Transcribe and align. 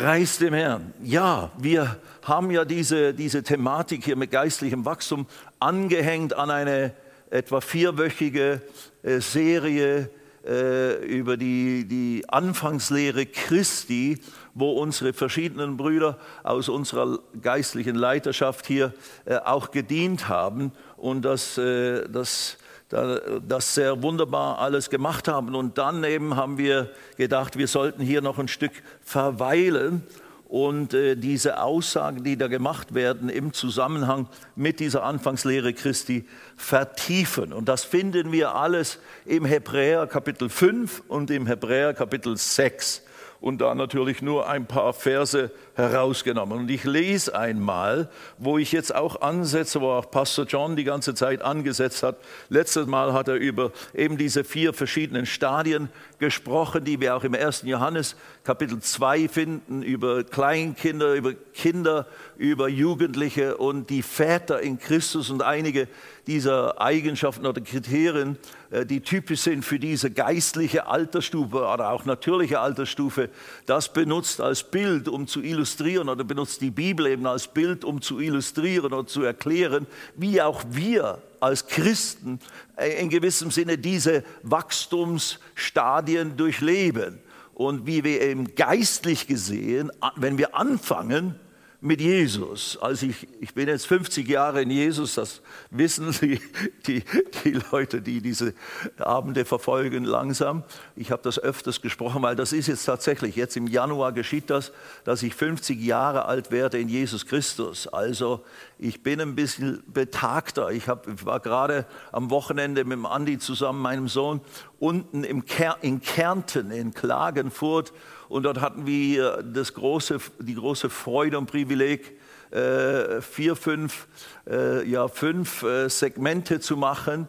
Preis 0.00 0.38
dem 0.38 0.54
Herrn. 0.54 0.94
Ja, 1.04 1.50
wir 1.58 1.98
haben 2.22 2.50
ja 2.50 2.64
diese, 2.64 3.12
diese 3.12 3.42
Thematik 3.42 4.02
hier 4.02 4.16
mit 4.16 4.30
geistlichem 4.30 4.86
Wachstum 4.86 5.26
angehängt 5.58 6.32
an 6.32 6.50
eine 6.50 6.94
etwa 7.28 7.60
vierwöchige 7.60 8.62
äh, 9.02 9.20
Serie 9.20 10.08
äh, 10.46 11.04
über 11.04 11.36
die, 11.36 11.84
die 11.86 12.24
Anfangslehre 12.26 13.26
Christi, 13.26 14.18
wo 14.54 14.72
unsere 14.72 15.12
verschiedenen 15.12 15.76
Brüder 15.76 16.16
aus 16.44 16.70
unserer 16.70 17.18
geistlichen 17.42 17.94
Leiterschaft 17.94 18.66
hier 18.66 18.94
äh, 19.26 19.36
auch 19.36 19.70
gedient 19.70 20.28
haben 20.28 20.72
und 20.96 21.26
das, 21.26 21.56
das, 21.56 22.56
das 22.90 23.74
sehr 23.74 24.02
wunderbar 24.02 24.58
alles 24.58 24.90
gemacht 24.90 25.28
haben. 25.28 25.54
Und 25.54 25.78
dann 25.78 26.02
eben 26.04 26.36
haben 26.36 26.58
wir 26.58 26.90
gedacht, 27.16 27.56
wir 27.56 27.68
sollten 27.68 28.02
hier 28.02 28.20
noch 28.20 28.38
ein 28.38 28.48
Stück 28.48 28.72
verweilen 29.02 30.02
und 30.50 30.94
äh, 30.94 31.14
diese 31.14 31.62
Aussagen, 31.62 32.24
die 32.24 32.36
da 32.36 32.48
gemacht 32.48 32.92
werden 32.92 33.28
im 33.28 33.52
Zusammenhang 33.52 34.26
mit 34.56 34.80
dieser 34.80 35.04
Anfangslehre 35.04 35.72
Christi 35.72 36.26
vertiefen. 36.56 37.52
Und 37.52 37.68
das 37.68 37.84
finden 37.84 38.32
wir 38.32 38.56
alles 38.56 38.98
im 39.24 39.44
Hebräer 39.44 40.08
Kapitel 40.08 40.48
5 40.48 41.04
und 41.06 41.30
im 41.30 41.46
Hebräer 41.46 41.94
Kapitel 41.94 42.36
6 42.36 43.02
und 43.40 43.60
da 43.60 43.74
natürlich 43.74 44.20
nur 44.20 44.48
ein 44.48 44.66
paar 44.66 44.92
Verse 44.92 45.50
herausgenommen. 45.74 46.58
Und 46.58 46.70
ich 46.70 46.84
lese 46.84 47.34
einmal, 47.34 48.10
wo 48.38 48.58
ich 48.58 48.70
jetzt 48.72 48.94
auch 48.94 49.22
ansetze, 49.22 49.80
wo 49.80 49.90
auch 49.90 50.10
Pastor 50.10 50.44
John 50.44 50.76
die 50.76 50.84
ganze 50.84 51.14
Zeit 51.14 51.40
angesetzt 51.40 52.02
hat. 52.02 52.16
Letztes 52.50 52.86
Mal 52.86 53.12
hat 53.14 53.28
er 53.28 53.36
über 53.36 53.72
eben 53.94 54.18
diese 54.18 54.44
vier 54.44 54.74
verschiedenen 54.74 55.24
Stadien 55.24 55.88
gesprochen, 56.18 56.84
die 56.84 57.00
wir 57.00 57.16
auch 57.16 57.24
im 57.24 57.34
1. 57.34 57.62
Johannes 57.62 58.14
Kapitel 58.44 58.80
2 58.80 59.28
finden, 59.28 59.82
über 59.82 60.22
Kleinkinder, 60.22 61.14
über 61.14 61.32
Kinder, 61.54 62.06
über 62.36 62.68
Jugendliche 62.68 63.56
und 63.56 63.88
die 63.88 64.02
Väter 64.02 64.60
in 64.60 64.78
Christus 64.78 65.30
und 65.30 65.42
einige 65.42 65.88
dieser 66.26 66.80
Eigenschaften 66.80 67.46
oder 67.46 67.60
Kriterien, 67.62 68.38
die 68.86 69.00
typisch 69.00 69.40
sind 69.40 69.64
für 69.64 69.80
diese 69.80 70.10
geistliche 70.10 70.86
Altersstufe 70.86 71.56
oder 71.56 71.90
auch 71.90 72.04
natürliche 72.04 72.60
Altersstufe, 72.60 73.28
das 73.66 73.92
benutzt 73.92 74.40
als 74.40 74.62
Bild, 74.62 75.08
um 75.08 75.26
zu 75.26 75.42
illustrieren 75.42 76.08
oder 76.08 76.22
benutzt 76.22 76.60
die 76.60 76.70
Bibel 76.70 77.06
eben 77.06 77.26
als 77.26 77.48
Bild, 77.48 77.84
um 77.84 78.00
zu 78.00 78.20
illustrieren 78.20 78.92
oder 78.92 79.06
zu 79.06 79.22
erklären, 79.22 79.86
wie 80.14 80.40
auch 80.40 80.62
wir 80.70 81.20
als 81.40 81.66
Christen 81.66 82.38
äh, 82.76 83.00
in 83.00 83.10
gewissem 83.10 83.50
Sinne 83.50 83.76
diese 83.76 84.22
Wachstumsstadien 84.42 86.36
durchleben. 86.36 87.18
Und 87.54 87.86
wie 87.86 88.04
wir 88.04 88.22
eben 88.22 88.54
geistlich 88.54 89.26
gesehen, 89.26 89.90
wenn 90.16 90.38
wir 90.38 90.54
anfangen, 90.54 91.34
mit 91.80 92.00
Jesus. 92.00 92.76
Also 92.80 93.06
ich, 93.06 93.26
ich 93.40 93.54
bin 93.54 93.68
jetzt 93.68 93.86
50 93.86 94.28
Jahre 94.28 94.62
in 94.62 94.70
Jesus, 94.70 95.14
das 95.14 95.40
wissen 95.70 96.14
die, 96.20 96.40
die, 96.86 97.02
die 97.44 97.60
Leute, 97.72 98.02
die 98.02 98.20
diese 98.20 98.54
Abende 98.98 99.44
verfolgen, 99.44 100.04
langsam. 100.04 100.62
Ich 100.96 101.10
habe 101.10 101.22
das 101.22 101.38
öfters 101.38 101.80
gesprochen, 101.80 102.22
weil 102.22 102.36
das 102.36 102.52
ist 102.52 102.66
jetzt 102.66 102.84
tatsächlich, 102.84 103.36
jetzt 103.36 103.56
im 103.56 103.66
Januar 103.66 104.12
geschieht 104.12 104.50
das, 104.50 104.72
dass 105.04 105.22
ich 105.22 105.34
50 105.34 105.80
Jahre 105.80 106.26
alt 106.26 106.50
werde 106.50 106.78
in 106.78 106.88
Jesus 106.88 107.26
Christus. 107.26 107.86
Also 107.86 108.44
ich 108.82 109.02
bin 109.02 109.20
ein 109.20 109.34
bisschen 109.34 109.82
betagter. 109.86 110.70
Ich, 110.70 110.88
hab, 110.88 111.06
ich 111.06 111.26
war 111.26 111.38
gerade 111.40 111.86
am 112.12 112.30
Wochenende 112.30 112.84
mit 112.84 112.96
dem 112.96 113.04
Andi 113.04 113.38
zusammen, 113.38 113.82
meinem 113.82 114.08
Sohn, 114.08 114.40
unten 114.78 115.22
im 115.22 115.44
Ker 115.44 115.76
in 115.82 116.00
Kärnten, 116.00 116.70
in 116.70 116.94
Klagenfurt 116.94 117.92
und 118.30 118.44
dort 118.44 118.62
hatten 118.62 118.86
wir 118.86 119.42
das 119.42 119.74
große, 119.74 120.18
die 120.38 120.54
große 120.54 120.88
Freude 120.88 121.36
und 121.36 121.46
Privileg, 121.46 122.18
äh, 122.50 123.20
vier, 123.20 123.54
fünf, 123.54 124.08
äh, 124.48 124.84
ja, 124.88 125.06
fünf 125.08 125.62
äh, 125.62 125.88
Segmente 125.88 126.60
zu 126.60 126.76
machen 126.76 127.28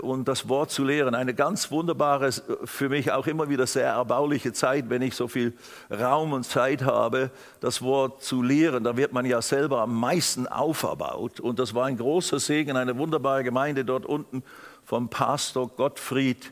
und 0.00 0.26
das 0.26 0.48
Wort 0.48 0.70
zu 0.70 0.84
lehren. 0.84 1.14
Eine 1.14 1.34
ganz 1.34 1.70
wunderbare, 1.70 2.30
für 2.64 2.88
mich 2.88 3.12
auch 3.12 3.26
immer 3.26 3.50
wieder 3.50 3.66
sehr 3.66 3.88
erbauliche 3.88 4.54
Zeit, 4.54 4.88
wenn 4.88 5.02
ich 5.02 5.14
so 5.14 5.28
viel 5.28 5.52
Raum 5.90 6.32
und 6.32 6.44
Zeit 6.44 6.80
habe, 6.80 7.30
das 7.60 7.82
Wort 7.82 8.22
zu 8.22 8.40
lehren. 8.40 8.84
Da 8.84 8.96
wird 8.96 9.12
man 9.12 9.26
ja 9.26 9.42
selber 9.42 9.82
am 9.82 10.00
meisten 10.00 10.46
auferbaut. 10.46 11.40
Und 11.40 11.58
das 11.58 11.74
war 11.74 11.84
ein 11.84 11.98
großer 11.98 12.40
Segen, 12.40 12.78
eine 12.78 12.96
wunderbare 12.96 13.44
Gemeinde 13.44 13.84
dort 13.84 14.06
unten 14.06 14.42
vom 14.82 15.10
Pastor 15.10 15.68
Gottfried. 15.68 16.50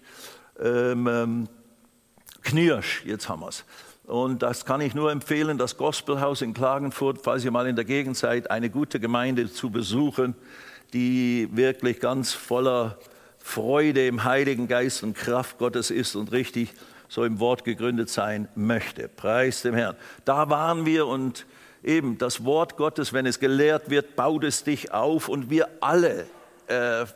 Ähm, 0.60 1.06
ähm 1.06 1.48
Knirsch, 2.42 3.04
jetzt 3.06 3.28
haben 3.28 3.40
wir 3.40 3.48
es. 3.48 3.64
Und 4.12 4.42
das 4.42 4.66
kann 4.66 4.82
ich 4.82 4.94
nur 4.94 5.10
empfehlen, 5.10 5.56
das 5.56 5.78
Gospelhaus 5.78 6.42
in 6.42 6.52
Klagenfurt, 6.52 7.20
falls 7.22 7.46
ihr 7.46 7.50
mal 7.50 7.66
in 7.66 7.76
der 7.76 7.86
Gegend 7.86 8.14
seid, 8.14 8.50
eine 8.50 8.68
gute 8.68 9.00
Gemeinde 9.00 9.50
zu 9.50 9.70
besuchen, 9.70 10.34
die 10.92 11.48
wirklich 11.52 11.98
ganz 11.98 12.34
voller 12.34 12.98
Freude 13.38 14.06
im 14.06 14.24
Heiligen 14.24 14.68
Geist 14.68 15.02
und 15.02 15.16
Kraft 15.16 15.56
Gottes 15.56 15.90
ist 15.90 16.14
und 16.14 16.30
richtig 16.30 16.74
so 17.08 17.24
im 17.24 17.40
Wort 17.40 17.64
gegründet 17.64 18.10
sein 18.10 18.48
möchte. 18.54 19.08
Preis 19.08 19.62
dem 19.62 19.74
Herrn. 19.74 19.96
Da 20.26 20.50
waren 20.50 20.84
wir 20.84 21.06
und 21.06 21.46
eben 21.82 22.18
das 22.18 22.44
Wort 22.44 22.76
Gottes, 22.76 23.14
wenn 23.14 23.24
es 23.24 23.40
gelehrt 23.40 23.88
wird, 23.88 24.14
baut 24.14 24.44
es 24.44 24.62
dich 24.62 24.92
auf 24.92 25.30
und 25.30 25.48
wir 25.48 25.70
alle 25.80 26.26
äh, 26.66 27.06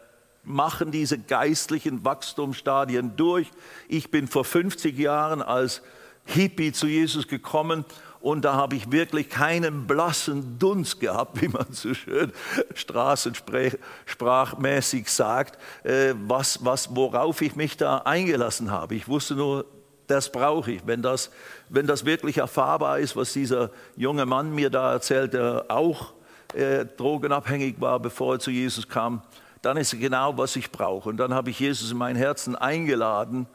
machen 0.45 0.93
diese 0.93 1.19
geistlichen 1.19 2.07
Wachstumsstadien 2.07 3.17
durch. 3.19 3.51
Ich 3.87 4.11
bin 4.11 4.28
vor 4.28 4.47
50 4.47 4.97
Jahren 4.97 5.43
als 5.43 5.83
Hippie 6.27 6.73
zu 6.73 6.87
Jesus 6.87 7.27
gekommen 7.27 7.87
und 8.21 8.45
da 8.45 8.55
habe 8.55 8.75
ich 8.75 8.91
wirklich 8.91 9.31
keinen 9.31 9.87
blassen 9.87 10.59
Dunst 10.59 10.99
gehabt, 10.99 11.41
wie 11.41 11.47
man 11.47 11.67
so 11.71 11.95
schön 11.95 12.33
straßensprachmäßig 12.75 15.09
sagt, 15.09 15.57
äh, 15.85 16.15
was, 16.27 16.65
was, 16.65 16.97
worauf 16.97 17.41
ich 17.41 17.55
mich 17.55 17.77
da 17.77 17.99
eingelassen 17.99 18.73
habe. 18.73 18.97
Ich 18.97 19.07
wusste 19.07 19.37
nur, 19.37 19.65
das 20.09 20.33
brauche 20.33 20.73
ich. 20.73 20.85
Wenn 20.87 21.03
das, 21.03 21.31
wenn 21.69 21.87
das 21.87 22.05
wirklich 22.05 22.39
erfahrbar 22.39 22.99
ist, 22.99 23.15
was 23.15 23.33
dieser 23.33 23.71
junge 23.97 24.27
Mann 24.27 24.53
mir 24.53 24.71
da 24.71 24.91
erzählt, 24.93 25.33
der 25.33 25.67
auch 25.69 26.15
äh, 26.55 26.85
drogenabhängig 26.85 27.81
war, 27.81 28.01
bevor 28.01 28.35
er 28.35 28.41
zu 28.41 28.51
Jesus 28.51 28.89
kam, 28.89 29.23
dann 29.63 29.77
ist 29.77 29.97
genau, 30.01 30.37
was 30.37 30.57
ich 30.57 30.73
brauche. 30.73 31.09
Und 31.09 31.19
dann 31.19 31.33
habe 31.33 31.51
ich 31.51 31.61
Jesus 31.61 31.93
in 31.93 31.97
mein 31.97 32.17
Herzen 32.17 32.57
eingeladen 32.57 33.47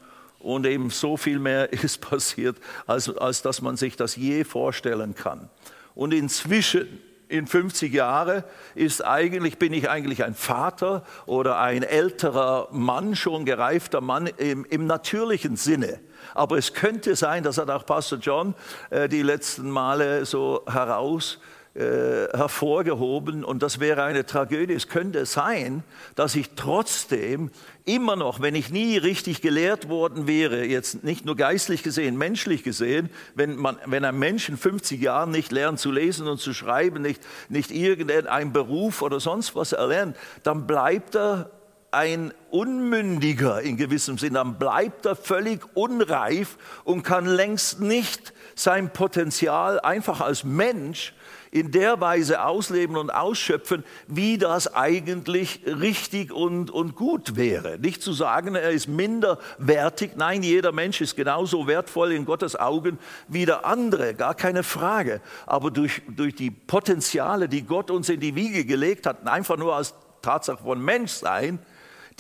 und 0.44 0.66
eben 0.66 0.90
so 0.90 1.18
viel 1.18 1.40
mehr 1.40 1.72
ist 1.84 2.02
passiert, 2.02 2.58
als, 2.88 3.16
als 3.18 3.42
dass 3.42 3.62
man 3.62 3.78
sich 3.78 3.96
das 3.96 4.16
je 4.16 4.44
vorstellen 4.44 5.16
kann. 5.16 5.50
Und 5.96 6.14
inzwischen, 6.14 7.00
in 7.28 7.48
50 7.48 7.94
Jahren, 7.94 8.44
ist 8.76 9.06
eigentlich, 9.06 9.58
bin 9.58 9.72
ich 9.72 9.90
eigentlich 9.90 10.24
ein 10.24 10.36
Vater 10.36 11.06
oder 11.26 11.60
ein 11.60 11.84
älterer 11.84 12.68
Mann, 12.72 13.16
schon 13.16 13.46
gereifter 13.46 14.02
Mann 14.02 14.28
im, 14.28 14.66
im 14.66 14.86
natürlichen 14.86 15.56
Sinne. 15.56 16.00
Aber 16.34 16.58
es 16.58 16.74
könnte 16.74 17.16
sein, 17.16 17.44
das 17.44 17.58
hat 17.58 17.70
auch 17.70 17.86
Pastor 17.86 18.20
John 18.20 18.54
äh, 18.90 19.08
die 19.08 19.22
letzten 19.22 19.70
Male 19.70 20.26
so 20.26 20.64
heraus 20.68 21.40
äh, 21.74 22.28
hervorgehoben 22.34 23.46
und 23.46 23.64
das 23.64 23.80
wäre 23.80 24.04
eine 24.04 24.26
Tragödie. 24.26 24.74
Es 24.74 24.90
könnte 24.90 25.26
sein, 25.26 25.84
dass 26.16 26.36
ich 26.36 26.50
trotzdem 26.58 27.50
immer 27.86 28.16
noch, 28.16 28.42
wenn 28.42 28.56
ich 28.56 28.70
nie 28.70 28.98
richtig 28.98 29.42
gelehrt 29.42 29.90
worden 29.90 30.28
wäre, 30.28 30.66
jetzt 30.66 31.04
nicht 31.04 31.26
nur 31.26 31.36
geistlich 31.36 31.84
gesehen, 31.84 32.18
menschlich 32.18 32.64
gesehen, 32.64 33.10
wenn, 33.36 33.56
man, 33.56 33.78
wenn 33.86 34.06
ein 34.06 34.18
Mensch 34.18 34.50
in 34.50 34.58
50 34.58 35.02
Jahren 35.02 35.32
nicht 35.32 35.52
lernt 35.52 35.80
zu 35.80 35.92
lesen 35.92 36.28
und 36.28 36.40
zu 36.40 36.54
schreiben, 36.54 37.02
nicht, 37.02 37.22
nicht 37.50 37.72
irgendeinen 37.72 38.54
Beruf 38.54 39.02
oder 39.02 39.20
sonst 39.20 39.56
was 39.56 39.72
erlernt, 39.72 40.16
dann 40.44 40.68
bleibt 40.68 41.16
er 41.16 41.52
ein 41.92 42.34
Unmündiger 42.50 43.62
in 43.62 43.78
gewissem 43.78 44.18
Sinne, 44.18 44.36
dann 44.36 44.58
bleibt 44.58 45.06
er 45.06 45.16
völlig 45.16 45.62
unreif 45.76 46.58
und 46.86 47.04
kann 47.04 47.26
längst 47.26 47.82
nicht 47.82 48.34
sein 48.56 48.92
Potenzial 48.92 49.80
einfach 49.80 50.22
als 50.22 50.44
Mensch 50.44 51.14
in 51.52 51.72
der 51.72 52.00
Weise 52.00 52.46
ausleben 52.46 52.96
und 52.96 53.10
ausschöpfen, 53.10 53.84
wie 54.08 54.38
das 54.38 54.74
eigentlich 54.74 55.62
richtig 55.66 56.32
und, 56.32 56.72
und 56.72 56.96
gut 56.96 57.36
wäre. 57.36 57.78
Nicht 57.78 58.02
zu 58.02 58.14
sagen, 58.14 58.56
er 58.56 58.72
ist 58.72 58.88
minderwertig. 58.88 60.12
Nein, 60.16 60.44
jeder 60.44 60.72
Mensch 60.72 61.02
ist 61.02 61.18
genauso 61.18 61.68
wertvoll 61.68 62.14
in 62.14 62.24
Gottes 62.24 62.56
Augen 62.56 62.98
wie 63.28 63.46
der 63.46 63.66
andere, 63.66 64.14
gar 64.14 64.34
keine 64.34 64.64
Frage. 64.64 65.20
Aber 65.46 65.72
durch, 65.72 66.02
durch 66.08 66.36
die 66.36 66.52
Potenziale, 66.52 67.50
die 67.50 67.64
Gott 67.64 67.92
uns 67.92 68.08
in 68.08 68.22
die 68.22 68.36
Wiege 68.36 68.64
gelegt 68.64 69.06
hat, 69.06 69.28
einfach 69.28 69.58
nur 69.58 69.76
als 69.76 69.94
Tatsache 70.22 70.64
von 70.64 70.80
Menschsein, 70.80 71.60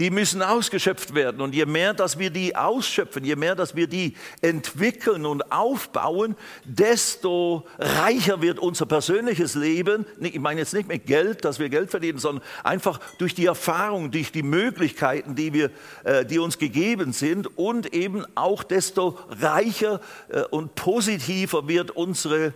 die 0.02 0.10
müssen 0.10 0.42
ausgeschöpft 0.42 1.14
werden. 1.14 1.42
Und 1.42 1.54
je 1.54 1.68
mehr, 1.68 1.94
dass 1.94 2.18
wir 2.18 2.32
die 2.32 2.56
ausschöpfen, 2.56 3.24
je 3.24 3.36
mehr, 3.36 3.54
dass 3.54 3.76
wir 3.76 3.86
die 3.86 4.16
entwickeln 4.42 5.28
und 5.28 5.52
aufbauen, 5.52 6.36
desto 6.66 7.68
reicher 7.78 8.42
wird 8.42 8.58
unser 8.58 8.88
persönliches 8.88 9.54
Leben. 9.54 10.08
Ich 10.20 10.40
meine 10.40 10.62
jetzt 10.62 10.74
nicht 10.74 10.88
mit 10.88 11.06
Geld, 11.06 11.46
dass 11.46 11.60
wir 11.60 11.70
Geld 11.70 11.92
verdienen, 11.92 12.18
sondern 12.18 12.44
einfach 12.64 13.00
durch 13.20 13.36
die 13.36 13.46
Erfahrung, 13.46 14.10
durch 14.10 14.32
die 14.32 14.42
Möglichkeiten, 14.42 15.36
die, 15.36 15.54
wir, 15.54 15.70
äh, 16.04 16.26
die 16.26 16.40
uns 16.40 16.58
gegeben 16.58 17.14
sind. 17.14 17.56
Und 17.56 17.94
eben 17.94 18.26
auch 18.34 18.64
desto 18.64 19.20
reicher 19.30 20.02
äh, 20.30 20.42
und 20.46 20.74
positiver 20.74 21.68
wird 21.68 21.92
unsere 21.92 22.56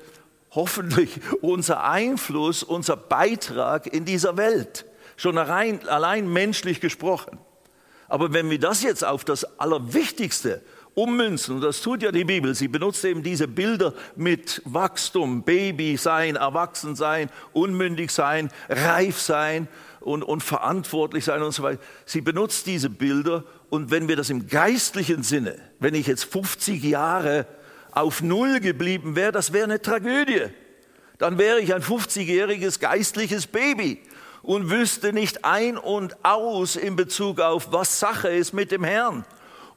hoffentlich 0.50 1.12
unser 1.41 1.83
Einfluss, 1.83 2.63
unser 2.63 2.98
Beitrag 2.98 3.86
in 3.86 4.03
dieser 4.03 4.36
Welt. 4.36 4.86
Schon 5.17 5.38
allein, 5.38 5.88
allein 5.88 6.31
menschlich 6.31 6.81
gesprochen. 6.81 7.39
Aber 8.07 8.33
wenn 8.33 8.50
wir 8.50 8.59
das 8.59 8.83
jetzt 8.83 9.03
auf 9.03 9.23
das 9.23 9.59
Allerwichtigste 9.59 10.62
ummünzen, 10.94 11.56
und 11.56 11.62
das 11.62 11.81
tut 11.81 12.03
ja 12.03 12.12
die 12.12 12.23
Bibel, 12.23 12.56
sie 12.56 12.67
benutzt 12.67 13.03
eben 13.03 13.23
diese 13.23 13.47
Bilder 13.47 13.94
mit 14.15 14.62
Wachstum, 14.65 15.44
Baby 15.44 15.97
sein, 15.97 16.35
erwachsen 16.35 16.95
sein, 16.95 17.29
unmündig 17.53 18.12
sein, 18.12 18.50
reif 18.69 19.19
sein 19.19 19.67
und, 20.00 20.23
und 20.23 20.41
verantwortlich 20.41 21.25
sein 21.25 21.41
und 21.41 21.51
so 21.51 21.63
weiter. 21.63 21.81
Sie 22.06 22.21
benutzt 22.21 22.67
diese 22.67 22.89
Bilder 22.89 23.44
und 23.69 23.91
wenn 23.91 24.07
wir 24.07 24.15
das 24.15 24.29
im 24.29 24.47
geistlichen 24.47 25.23
Sinne, 25.23 25.57
wenn 25.79 25.95
ich 25.95 26.07
jetzt 26.07 26.25
50 26.25 26.83
Jahre 26.83 27.47
auf 27.91 28.21
Null 28.21 28.59
geblieben 28.59 29.15
wäre, 29.15 29.31
das 29.31 29.51
wäre 29.51 29.65
eine 29.65 29.81
Tragödie. 29.81 30.44
Dann 31.17 31.38
wäre 31.38 31.59
ich 31.62 31.73
ein 31.73 31.81
50-jähriges 31.81 32.79
geistliches 32.79 33.47
Baby 33.47 34.01
und 34.45 34.69
wüsste 34.69 35.12
nicht 35.12 35.44
ein 35.44 35.77
und 35.77 36.24
aus 36.24 36.75
in 36.75 36.95
Bezug 36.95 37.39
auf, 37.39 37.71
was 37.71 38.00
Sache 38.00 38.30
ist 38.30 38.53
mit 38.53 38.71
dem 38.71 38.83
Herrn. 38.83 39.25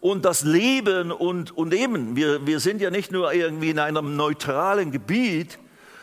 Und 0.00 0.25
das 0.25 0.43
Leben 0.43 1.11
und, 1.11 1.56
und 1.56 1.75
eben, 1.75 2.15
wir, 2.15 2.47
wir 2.47 2.61
sind 2.61 2.81
ja 2.81 2.91
nicht 2.91 3.11
nur 3.11 3.32
irgendwie 3.32 3.70
in 3.70 3.79
einem 3.79 4.17
neutralen 4.17 4.93
Gebiet, 4.93 5.59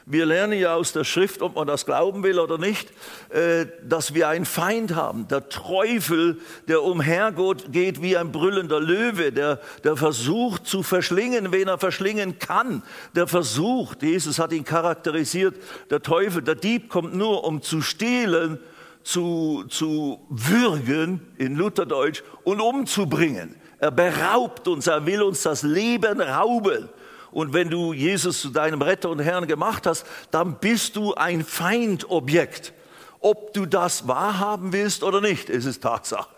wir 0.07 0.27
lernen 0.27 0.59
ja 0.59 0.75
aus 0.75 0.93
der 0.93 1.03
Schrift, 1.03 1.41
ob 1.41 1.55
man 1.55 1.65
das 1.65 1.85
glauben 1.87 2.21
will 2.21 2.37
oder 2.37 2.59
nicht, 2.59 2.89
äh, 3.29 3.65
dass 3.83 4.13
wir 4.13 4.29
einen 4.29 4.45
Feind 4.45 4.93
haben. 4.93 5.27
Der 5.27 5.49
Teufel, 5.49 6.39
der 6.67 6.83
umhergeht 6.83 8.01
wie 8.03 8.15
ein 8.15 8.31
brüllender 8.31 8.79
Löwe, 8.79 9.31
der, 9.31 9.59
der 9.83 9.97
versucht 9.97 10.67
zu 10.67 10.83
verschlingen, 10.83 11.51
wen 11.51 11.67
er 11.67 11.79
verschlingen 11.79 12.37
kann. 12.37 12.83
Der 13.15 13.25
versucht, 13.25 14.03
Jesus 14.03 14.37
hat 14.37 14.51
ihn 14.51 14.63
charakterisiert, 14.63 15.55
der 15.89 16.03
Teufel, 16.03 16.43
der 16.43 16.55
Dieb 16.55 16.89
kommt 16.89 17.15
nur, 17.15 17.43
um 17.43 17.63
zu 17.63 17.81
stehlen, 17.81 18.59
zu, 19.03 19.65
zu 19.69 20.25
würgen, 20.29 21.21
in 21.37 21.55
Lutherdeutsch, 21.55 22.23
und 22.43 22.61
umzubringen. 22.61 23.55
Er 23.79 23.91
beraubt 23.91 24.67
uns, 24.67 24.85
er 24.85 25.05
will 25.05 25.23
uns 25.23 25.41
das 25.41 25.63
Leben 25.63 26.21
rauben. 26.21 26.89
Und 27.35 27.51
wenn 27.51 27.69
du 27.69 27.91
Jesus 27.91 28.39
zu 28.39 28.49
deinem 28.49 28.81
Retter 28.81 29.09
und 29.09 29.19
Herrn 29.19 29.45
gemacht 29.45 29.85
hast, 29.87 30.05
dann 30.31 30.57
bist 30.57 30.95
du 30.95 31.15
ein 31.15 31.43
Feindobjekt. 31.43 32.71
Ob 33.19 33.53
du 33.53 33.65
das 33.65 34.07
wahrhaben 34.07 34.71
willst 34.71 35.03
oder 35.03 35.19
nicht, 35.19 35.49
ist 35.49 35.65
es 35.65 35.81
Tatsache. 35.81 36.33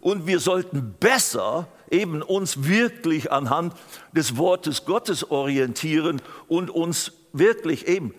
Und 0.00 0.26
wir 0.26 0.40
sollten 0.40 0.94
besser 0.98 1.68
eben 1.90 2.22
uns 2.22 2.64
wirklich 2.64 3.30
anhand 3.30 3.74
des 4.12 4.38
Wortes 4.38 4.86
Gottes 4.86 5.30
orientieren 5.30 6.22
und 6.48 6.70
uns 6.70 7.12
wirklich 7.34 7.86
eben 7.86 8.14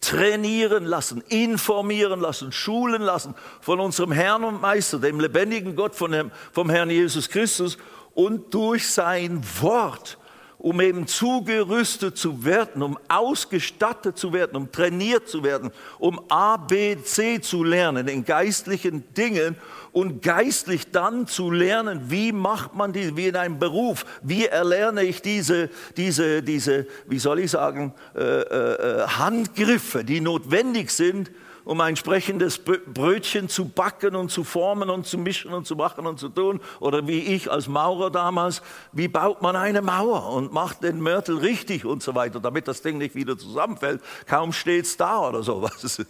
trainieren 0.00 0.84
lassen, 0.84 1.20
informieren 1.30 2.20
lassen, 2.20 2.52
schulen 2.52 3.02
lassen 3.02 3.34
von 3.60 3.80
unserem 3.80 4.12
Herrn 4.12 4.44
und 4.44 4.60
Meister, 4.60 5.00
dem 5.00 5.18
lebendigen 5.18 5.74
Gott, 5.74 5.96
von 5.96 6.12
dem, 6.12 6.30
vom 6.52 6.70
Herrn 6.70 6.90
Jesus 6.90 7.28
Christus 7.28 7.76
und 8.14 8.54
durch 8.54 8.88
sein 8.88 9.42
Wort 9.60 10.16
um 10.64 10.80
eben 10.80 11.06
zugerüstet 11.06 12.16
zu 12.16 12.42
werden, 12.42 12.82
um 12.82 12.98
ausgestattet 13.06 14.16
zu 14.16 14.32
werden, 14.32 14.56
um 14.56 14.72
trainiert 14.72 15.28
zu 15.28 15.44
werden, 15.44 15.70
um 15.98 16.18
A, 16.30 16.56
B, 16.56 16.96
C 17.02 17.38
zu 17.38 17.62
lernen 17.62 18.08
in 18.08 18.24
geistlichen 18.24 19.04
Dingen 19.12 19.56
und 19.92 20.22
geistlich 20.22 20.90
dann 20.90 21.26
zu 21.26 21.50
lernen, 21.50 22.04
wie 22.08 22.32
macht 22.32 22.74
man 22.74 22.94
die, 22.94 23.14
wie 23.14 23.26
in 23.26 23.36
einem 23.36 23.58
Beruf, 23.58 24.06
wie 24.22 24.46
erlerne 24.46 25.02
ich 25.02 25.20
diese, 25.20 25.68
diese, 25.98 26.42
diese 26.42 26.86
wie 27.08 27.18
soll 27.18 27.40
ich 27.40 27.50
sagen, 27.50 27.92
äh, 28.16 28.22
äh, 28.22 29.02
äh 29.02 29.06
Handgriffe, 29.06 30.02
die 30.02 30.22
notwendig 30.22 30.90
sind, 30.92 31.30
um 31.64 31.80
ein 31.80 31.90
entsprechendes 31.90 32.58
Brötchen 32.58 33.48
zu 33.48 33.66
backen 33.66 34.16
und 34.16 34.30
zu 34.30 34.44
formen 34.44 34.90
und 34.90 35.06
zu 35.06 35.18
mischen 35.18 35.52
und 35.52 35.66
zu 35.66 35.76
machen 35.76 36.06
und 36.06 36.18
zu 36.18 36.28
tun. 36.28 36.60
Oder 36.80 37.06
wie 37.06 37.20
ich 37.20 37.50
als 37.50 37.68
Maurer 37.68 38.10
damals, 38.10 38.62
wie 38.92 39.08
baut 39.08 39.42
man 39.42 39.56
eine 39.56 39.80
Mauer 39.80 40.30
und 40.30 40.52
macht 40.52 40.82
den 40.82 41.00
Mörtel 41.00 41.38
richtig 41.38 41.84
und 41.84 42.02
so 42.02 42.14
weiter, 42.14 42.40
damit 42.40 42.68
das 42.68 42.82
Ding 42.82 42.98
nicht 42.98 43.14
wieder 43.14 43.38
zusammenfällt. 43.38 44.02
Kaum 44.26 44.52
steht 44.52 44.84
es 44.84 44.96
da 44.96 45.28
oder 45.28 45.42
sowas. 45.42 46.04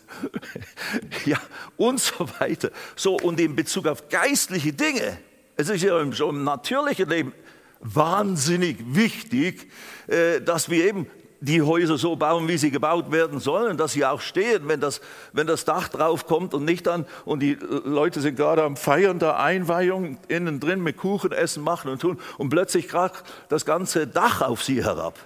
ja, 1.25 1.39
und 1.77 2.01
so 2.01 2.29
weiter. 2.41 2.71
So, 2.97 3.17
und 3.17 3.39
in 3.39 3.55
Bezug 3.55 3.87
auf 3.87 4.09
geistliche 4.09 4.73
Dinge, 4.73 5.19
es 5.57 5.69
ist 5.69 5.83
ja 5.83 6.13
schon 6.13 6.37
im 6.37 6.45
natürlichen 6.45 7.09
Leben 7.09 7.33
wahnsinnig 7.81 8.79
wichtig, 8.95 9.71
äh, 10.09 10.41
dass 10.41 10.71
wir 10.71 10.85
eben 10.85 11.07
die 11.45 11.63
Häuser 11.63 11.99
so 11.99 12.17
bauen, 12.17 12.49
wie 12.49 12.57
sie 12.57 12.71
gebaut 12.71 13.13
werden 13.13 13.39
sollen, 13.39 13.77
dass 13.77 13.93
sie 13.93 14.05
auch 14.05 14.21
stehen, 14.21 14.67
wenn 14.67 14.81
das, 14.81 15.01
wenn 15.33 15.47
das 15.47 15.65
Dach 15.65 15.89
drauf 15.89 16.27
kommt 16.27 16.55
und 16.55 16.65
nicht 16.65 16.87
dann, 16.87 17.07
und 17.25 17.41
die 17.41 17.55
Leute 17.55 18.21
sind 18.21 18.37
gerade 18.37 18.63
am 18.63 18.77
Feiern 18.77 19.19
der 19.19 19.39
Einweihung, 19.39 20.19
innen 20.29 20.59
drin 20.59 20.83
mit 20.83 20.97
Kuchen 20.97 21.33
essen, 21.33 21.63
machen 21.63 21.91
und 21.91 22.01
tun, 22.01 22.19
und 22.39 22.49
plötzlich 22.49 22.89
kracht 22.89 23.25
das 23.49 23.65
ganze 23.65 24.07
Dach 24.07 24.41
auf 24.41 24.63
sie 24.63 24.83
herab. 24.83 25.19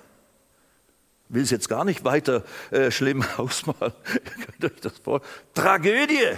Will 1.28 1.42
es 1.42 1.50
jetzt 1.50 1.68
gar 1.68 1.84
nicht 1.84 2.04
weiter 2.04 2.42
äh, 2.70 2.90
schlimm 2.90 3.24
ausmalen. 3.36 3.92
Ihr 4.14 4.44
könnt 4.44 4.64
euch 4.64 4.80
das 4.80 4.98
vor. 4.98 5.20
Tragödie. 5.54 6.36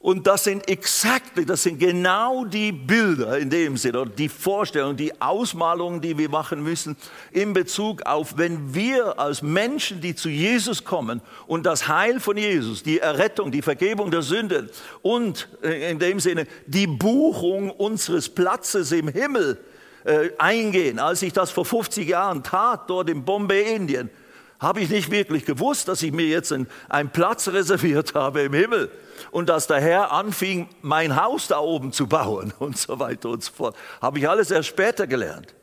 Und 0.00 0.28
das 0.28 0.44
sind 0.44 0.68
exakt, 0.70 1.32
das 1.46 1.64
sind 1.64 1.80
genau 1.80 2.44
die 2.44 2.70
Bilder 2.70 3.36
in 3.36 3.50
dem 3.50 3.76
Sinne, 3.76 4.06
die 4.06 4.28
Vorstellungen, 4.28 4.96
die 4.96 5.20
Ausmalungen, 5.20 6.00
die 6.00 6.16
wir 6.16 6.28
machen 6.28 6.62
müssen 6.62 6.96
in 7.32 7.52
Bezug 7.52 8.02
auf, 8.02 8.38
wenn 8.38 8.72
wir 8.72 9.18
als 9.18 9.42
Menschen, 9.42 10.00
die 10.00 10.14
zu 10.14 10.28
Jesus 10.28 10.84
kommen 10.84 11.20
und 11.48 11.66
das 11.66 11.88
Heil 11.88 12.20
von 12.20 12.36
Jesus, 12.36 12.84
die 12.84 13.00
Errettung, 13.00 13.50
die 13.50 13.60
Vergebung 13.60 14.12
der 14.12 14.22
Sünden 14.22 14.70
und 15.02 15.48
äh, 15.64 15.90
in 15.90 15.98
dem 15.98 16.20
Sinne 16.20 16.46
die 16.66 16.86
Buchung 16.86 17.72
unseres 17.72 18.28
Platzes 18.28 18.92
im 18.92 19.08
Himmel 19.08 19.58
äh, 20.04 20.30
eingehen. 20.38 21.00
Als 21.00 21.22
ich 21.22 21.32
das 21.32 21.50
vor 21.50 21.64
50 21.64 22.08
Jahren 22.08 22.44
tat, 22.44 22.88
dort 22.88 23.10
in 23.10 23.24
Bombay, 23.24 23.74
Indien, 23.74 24.10
habe 24.60 24.80
ich 24.80 24.90
nicht 24.90 25.10
wirklich 25.10 25.44
gewusst, 25.44 25.88
dass 25.88 26.02
ich 26.02 26.12
mir 26.12 26.26
jetzt 26.26 26.52
einen 26.52 27.10
Platz 27.10 27.48
reserviert 27.48 28.14
habe 28.14 28.42
im 28.42 28.52
Himmel 28.52 28.90
und 29.30 29.48
dass 29.48 29.66
der 29.66 29.80
Herr 29.80 30.12
anfing, 30.12 30.68
mein 30.82 31.20
Haus 31.20 31.48
da 31.48 31.58
oben 31.58 31.92
zu 31.92 32.06
bauen 32.06 32.52
und 32.58 32.76
so 32.76 32.98
weiter 32.98 33.30
und 33.30 33.44
so 33.44 33.52
fort. 33.52 33.76
Habe 34.00 34.18
ich 34.18 34.28
alles 34.28 34.50
erst 34.50 34.68
später 34.68 35.06
gelernt. 35.06 35.54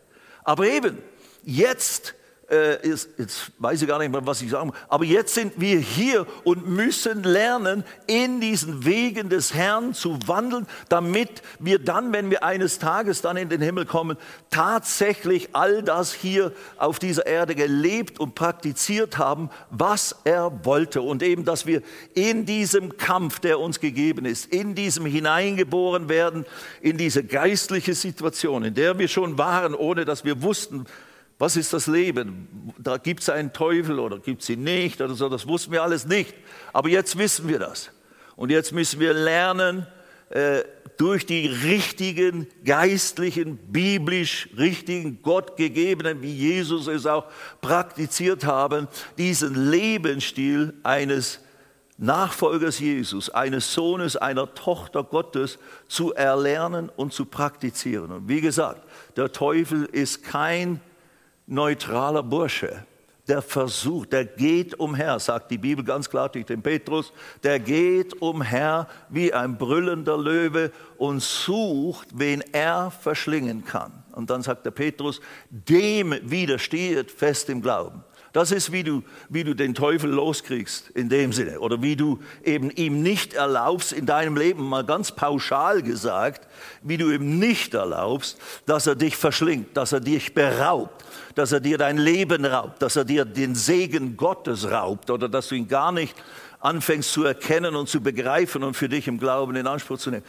Aber 0.44 0.65
eben, 0.68 0.97
jetzt 1.44 2.15
äh, 2.50 2.88
ist, 2.88 3.09
jetzt 3.18 3.51
weiß 3.59 3.81
ich 3.81 3.88
gar 3.88 4.00
nicht 4.00 4.12
mehr, 4.12 4.25
was 4.25 4.42
ich 4.42 4.50
sagen 4.50 4.68
muss, 4.68 4.78
aber 4.87 5.06
jetzt 5.06 5.33
sind 5.33 5.54
wir 5.57 5.80
hier 5.80 6.25
und 6.44 6.68
müssen 6.68 7.23
lernen, 7.23 7.83
in 8.07 8.40
diesen 8.40 8.85
Wegen 8.85 9.30
des 9.30 9.54
Herrn 9.54 9.94
zu 9.94 10.19
wandeln, 10.25 10.68
damit 10.90 11.42
wir 11.59 11.80
dann, 11.80 12.14
wenn 12.14 12.30
wir 12.30 12.44
eines 12.44 12.80
Tages 12.80 13.21
dann 13.21 13.37
in 13.37 13.49
den 13.49 13.61
Himmel 13.61 13.85
kommen, 13.85 14.18
tatsächlich 14.49 15.49
all 15.54 15.83
das 15.83 16.14
hier 16.14 16.52
auf 16.78 16.99
dieser 16.99 17.25
Erde 17.25 17.56
gelebt 17.56 18.19
und 18.19 18.35
praktiziert 18.35 19.18
haben, 19.18 19.49
was 19.69 20.16
er 20.23 20.66
wollte. 20.66 21.02
Und 21.02 21.23
eben, 21.23 21.45
dass 21.45 21.66
wir 21.66 21.81
in 22.14 22.45
diesem 22.45 22.97
Kampf, 22.97 23.40
der 23.40 23.59
uns 23.59 23.80
gegeben 23.80 24.25
ist, 24.25 24.54
in 24.54 24.75
diesem 24.75 25.06
hineingeboren 25.06 26.09
werden, 26.09 26.45
in 26.81 26.97
diese 26.97 27.23
geistliche 27.23 27.94
Situation, 27.94 28.64
in 28.64 28.73
der 28.73 28.99
wir 28.99 29.07
schon 29.07 29.37
waren, 29.37 29.73
ohne 29.73 30.06
dass 30.06 30.25
wir 30.25 30.42
wussten, 30.42 30.85
was 31.37 31.57
ist 31.57 31.73
das 31.73 31.87
Leben? 31.87 32.73
Da 32.77 32.97
gibt 32.97 33.21
es 33.21 33.30
einen 33.30 33.51
Teufel 33.51 33.99
oder 33.99 34.19
gibt 34.19 34.42
es 34.42 34.49
ihn 34.49 34.63
nicht 34.63 35.01
oder 35.01 35.13
so, 35.15 35.27
das 35.27 35.47
wussten 35.47 35.71
wir 35.71 35.83
alles 35.83 36.06
nicht. 36.06 36.33
Aber 36.71 36.89
jetzt 36.89 37.18
wissen 37.18 37.47
wir 37.47 37.59
das. 37.59 37.92
Und 38.35 38.51
jetzt 38.51 38.71
müssen 38.71 38.99
wir 38.99 39.13
lernen, 39.13 39.85
äh, 40.30 40.63
durch 40.97 41.25
die 41.25 41.47
richtigen, 41.47 42.47
geistlichen, 42.63 43.57
biblisch 43.57 44.49
richtigen, 44.57 45.21
gottgegebenen, 45.21 46.21
wie 46.21 46.33
Jesus 46.33 46.87
es 46.87 47.06
auch 47.06 47.25
praktiziert 47.61 48.45
haben, 48.45 48.87
diesen 49.18 49.71
Lebensstil 49.71 50.73
eines 50.83 51.42
Nachfolgers 51.97 52.80
Jesus, 52.80 53.30
eines 53.30 53.73
Sohnes, 53.73 54.18
einer 54.18 54.54
Tochter 54.54 55.04
Gottes 55.04 55.59
zu 55.87 56.13
erlernen 56.13 56.89
und 56.95 57.13
zu 57.13 57.25
praktizieren. 57.25 58.11
Und 58.11 58.27
wie 58.27 58.42
gesagt, 58.42 58.85
der 59.15 59.31
Teufel 59.31 59.85
ist 59.85 60.23
kein 60.23 60.81
neutraler 61.47 62.23
Bursche. 62.23 62.85
der 63.28 63.42
versucht, 63.42 64.14
der 64.14 64.25
geht 64.25 64.80
umher, 64.80 65.19
sagt 65.19 65.49
die 65.49 65.57
Bibel 65.57 65.83
ganz 65.83 66.09
klar 66.09 66.30
durch 66.30 66.45
den 66.45 66.61
Petrus, 66.61 67.11
der 67.44 67.59
geht 67.59 68.21
umher 68.21 68.87
wie 69.09 69.33
ein 69.33 69.57
brüllender 69.57 70.18
Löwe 70.18 70.71
und 70.97 71.21
sucht, 71.21 72.07
wen 72.14 72.42
er 72.52 72.92
verschlingen 72.92 73.66
kann. 73.66 74.04
Und 74.11 74.30
dann 74.30 74.42
sagt 74.42 74.66
der 74.66 74.71
Petrus, 74.71 75.21
dem 75.49 76.16
widersteht 76.21 77.11
fest 77.11 77.49
im 77.49 77.61
Glauben. 77.61 78.04
Das 78.35 78.51
ist, 78.51 78.73
wie 78.73 78.83
du, 78.83 79.01
wie 79.30 79.45
du 79.45 79.54
den 79.54 79.73
Teufel 79.73 80.09
loskriegst, 80.09 80.89
in 80.89 81.07
dem 81.07 81.31
Sinne. 81.31 81.61
Oder 81.61 81.81
wie 81.81 81.95
du 81.95 82.19
eben 82.44 82.69
ihm 82.69 83.01
nicht 83.01 83.33
erlaubst, 83.33 83.94
in 83.94 84.06
deinem 84.06 84.35
Leben, 84.35 84.68
mal 84.68 84.83
ganz 84.83 85.13
pauschal 85.13 85.81
gesagt, 85.81 86.45
wie 86.81 86.97
du 86.97 87.11
ihm 87.11 87.39
nicht 87.39 87.73
erlaubst, 87.73 88.37
dass 88.65 88.87
er 88.87 88.95
dich 88.95 89.15
verschlingt, 89.15 89.77
dass 89.77 89.94
er 89.94 90.01
dich 90.01 90.33
beraubt, 90.33 91.06
dass 91.35 91.54
er 91.54 91.61
dir 91.61 91.77
dein 91.77 91.97
Leben 91.97 92.44
raubt, 92.44 92.81
dass 92.81 92.97
er 92.97 93.06
dir 93.06 93.23
den 93.23 93.56
Segen 93.56 94.18
Gottes 94.18 94.69
raubt 94.69 95.09
oder 95.09 95.30
dass 95.30 95.47
du 95.47 95.56
ihn 95.56 95.69
gar 95.69 95.94
nicht 95.94 96.21
anfängst 96.59 97.13
zu 97.13 97.23
erkennen 97.23 97.73
und 97.77 97.87
zu 97.87 98.01
begreifen 98.01 98.65
und 98.65 98.73
für 98.73 98.89
dich 98.89 99.07
im 99.07 99.18
Glauben 99.18 99.56
in 99.56 99.65
Anspruch 99.65 99.99
zu 99.99 100.11
nehmen. 100.11 100.25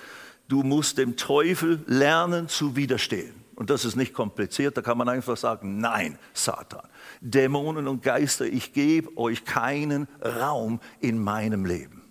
Du 0.46 0.62
musst 0.62 0.96
dem 0.98 1.16
Teufel 1.16 1.80
lernen 1.88 2.48
zu 2.48 2.76
widerstehen. 2.76 3.34
Und 3.56 3.70
das 3.70 3.84
ist 3.84 3.96
nicht 3.96 4.12
kompliziert, 4.12 4.76
da 4.76 4.82
kann 4.82 4.98
man 4.98 5.08
einfach 5.08 5.36
sagen, 5.36 5.80
nein, 5.80 6.18
Satan. 6.34 6.86
Dämonen 7.20 7.88
und 7.88 8.02
Geister, 8.02 8.44
ich 8.44 8.73
gebe 8.73 9.16
euch 9.16 9.44
keinen 9.44 10.08
Raum 10.23 10.80
in 11.00 11.18
meinem 11.18 11.64
Leben. 11.64 12.02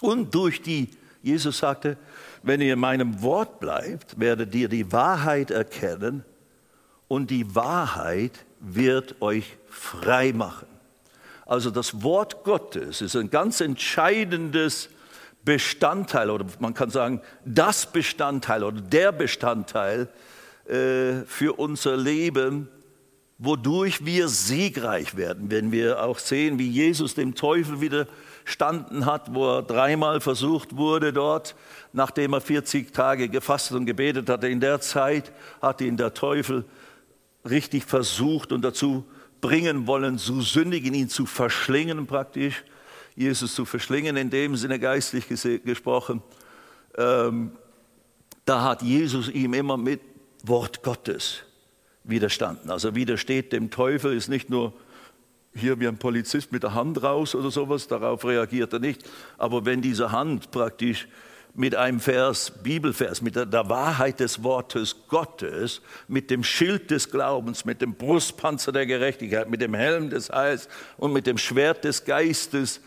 Und 0.00 0.34
durch 0.34 0.62
die, 0.62 0.90
Jesus 1.22 1.58
sagte, 1.58 1.96
wenn 2.42 2.60
ihr 2.60 2.74
in 2.74 2.80
meinem 2.80 3.22
Wort 3.22 3.60
bleibt, 3.60 4.18
werdet 4.18 4.54
ihr 4.54 4.68
die 4.68 4.92
Wahrheit 4.92 5.50
erkennen 5.50 6.24
und 7.08 7.30
die 7.30 7.54
Wahrheit 7.54 8.44
wird 8.60 9.20
euch 9.20 9.56
frei 9.68 10.32
machen. 10.32 10.66
Also 11.46 11.70
das 11.70 12.02
Wort 12.02 12.44
Gottes 12.44 13.00
ist 13.00 13.16
ein 13.16 13.30
ganz 13.30 13.60
entscheidendes 13.60 14.90
Bestandteil 15.44 16.30
oder 16.30 16.44
man 16.58 16.74
kann 16.74 16.90
sagen 16.90 17.22
das 17.44 17.86
Bestandteil 17.90 18.62
oder 18.62 18.80
der 18.80 19.12
Bestandteil 19.12 20.08
äh, 20.66 21.24
für 21.26 21.58
unser 21.58 21.96
Leben 21.96 22.68
wodurch 23.38 24.04
wir 24.04 24.28
siegreich 24.28 25.16
werden, 25.16 25.50
wenn 25.50 25.70
wir 25.70 26.02
auch 26.02 26.18
sehen, 26.18 26.58
wie 26.58 26.68
Jesus 26.68 27.14
dem 27.14 27.36
Teufel 27.36 27.80
widerstanden 27.80 29.06
hat, 29.06 29.32
wo 29.32 29.58
er 29.58 29.62
dreimal 29.62 30.20
versucht 30.20 30.76
wurde 30.76 31.12
dort, 31.12 31.54
nachdem 31.92 32.32
er 32.32 32.40
40 32.40 32.92
Tage 32.92 33.28
gefastet 33.28 33.76
und 33.76 33.86
gebetet 33.86 34.28
hatte. 34.28 34.48
In 34.48 34.60
der 34.60 34.80
Zeit 34.80 35.32
hat 35.62 35.80
ihn 35.80 35.96
der 35.96 36.14
Teufel 36.14 36.64
richtig 37.48 37.84
versucht 37.84 38.50
und 38.50 38.62
dazu 38.62 39.04
bringen 39.40 39.86
wollen, 39.86 40.18
zu 40.18 40.40
sündigen, 40.40 40.92
ihn 40.94 41.08
zu 41.08 41.24
verschlingen 41.24 42.08
praktisch, 42.08 42.64
Jesus 43.14 43.54
zu 43.54 43.64
verschlingen, 43.64 44.16
in 44.16 44.30
dem 44.30 44.56
Sinne 44.56 44.80
geistlich 44.80 45.26
gesprochen. 45.64 46.22
Ähm, 46.96 47.52
da 48.44 48.62
hat 48.64 48.82
Jesus 48.82 49.28
ihm 49.28 49.54
immer 49.54 49.76
mit 49.76 50.00
Wort 50.42 50.82
Gottes 50.82 51.44
widerstanden. 52.08 52.70
Also 52.70 52.94
widersteht 52.94 53.52
dem 53.52 53.70
Teufel 53.70 54.16
ist 54.16 54.28
nicht 54.28 54.50
nur 54.50 54.72
hier 55.54 55.80
wie 55.80 55.88
ein 55.88 55.98
Polizist 55.98 56.52
mit 56.52 56.62
der 56.62 56.74
Hand 56.74 57.02
raus 57.02 57.34
oder 57.34 57.50
sowas, 57.50 57.88
darauf 57.88 58.24
reagiert 58.24 58.72
er 58.72 58.78
nicht. 58.78 59.02
Aber 59.38 59.64
wenn 59.64 59.82
diese 59.82 60.12
Hand 60.12 60.50
praktisch 60.50 61.08
mit 61.54 61.74
einem 61.74 61.98
Vers, 61.98 62.52
Bibelvers, 62.62 63.20
mit 63.20 63.34
der, 63.34 63.46
der, 63.46 63.68
Wahrheit 63.68 64.20
des 64.20 64.42
Wortes 64.44 64.94
Gottes, 65.08 65.80
mit 66.06 66.30
dem 66.30 66.44
Schild 66.44 66.90
des 66.90 67.10
Glaubens, 67.10 67.64
mit 67.64 67.82
dem 67.82 67.94
Brustpanzer 67.94 68.70
der 68.70 68.86
Gerechtigkeit, 68.86 69.50
mit 69.50 69.60
dem 69.60 69.74
Helm 69.74 70.10
des 70.10 70.30
Heils 70.30 70.68
und 70.98 71.12
mit 71.12 71.26
dem 71.26 71.38
Schwert 71.38 71.84
des 71.84 72.04
Geistes 72.04 72.80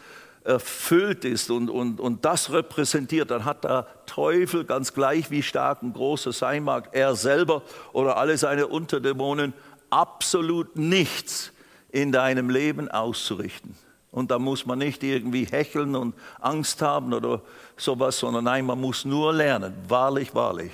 erfüllt 0.43 1.25
ist 1.25 1.51
und, 1.51 1.69
und, 1.69 1.99
und 1.99 2.25
das 2.25 2.51
repräsentiert, 2.51 3.31
dann 3.31 3.45
hat 3.45 3.63
der 3.63 3.87
Teufel, 4.05 4.65
ganz 4.65 4.93
gleich 4.93 5.29
wie 5.29 5.43
stark 5.43 5.83
und 5.83 5.93
groß 5.93 6.27
er 6.27 6.33
sein 6.33 6.63
mag, 6.63 6.89
er 6.93 7.15
selber 7.15 7.61
oder 7.93 8.17
alle 8.17 8.37
seine 8.37 8.67
Unterdämonen, 8.67 9.53
absolut 9.89 10.75
nichts 10.75 11.51
in 11.91 12.11
deinem 12.11 12.49
Leben 12.49 12.89
auszurichten. 12.89 13.75
Und 14.11 14.31
da 14.31 14.39
muss 14.39 14.65
man 14.65 14.79
nicht 14.79 15.03
irgendwie 15.03 15.45
hecheln 15.45 15.95
und 15.95 16.15
Angst 16.39 16.81
haben 16.81 17.13
oder 17.13 17.41
sowas, 17.77 18.17
sondern 18.17 18.43
nein, 18.43 18.65
man 18.65 18.79
muss 18.79 19.05
nur 19.05 19.31
lernen, 19.33 19.73
wahrlich, 19.87 20.35
wahrlich. 20.35 20.71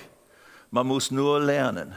Man 0.71 0.87
muss 0.87 1.11
nur 1.11 1.39
lernen. 1.39 1.93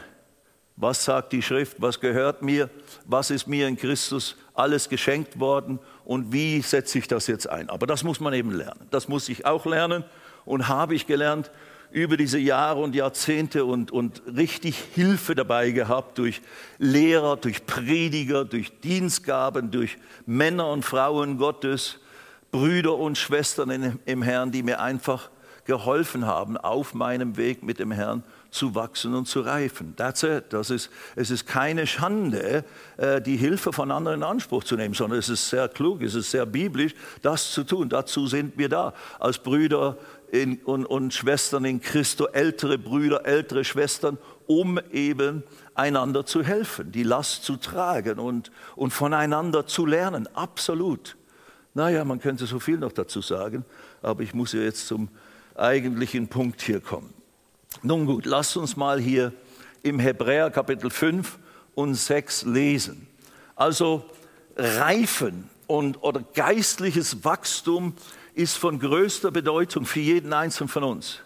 Was 0.75 1.03
sagt 1.03 1.33
die 1.33 1.41
Schrift? 1.41 1.77
Was 1.79 1.99
gehört 1.99 2.41
mir? 2.41 2.69
Was 3.05 3.31
ist 3.31 3.47
mir 3.47 3.67
in 3.67 3.75
Christus 3.75 4.35
alles 4.53 4.89
geschenkt 4.89 5.39
worden? 5.39 5.79
und 6.11 6.33
wie 6.33 6.61
setze 6.61 6.97
ich 6.97 7.07
das 7.07 7.27
jetzt 7.27 7.47
ein. 7.47 7.69
Aber 7.69 7.87
das 7.87 8.03
muss 8.03 8.19
man 8.19 8.33
eben 8.33 8.51
lernen. 8.51 8.85
Das 8.91 9.07
muss 9.07 9.29
ich 9.29 9.45
auch 9.45 9.65
lernen 9.65 10.03
und 10.43 10.67
habe 10.67 10.93
ich 10.93 11.07
gelernt 11.07 11.51
über 11.91 12.17
diese 12.17 12.37
Jahre 12.37 12.81
und 12.81 12.95
Jahrzehnte 12.95 13.63
und, 13.63 13.91
und 13.91 14.21
richtig 14.25 14.77
Hilfe 14.93 15.35
dabei 15.35 15.71
gehabt 15.71 16.17
durch 16.17 16.41
Lehrer, 16.79 17.37
durch 17.37 17.65
Prediger, 17.65 18.43
durch 18.43 18.77
Dienstgaben, 18.81 19.71
durch 19.71 19.97
Männer 20.25 20.69
und 20.69 20.83
Frauen 20.83 21.37
Gottes, 21.37 21.99
Brüder 22.51 22.97
und 22.97 23.17
Schwestern 23.17 23.99
im 24.05 24.21
Herrn, 24.21 24.51
die 24.51 24.63
mir 24.63 24.81
einfach 24.81 25.29
geholfen 25.63 26.25
haben 26.25 26.57
auf 26.57 26.93
meinem 26.93 27.37
Weg 27.37 27.63
mit 27.63 27.79
dem 27.79 27.91
Herrn 27.91 28.23
zu 28.51 28.75
wachsen 28.75 29.15
und 29.15 29.27
zu 29.27 29.41
reifen. 29.41 29.95
That's 29.95 30.23
it. 30.23 30.45
Das 30.49 30.69
ist, 30.69 30.89
es 31.15 31.31
ist 31.31 31.47
keine 31.47 31.87
Schande, 31.87 32.65
äh, 32.97 33.21
die 33.21 33.37
Hilfe 33.37 33.71
von 33.71 33.89
anderen 33.91 34.19
in 34.19 34.23
Anspruch 34.23 34.65
zu 34.65 34.75
nehmen, 34.75 34.93
sondern 34.93 35.19
es 35.19 35.29
ist 35.29 35.49
sehr 35.49 35.69
klug, 35.69 36.01
es 36.01 36.15
ist 36.15 36.29
sehr 36.29 36.45
biblisch, 36.45 36.93
das 37.21 37.51
zu 37.51 37.63
tun. 37.63 37.87
Dazu 37.89 38.27
sind 38.27 38.57
wir 38.57 38.67
da, 38.67 38.93
als 39.19 39.39
Brüder 39.39 39.97
in, 40.31 40.57
und, 40.59 40.85
und 40.85 41.13
Schwestern 41.13 41.63
in 41.65 41.81
Christo, 41.81 42.27
ältere 42.27 42.77
Brüder, 42.77 43.25
ältere 43.25 43.63
Schwestern, 43.63 44.17
um 44.47 44.79
eben 44.91 45.43
einander 45.73 46.25
zu 46.25 46.43
helfen, 46.43 46.91
die 46.91 47.03
Last 47.03 47.45
zu 47.45 47.55
tragen 47.55 48.19
und, 48.19 48.51
und 48.75 48.91
voneinander 48.91 49.65
zu 49.65 49.85
lernen. 49.85 50.27
Absolut. 50.35 51.15
Naja, 51.73 52.03
man 52.03 52.19
könnte 52.19 52.45
so 52.45 52.59
viel 52.59 52.77
noch 52.77 52.91
dazu 52.91 53.21
sagen, 53.21 53.63
aber 54.01 54.23
ich 54.23 54.33
muss 54.33 54.51
ja 54.51 54.59
jetzt 54.59 54.87
zum 54.87 55.07
eigentlichen 55.55 56.27
Punkt 56.27 56.61
hier 56.61 56.81
kommen. 56.81 57.20
Nun 57.83 58.05
gut, 58.05 58.27
lasst 58.27 58.57
uns 58.57 58.77
mal 58.77 58.99
hier 58.99 59.33
im 59.81 59.97
Hebräer 59.97 60.51
Kapitel 60.51 60.91
5 60.91 61.39
und 61.73 61.95
6 61.95 62.43
lesen. 62.43 63.07
Also 63.55 64.05
Reifen 64.55 65.49
und, 65.65 66.03
oder 66.03 66.23
geistliches 66.35 67.23
Wachstum 67.25 67.93
ist 68.35 68.57
von 68.57 68.77
größter 68.77 69.31
Bedeutung 69.31 69.85
für 69.85 69.99
jeden 69.99 70.31
Einzelnen 70.31 70.67
von 70.67 70.83
uns. 70.83 71.21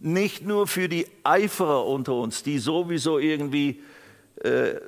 Nicht 0.00 0.44
nur 0.44 0.66
für 0.66 0.90
die 0.90 1.06
Eiferer 1.24 1.86
unter 1.86 2.12
uns, 2.12 2.42
die 2.42 2.58
sowieso 2.58 3.18
irgendwie 3.18 3.82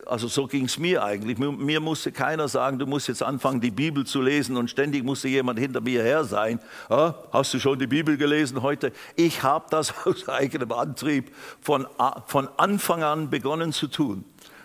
also 0.06 0.28
so 0.28 0.46
ging 0.46 0.64
es 0.64 0.78
mir 0.78 1.02
eigentlich. 1.02 1.36
Mir 1.36 1.80
musste 1.80 2.10
keiner 2.10 2.48
sagen, 2.48 2.78
du 2.78 2.86
musst 2.86 3.08
jetzt 3.08 3.22
anfangen, 3.22 3.60
die 3.60 3.70
Bibel 3.70 4.06
zu 4.06 4.22
lesen 4.22 4.56
und 4.56 4.70
ständig 4.70 5.04
musste 5.04 5.28
jemand 5.28 5.58
hinter 5.58 5.82
mir 5.82 6.02
her 6.02 6.24
sein. 6.24 6.58
Ah, 6.88 7.14
hast 7.32 7.52
du 7.52 7.58
schon 7.58 7.78
die 7.78 7.86
Bibel 7.86 8.16
gelesen 8.16 8.62
heute? 8.62 8.92
Ich 9.14 9.42
habe 9.42 9.66
das 9.68 9.92
aus 10.06 10.28
eigenem 10.28 10.72
Antrieb 10.72 11.34
von, 11.60 11.86
von 12.26 12.48
Anfang 12.56 13.02
an 13.02 13.28
begonnen 13.28 13.72
zu 13.72 13.88
tun 13.88 14.24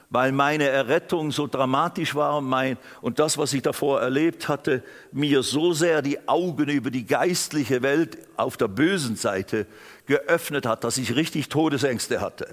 weil 0.10 0.32
meine 0.32 0.70
Errettung 0.70 1.32
so 1.32 1.48
dramatisch 1.48 2.16
war 2.16 2.38
und, 2.38 2.46
mein, 2.46 2.78
und 3.02 3.20
das, 3.20 3.38
was 3.38 3.54
ich 3.54 3.62
davor 3.62 4.02
erlebt 4.02 4.48
hatte, 4.48 4.84
mir 5.12 5.44
so 5.44 5.74
sehr 5.74 6.02
die 6.02 6.30
Augen 6.30 6.70
über 6.70 6.92
die 6.92 7.06
geistliche 7.06 7.82
Welt 7.82 8.18
auf 8.38 8.56
der 8.56 8.70
bösen 8.70 9.18
Seite 9.18 9.68
geöffnet 10.08 10.66
hat, 10.66 10.84
dass 10.84 10.98
ich 10.98 11.16
richtig 11.16 11.50
Todesängste 11.50 12.22
hatte 12.22 12.48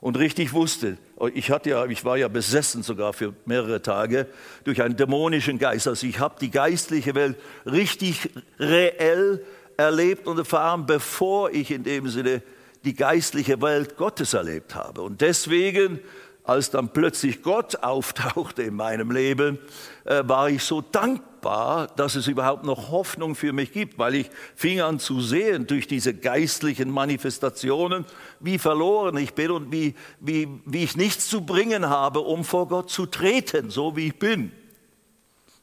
und 0.00 0.16
richtig 0.16 0.52
wusste, 0.52 0.96
ich, 1.34 1.50
hatte 1.50 1.70
ja, 1.70 1.84
ich 1.86 2.04
war 2.04 2.16
ja 2.16 2.28
besessen 2.28 2.82
sogar 2.82 3.12
für 3.12 3.34
mehrere 3.44 3.82
Tage 3.82 4.26
durch 4.64 4.80
einen 4.80 4.96
dämonischen 4.96 5.58
Geist. 5.58 5.86
Also 5.86 6.06
ich 6.06 6.18
habe 6.18 6.36
die 6.40 6.50
geistliche 6.50 7.14
Welt 7.14 7.36
richtig 7.66 8.30
reell 8.58 9.44
erlebt 9.76 10.26
und 10.26 10.38
erfahren, 10.38 10.86
bevor 10.86 11.50
ich 11.50 11.70
in 11.70 11.82
dem 11.82 12.08
Sinne 12.08 12.42
die 12.84 12.94
geistliche 12.94 13.60
Welt 13.60 13.96
Gottes 13.96 14.32
erlebt 14.32 14.74
habe. 14.74 15.02
Und 15.02 15.20
deswegen 15.20 16.00
als 16.44 16.70
dann 16.70 16.92
plötzlich 16.92 17.42
Gott 17.42 17.76
auftauchte 17.82 18.62
in 18.62 18.74
meinem 18.74 19.10
Leben, 19.10 19.58
äh, 20.04 20.22
war 20.26 20.48
ich 20.50 20.62
so 20.64 20.80
dankbar, 20.80 21.29
dass 21.44 22.14
es 22.14 22.26
überhaupt 22.26 22.64
noch 22.64 22.90
Hoffnung 22.90 23.34
für 23.34 23.52
mich 23.52 23.72
gibt, 23.72 23.98
weil 23.98 24.14
ich 24.14 24.30
fing 24.54 24.80
an 24.80 24.98
zu 24.98 25.20
sehen 25.20 25.66
durch 25.66 25.86
diese 25.86 26.14
geistlichen 26.14 26.90
Manifestationen, 26.90 28.04
wie 28.40 28.58
verloren 28.58 29.16
ich 29.16 29.34
bin 29.34 29.50
und 29.50 29.72
wie, 29.72 29.94
wie, 30.20 30.48
wie 30.64 30.84
ich 30.84 30.96
nichts 30.96 31.28
zu 31.28 31.42
bringen 31.42 31.88
habe, 31.88 32.20
um 32.20 32.44
vor 32.44 32.68
Gott 32.68 32.90
zu 32.90 33.06
treten, 33.06 33.70
so 33.70 33.96
wie 33.96 34.08
ich 34.08 34.18
bin. 34.18 34.52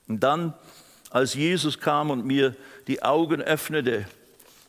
Und 0.07 0.21
dann, 0.21 0.53
als 1.09 1.33
Jesus 1.33 1.79
kam 1.79 2.09
und 2.09 2.25
mir 2.25 2.55
die 2.87 3.03
Augen 3.03 3.41
öffnete 3.41 4.05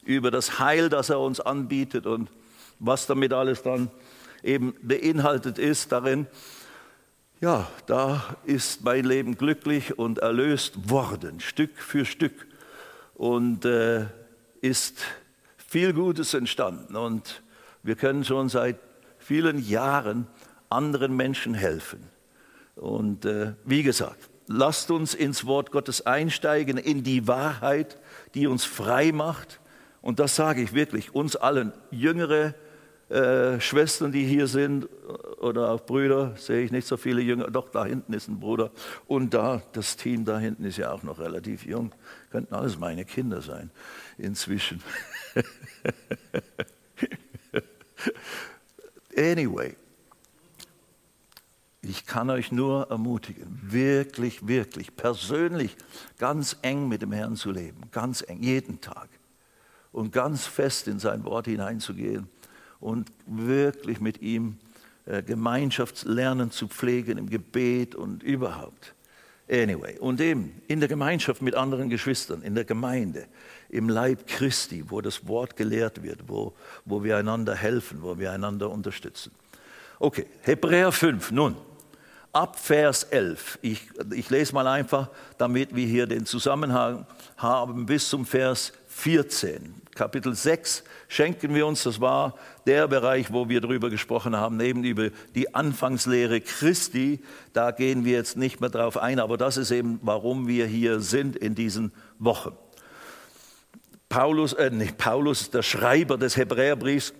über 0.05 0.31
das 0.31 0.59
Heil, 0.59 0.89
das 0.89 1.11
er 1.11 1.21
uns 1.21 1.41
anbietet 1.41 2.07
und 2.07 2.31
was 2.79 3.07
damit 3.07 3.33
alles 3.33 3.63
dann 3.63 3.91
eben 4.43 4.75
beinhaltet 4.83 5.59
ist 5.59 5.93
darin, 5.93 6.27
Ja, 7.41 7.69
da 7.87 8.37
ist 8.47 8.83
mein 8.83 9.05
Leben 9.05 9.39
glücklich 9.39 9.97
und 9.97 10.19
erlöst 10.19 10.91
worden, 10.91 11.39
Stück 11.39 11.79
für 11.79 12.05
Stück. 12.05 12.49
Und 13.15 13.65
äh, 13.65 14.07
ist 14.61 15.05
viel 15.57 15.93
Gutes 15.93 16.35
entstanden. 16.35 16.97
Und 16.97 17.45
wir 17.85 17.95
können 17.95 18.25
schon 18.25 18.49
seit 18.49 18.81
vielen 19.21 19.65
Jahren 19.65 20.27
anderen 20.69 21.15
Menschen 21.15 21.55
helfen. 21.55 22.11
Und 22.75 23.25
äh, 23.25 23.53
wie 23.65 23.85
gesagt, 23.85 24.29
lasst 24.49 24.91
uns 24.91 25.15
ins 25.15 25.47
Wort 25.47 25.71
Gottes 25.71 26.05
einsteigen, 26.05 26.77
in 26.77 27.05
die 27.05 27.29
Wahrheit, 27.29 27.99
die 28.35 28.49
uns 28.49 28.65
frei 28.65 29.13
macht. 29.13 29.61
Und 30.03 30.19
das 30.19 30.35
sage 30.35 30.61
ich 30.61 30.75
wirklich 30.75 31.15
uns 31.15 31.37
allen, 31.37 31.73
jüngere 31.93 32.55
äh, 33.09 33.59
Schwestern, 33.61 34.13
die 34.13 34.25
hier 34.25 34.47
sind, 34.47 34.87
oder 35.41 35.71
auch 35.71 35.81
Brüder, 35.81 36.37
sehe 36.37 36.63
ich 36.63 36.71
nicht 36.71 36.87
so 36.87 36.97
viele 36.99 37.23
Jünger, 37.23 37.51
doch 37.51 37.71
da 37.71 37.85
hinten 37.85 38.13
ist 38.13 38.29
ein 38.29 38.39
Bruder. 38.39 38.71
Und 39.07 39.33
da, 39.33 39.63
das 39.73 39.97
Team 39.97 40.25
da 40.25 40.39
hinten 40.39 40.65
ist 40.65 40.77
ja 40.77 40.93
auch 40.93 41.03
noch 41.03 41.19
relativ 41.19 41.65
jung, 41.65 41.93
könnten 42.31 42.55
alles 42.55 42.79
meine 42.79 43.05
Kinder 43.05 43.41
sein 43.41 43.71
inzwischen. 44.19 44.83
anyway, 49.17 49.75
ich 51.81 52.05
kann 52.05 52.29
euch 52.29 52.53
nur 52.53 52.91
ermutigen, 52.91 53.61
wirklich, 53.63 54.47
wirklich 54.47 54.97
persönlich 54.97 55.77
ganz 56.19 56.59
eng 56.63 56.89
mit 56.89 57.01
dem 57.01 57.13
Herrn 57.13 57.37
zu 57.37 57.53
leben, 57.53 57.83
ganz 57.91 58.23
eng, 58.27 58.43
jeden 58.43 58.81
Tag. 58.81 59.09
Und 59.93 60.13
ganz 60.13 60.45
fest 60.45 60.87
in 60.87 60.99
sein 60.99 61.25
Wort 61.25 61.47
hineinzugehen 61.47 62.29
und 62.81 63.11
wirklich 63.27 64.01
mit 64.01 64.23
ihm 64.23 64.59
äh, 65.07 65.23
Gemeinschaftslernen 65.23 66.51
zu 66.51 66.69
pflegen 66.69 67.19
im 67.19 67.31
Gebet 67.31 67.95
und 67.95 68.23
überhaupt. 68.23 68.95
Anyway, 69.51 69.99
und 69.99 70.21
eben 70.21 70.61
in 70.69 70.81
der 70.81 70.89
Gemeinschaft 70.91 71.41
mit 71.41 71.55
anderen 71.55 71.89
Geschwistern, 71.89 72.43
in 72.43 72.55
der 72.55 72.65
Gemeinde, 72.65 73.27
im 73.71 73.89
Leib 73.89 74.27
Christi, 74.27 74.85
wo 74.89 75.01
das 75.01 75.27
Wort 75.27 75.57
gelehrt 75.57 76.03
wird, 76.03 76.29
wo, 76.29 76.55
wo 76.85 77.03
wir 77.03 77.17
einander 77.17 77.55
helfen, 77.55 78.03
wo 78.03 78.19
wir 78.19 78.31
einander 78.31 78.69
unterstützen. 78.71 79.33
Okay, 79.99 80.27
Hebräer 80.43 80.93
5, 80.93 81.31
nun, 81.31 81.57
ab 82.33 82.59
Vers 82.59 83.05
11. 83.05 83.59
Ich, 83.63 83.89
ich 84.13 84.29
lese 84.29 84.53
mal 84.53 84.67
einfach, 84.67 85.09
damit 85.39 85.75
wir 85.75 85.87
hier 85.87 86.07
den 86.07 86.27
Zusammenhang 86.27 87.07
haben, 87.37 87.87
bis 87.87 88.09
zum 88.09 88.27
Vers 88.27 88.73
14. 88.99 89.75
Kapitel 89.95 90.35
6 90.35 90.83
schenken 91.07 91.55
wir 91.55 91.69
uns, 91.69 91.85
das 91.85 92.01
war 92.01 92.35
der 92.67 92.89
Bereich, 92.89 93.33
wo 93.33 93.49
wir 93.49 93.61
darüber 93.61 93.91
gesprochen 93.91 94.37
haben, 94.37 94.57
neben 94.57 94.83
über 94.83 95.11
die 95.37 95.55
Anfangslehre 95.55 96.41
Christi. 96.41 97.21
Da 97.53 97.71
gehen 97.71 98.05
wir 98.05 98.15
jetzt 98.15 98.37
nicht 98.37 98.61
mehr 98.61 98.71
drauf 98.71 98.97
ein, 98.97 99.21
aber 99.21 99.37
das 99.37 99.57
ist 99.57 99.71
eben, 99.71 100.01
warum 100.03 100.49
wir 100.49 100.67
hier 100.67 100.99
sind 100.99 101.37
in 101.37 101.55
diesen 101.55 101.93
Wochen. 102.19 102.57
Paulus, 104.09 104.53
äh, 104.55 104.71
nicht 104.71 104.99
Paulus, 104.99 105.51
der 105.51 105.63
Schreiber 105.63 106.19
des 106.19 106.37
Hebräerbriefs, 106.37 107.15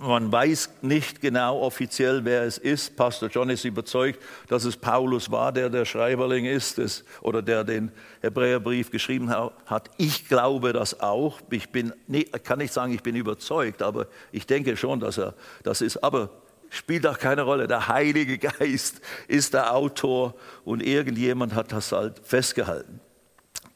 man 0.00 0.32
weiß 0.32 0.70
nicht 0.80 1.20
genau 1.20 1.60
offiziell, 1.60 2.24
wer 2.24 2.42
es 2.42 2.56
ist. 2.56 2.96
Pastor 2.96 3.28
John 3.28 3.50
ist 3.50 3.64
überzeugt, 3.64 4.18
dass 4.48 4.64
es 4.64 4.76
Paulus 4.76 5.30
war, 5.30 5.52
der 5.52 5.68
der 5.68 5.84
Schreiberling 5.84 6.46
ist 6.46 6.78
des, 6.78 7.04
oder 7.20 7.42
der 7.42 7.64
den 7.64 7.92
Hebräerbrief 8.22 8.90
geschrieben 8.90 9.30
hat. 9.30 9.90
Ich 9.98 10.26
glaube 10.26 10.72
das 10.72 11.00
auch. 11.00 11.40
Ich 11.50 11.68
bin, 11.68 11.92
nee, 12.06 12.24
kann 12.24 12.58
nicht 12.58 12.72
sagen, 12.72 12.94
ich 12.94 13.02
bin 13.02 13.14
überzeugt, 13.14 13.82
aber 13.82 14.06
ich 14.32 14.46
denke 14.46 14.76
schon, 14.76 15.00
dass 15.00 15.18
er 15.18 15.34
das 15.62 15.82
ist. 15.82 16.02
Aber 16.02 16.30
spielt 16.70 17.06
auch 17.06 17.18
keine 17.18 17.42
Rolle. 17.42 17.68
Der 17.68 17.88
Heilige 17.88 18.38
Geist 18.58 19.02
ist 19.28 19.52
der 19.52 19.74
Autor 19.74 20.34
und 20.64 20.82
irgendjemand 20.82 21.54
hat 21.54 21.72
das 21.72 21.92
halt 21.92 22.20
festgehalten. 22.24 23.00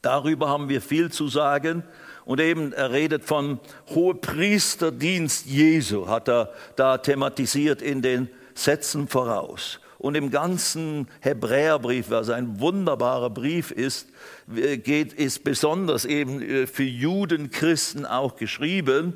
Darüber 0.01 0.49
haben 0.49 0.69
wir 0.69 0.81
viel 0.81 1.11
zu 1.11 1.27
sagen. 1.27 1.83
Und 2.25 2.39
eben, 2.39 2.73
er 2.73 2.91
redet 2.91 3.23
von 3.23 3.59
Hohepriesterdienst 3.93 5.45
Jesu, 5.45 6.07
hat 6.07 6.27
er 6.27 6.51
da 6.75 6.97
thematisiert 6.97 7.81
in 7.81 8.01
den 8.01 8.29
Sätzen 8.55 9.07
voraus. 9.07 9.79
Und 9.97 10.15
im 10.15 10.29
ganzen 10.29 11.07
Hebräerbrief, 11.21 12.09
was 12.09 12.29
ein 12.29 12.59
wunderbarer 12.59 13.29
Brief 13.29 13.71
ist, 13.71 14.07
geht, 14.47 15.13
ist 15.13 15.43
besonders 15.43 16.05
eben 16.05 16.41
äh, 16.41 16.67
für 16.67 16.83
Juden, 16.83 17.49
Christen 17.49 18.05
auch 18.05 18.35
geschrieben. 18.35 19.13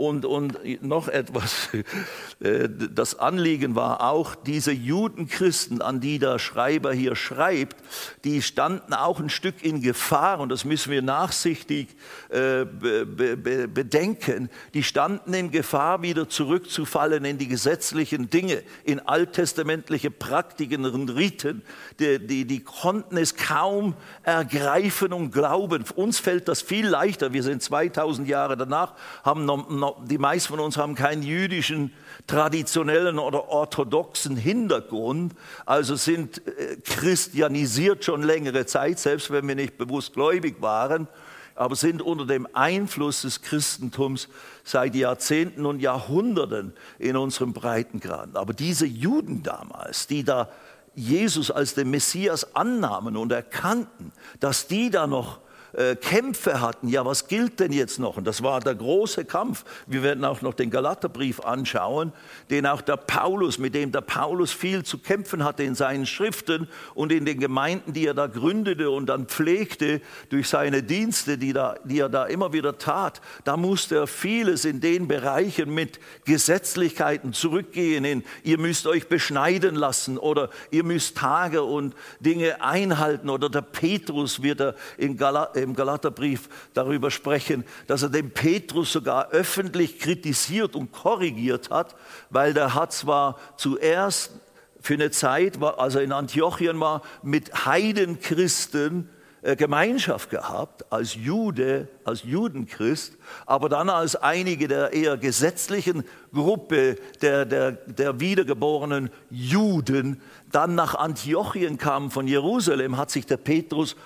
Und, 0.00 0.24
und 0.24 0.82
noch 0.82 1.08
etwas, 1.08 1.68
äh, 2.40 2.70
das 2.70 3.18
Anliegen 3.18 3.74
war 3.74 4.00
auch, 4.00 4.34
diese 4.34 4.72
Judenchristen, 4.72 5.82
an 5.82 6.00
die 6.00 6.18
der 6.18 6.38
Schreiber 6.38 6.94
hier 6.94 7.14
schreibt, 7.14 7.76
die 8.24 8.40
standen 8.40 8.94
auch 8.94 9.20
ein 9.20 9.28
Stück 9.28 9.62
in 9.62 9.82
Gefahr, 9.82 10.40
und 10.40 10.48
das 10.48 10.64
müssen 10.64 10.90
wir 10.90 11.02
nachsichtig 11.02 11.88
äh, 12.30 12.64
bedenken, 12.64 14.48
die 14.72 14.84
standen 14.84 15.34
in 15.34 15.50
Gefahr, 15.50 16.00
wieder 16.00 16.30
zurückzufallen 16.30 17.26
in 17.26 17.36
die 17.36 17.48
gesetzlichen 17.48 18.30
Dinge, 18.30 18.62
in 18.84 19.00
alttestamentliche 19.00 20.10
Praktiken 20.10 20.86
und 20.86 21.10
Riten. 21.10 21.60
Die, 21.98 22.26
die, 22.26 22.46
die 22.46 22.60
konnten 22.60 23.18
es 23.18 23.36
kaum 23.36 23.92
ergreifen 24.22 25.12
und 25.12 25.30
glauben. 25.30 25.84
Uns 25.94 26.20
fällt 26.20 26.48
das 26.48 26.62
viel 26.62 26.86
leichter. 26.86 27.34
Wir 27.34 27.42
sind 27.42 27.62
2000 27.62 28.26
Jahre 28.26 28.56
danach, 28.56 28.94
haben 29.24 29.44
noch, 29.44 29.68
noch 29.68 29.89
die 30.04 30.18
meisten 30.18 30.48
von 30.48 30.60
uns 30.60 30.76
haben 30.76 30.94
keinen 30.94 31.22
jüdischen, 31.22 31.92
traditionellen 32.26 33.18
oder 33.18 33.48
orthodoxen 33.48 34.36
Hintergrund, 34.36 35.34
also 35.66 35.96
sind 35.96 36.46
äh, 36.46 36.76
christianisiert 36.84 38.04
schon 38.04 38.22
längere 38.22 38.66
Zeit, 38.66 38.98
selbst 38.98 39.30
wenn 39.30 39.46
wir 39.48 39.54
nicht 39.54 39.78
bewusst 39.78 40.12
gläubig 40.12 40.60
waren, 40.60 41.08
aber 41.54 41.76
sind 41.76 42.00
unter 42.00 42.26
dem 42.26 42.48
Einfluss 42.54 43.22
des 43.22 43.42
Christentums 43.42 44.28
seit 44.64 44.94
Jahrzehnten 44.94 45.66
und 45.66 45.80
Jahrhunderten 45.80 46.72
in 46.98 47.16
unserem 47.16 47.52
Breitengraden. 47.52 48.36
Aber 48.36 48.54
diese 48.54 48.86
Juden 48.86 49.42
damals, 49.42 50.06
die 50.06 50.24
da 50.24 50.48
Jesus 50.94 51.50
als 51.50 51.74
den 51.74 51.90
Messias 51.90 52.54
annahmen 52.54 53.16
und 53.16 53.32
erkannten, 53.32 54.12
dass 54.40 54.66
die 54.66 54.90
da 54.90 55.06
noch 55.06 55.40
äh, 55.72 55.96
Kämpfe 55.96 56.60
hatten. 56.60 56.88
Ja, 56.88 57.04
was 57.04 57.28
gilt 57.28 57.60
denn 57.60 57.72
jetzt 57.72 57.98
noch? 57.98 58.16
Und 58.16 58.26
das 58.26 58.42
war 58.42 58.60
der 58.60 58.74
große 58.74 59.24
Kampf. 59.24 59.64
Wir 59.86 60.02
werden 60.02 60.24
auch 60.24 60.42
noch 60.42 60.54
den 60.54 60.70
Galaterbrief 60.70 61.40
anschauen, 61.40 62.12
den 62.50 62.66
auch 62.66 62.80
der 62.80 62.96
Paulus, 62.96 63.58
mit 63.58 63.74
dem 63.74 63.92
der 63.92 64.00
Paulus 64.00 64.52
viel 64.52 64.84
zu 64.84 64.98
kämpfen 64.98 65.44
hatte 65.44 65.62
in 65.62 65.74
seinen 65.74 66.06
Schriften 66.06 66.68
und 66.94 67.12
in 67.12 67.24
den 67.24 67.38
Gemeinden, 67.40 67.92
die 67.92 68.06
er 68.06 68.14
da 68.14 68.26
gründete 68.26 68.90
und 68.90 69.06
dann 69.06 69.26
pflegte 69.26 70.00
durch 70.28 70.48
seine 70.48 70.82
Dienste, 70.82 71.38
die, 71.38 71.52
da, 71.52 71.76
die 71.84 72.00
er 72.00 72.08
da 72.08 72.26
immer 72.26 72.52
wieder 72.52 72.78
tat. 72.78 73.20
Da 73.44 73.56
musste 73.56 73.96
er 73.96 74.06
vieles 74.06 74.64
in 74.64 74.80
den 74.80 75.08
Bereichen 75.08 75.72
mit 75.72 76.00
Gesetzlichkeiten 76.24 77.32
zurückgehen 77.32 78.04
in, 78.04 78.24
ihr 78.42 78.58
müsst 78.58 78.86
euch 78.86 79.08
beschneiden 79.08 79.74
lassen 79.74 80.18
oder 80.18 80.50
ihr 80.70 80.84
müsst 80.84 81.16
Tage 81.16 81.62
und 81.62 81.94
Dinge 82.20 82.62
einhalten 82.62 83.30
oder 83.30 83.48
der 83.48 83.62
Petrus 83.62 84.42
wird 84.42 84.60
er 84.60 84.74
in 84.96 85.16
Galater 85.16 85.59
im 85.62 85.74
Galaterbrief 85.74 86.48
darüber 86.74 87.10
sprechen, 87.10 87.64
dass 87.86 88.02
er 88.02 88.08
den 88.08 88.30
Petrus 88.30 88.92
sogar 88.92 89.30
öffentlich 89.30 89.98
kritisiert 89.98 90.76
und 90.76 90.92
korrigiert 90.92 91.70
hat, 91.70 91.96
weil 92.30 92.54
der 92.54 92.74
hat 92.74 92.92
zwar 92.92 93.38
zuerst 93.56 94.32
für 94.80 94.94
eine 94.94 95.10
Zeit, 95.10 95.62
als 95.62 95.94
er 95.94 96.02
in 96.02 96.12
Antiochien 96.12 96.80
war, 96.80 97.02
mit 97.22 97.66
Heidenchristen 97.66 99.08
äh, 99.42 99.56
Gemeinschaft 99.56 100.28
gehabt, 100.28 100.92
als 100.92 101.14
Jude, 101.14 101.88
als 102.04 102.24
Judenchrist, 102.24 103.16
aber 103.46 103.70
dann 103.70 103.88
als 103.88 104.14
einige 104.14 104.68
der 104.68 104.92
eher 104.92 105.16
gesetzlichen 105.16 106.04
Gruppe 106.34 106.96
der, 107.22 107.46
der, 107.46 107.72
der 107.72 108.20
wiedergeborenen 108.20 109.08
Juden 109.30 110.20
dann 110.52 110.74
nach 110.74 110.94
Antiochien 110.94 111.78
kamen 111.78 112.10
von 112.10 112.28
Jerusalem, 112.28 112.98
hat 112.98 113.10
sich 113.10 113.24
der 113.24 113.38
Petrus 113.38 113.96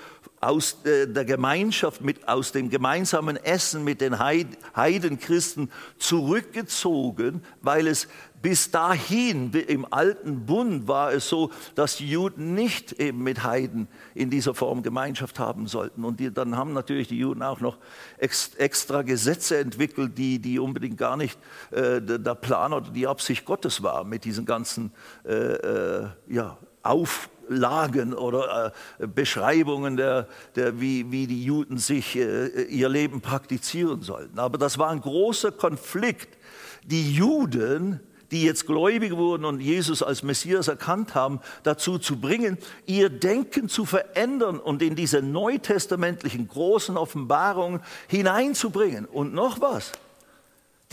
aus 0.45 0.85
äh, 0.85 1.07
der 1.07 1.25
Gemeinschaft, 1.25 2.03
mit, 2.03 2.29
aus 2.29 2.53
dem 2.53 2.69
gemeinsamen 2.69 3.37
Essen 3.37 3.85
mit 3.85 4.01
den 4.01 4.19
Heidenchristen 4.19 5.71
zurückgezogen, 5.99 7.43
weil 7.63 7.87
es 7.87 8.09
bis 8.45 8.71
dahin 8.71 9.53
im 9.55 9.91
alten 9.91 10.45
Bund 10.45 10.87
war 10.87 11.15
es 11.15 11.31
so, 11.31 11.51
dass 11.77 11.97
die 11.97 12.11
Juden 12.11 12.53
nicht 12.53 12.93
eben 12.93 13.23
mit 13.23 13.43
Heiden 13.43 13.89
in 14.15 14.29
dieser 14.29 14.53
Form 14.53 14.83
Gemeinschaft 14.83 15.39
haben 15.39 15.67
sollten. 15.67 16.05
Und 16.05 16.21
die, 16.21 16.31
dann 16.31 16.55
haben 16.55 16.75
natürlich 16.75 17.09
die 17.09 17.17
Juden 17.19 17.43
auch 17.43 17.61
noch 17.61 17.79
extra 18.19 19.01
Gesetze 19.01 19.57
entwickelt, 19.57 20.19
die, 20.19 20.41
die 20.41 20.59
unbedingt 20.59 20.99
gar 20.99 21.17
nicht 21.17 21.39
äh, 21.71 22.03
der 22.03 22.35
Plan 22.35 22.75
oder 22.75 22.91
die 22.91 23.07
Absicht 23.07 23.47
Gottes 23.47 23.83
war 23.83 24.05
mit 24.05 24.27
diesen 24.27 24.45
ganzen 24.45 24.93
äh, 25.27 25.33
äh, 25.33 26.09
ja, 26.29 26.59
Auf 26.83 27.31
Lagen 27.49 28.15
oder 28.15 28.73
äh, 28.99 29.07
Beschreibungen, 29.07 29.97
der, 29.97 30.29
der, 30.57 30.81
wie, 30.81 31.11
wie 31.11 31.27
die 31.27 31.45
Juden 31.45 31.79
sich 31.79 32.17
äh, 32.17 32.63
ihr 32.65 32.89
Leben 32.89 33.21
praktizieren 33.21 34.03
sollten. 34.03 34.39
Aber 34.39 34.59
das 34.59 34.79
war 34.79 34.91
ein 34.91 35.01
großer 35.01 35.53
Konflikt. 35.53 36.37
Die 36.85 37.15
Juden, 37.15 38.01
die 38.31 38.43
jetzt 38.43 38.67
gläubig 38.67 39.17
wurden 39.17 39.45
und 39.45 39.61
Jesus 39.61 40.03
als 40.03 40.23
Messias 40.23 40.69
erkannt 40.69 41.15
haben, 41.15 41.41
dazu 41.63 41.99
zu 41.99 42.21
bringen, 42.21 42.59
ihr 42.87 43.09
Denken 43.09 43.69
zu 43.69 43.85
verändern 43.85 44.59
und 44.59 44.83
in 44.83 44.97
diese 44.97 45.23
neutestamentlichen 45.23 46.49
großen 46.49 46.97
Offenbarungen 46.97 47.81
hineinzubringen. 48.09 49.07
Und 49.07 49.35
noch 49.35 49.61
was, 49.61 49.93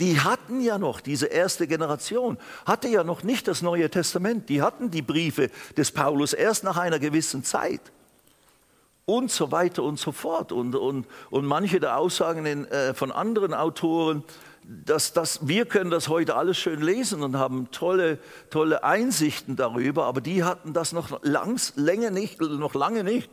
die 0.02 0.18
hatten 0.18 0.60
ja 0.60 0.78
noch, 0.78 1.00
diese 1.00 1.26
erste 1.26 1.68
Generation, 1.68 2.36
hatte 2.66 2.88
ja 2.88 3.04
noch 3.04 3.22
nicht 3.22 3.46
das 3.46 3.62
Neue 3.62 3.88
Testament. 3.88 4.48
Die 4.48 4.60
hatten 4.60 4.90
die 4.90 5.00
Briefe 5.00 5.48
des 5.76 5.92
Paulus 5.92 6.32
erst 6.32 6.64
nach 6.64 6.76
einer 6.76 6.98
gewissen 6.98 7.44
Zeit. 7.44 7.80
Und 9.04 9.30
so 9.30 9.52
weiter 9.52 9.84
und 9.84 10.00
so 10.00 10.10
fort. 10.10 10.50
Und, 10.50 10.74
und, 10.74 11.06
und 11.30 11.44
manche 11.44 11.78
der 11.78 11.98
Aussagen 11.98 12.46
in, 12.46 12.64
äh, 12.64 12.94
von 12.94 13.12
anderen 13.12 13.54
Autoren, 13.54 14.24
dass, 14.64 15.12
dass 15.12 15.46
wir 15.46 15.66
können 15.66 15.92
das 15.92 16.08
heute 16.08 16.34
alles 16.34 16.58
schön 16.58 16.82
lesen 16.82 17.22
und 17.22 17.36
haben 17.36 17.70
tolle, 17.70 18.18
tolle 18.50 18.82
Einsichten 18.82 19.54
darüber, 19.54 20.06
aber 20.06 20.20
die 20.20 20.42
hatten 20.42 20.72
das 20.72 20.92
noch 20.92 21.22
langs, 21.22 21.74
lange 21.76 22.10
nicht, 22.10 22.40
noch 22.40 22.74
lange 22.74 23.04
nicht. 23.04 23.30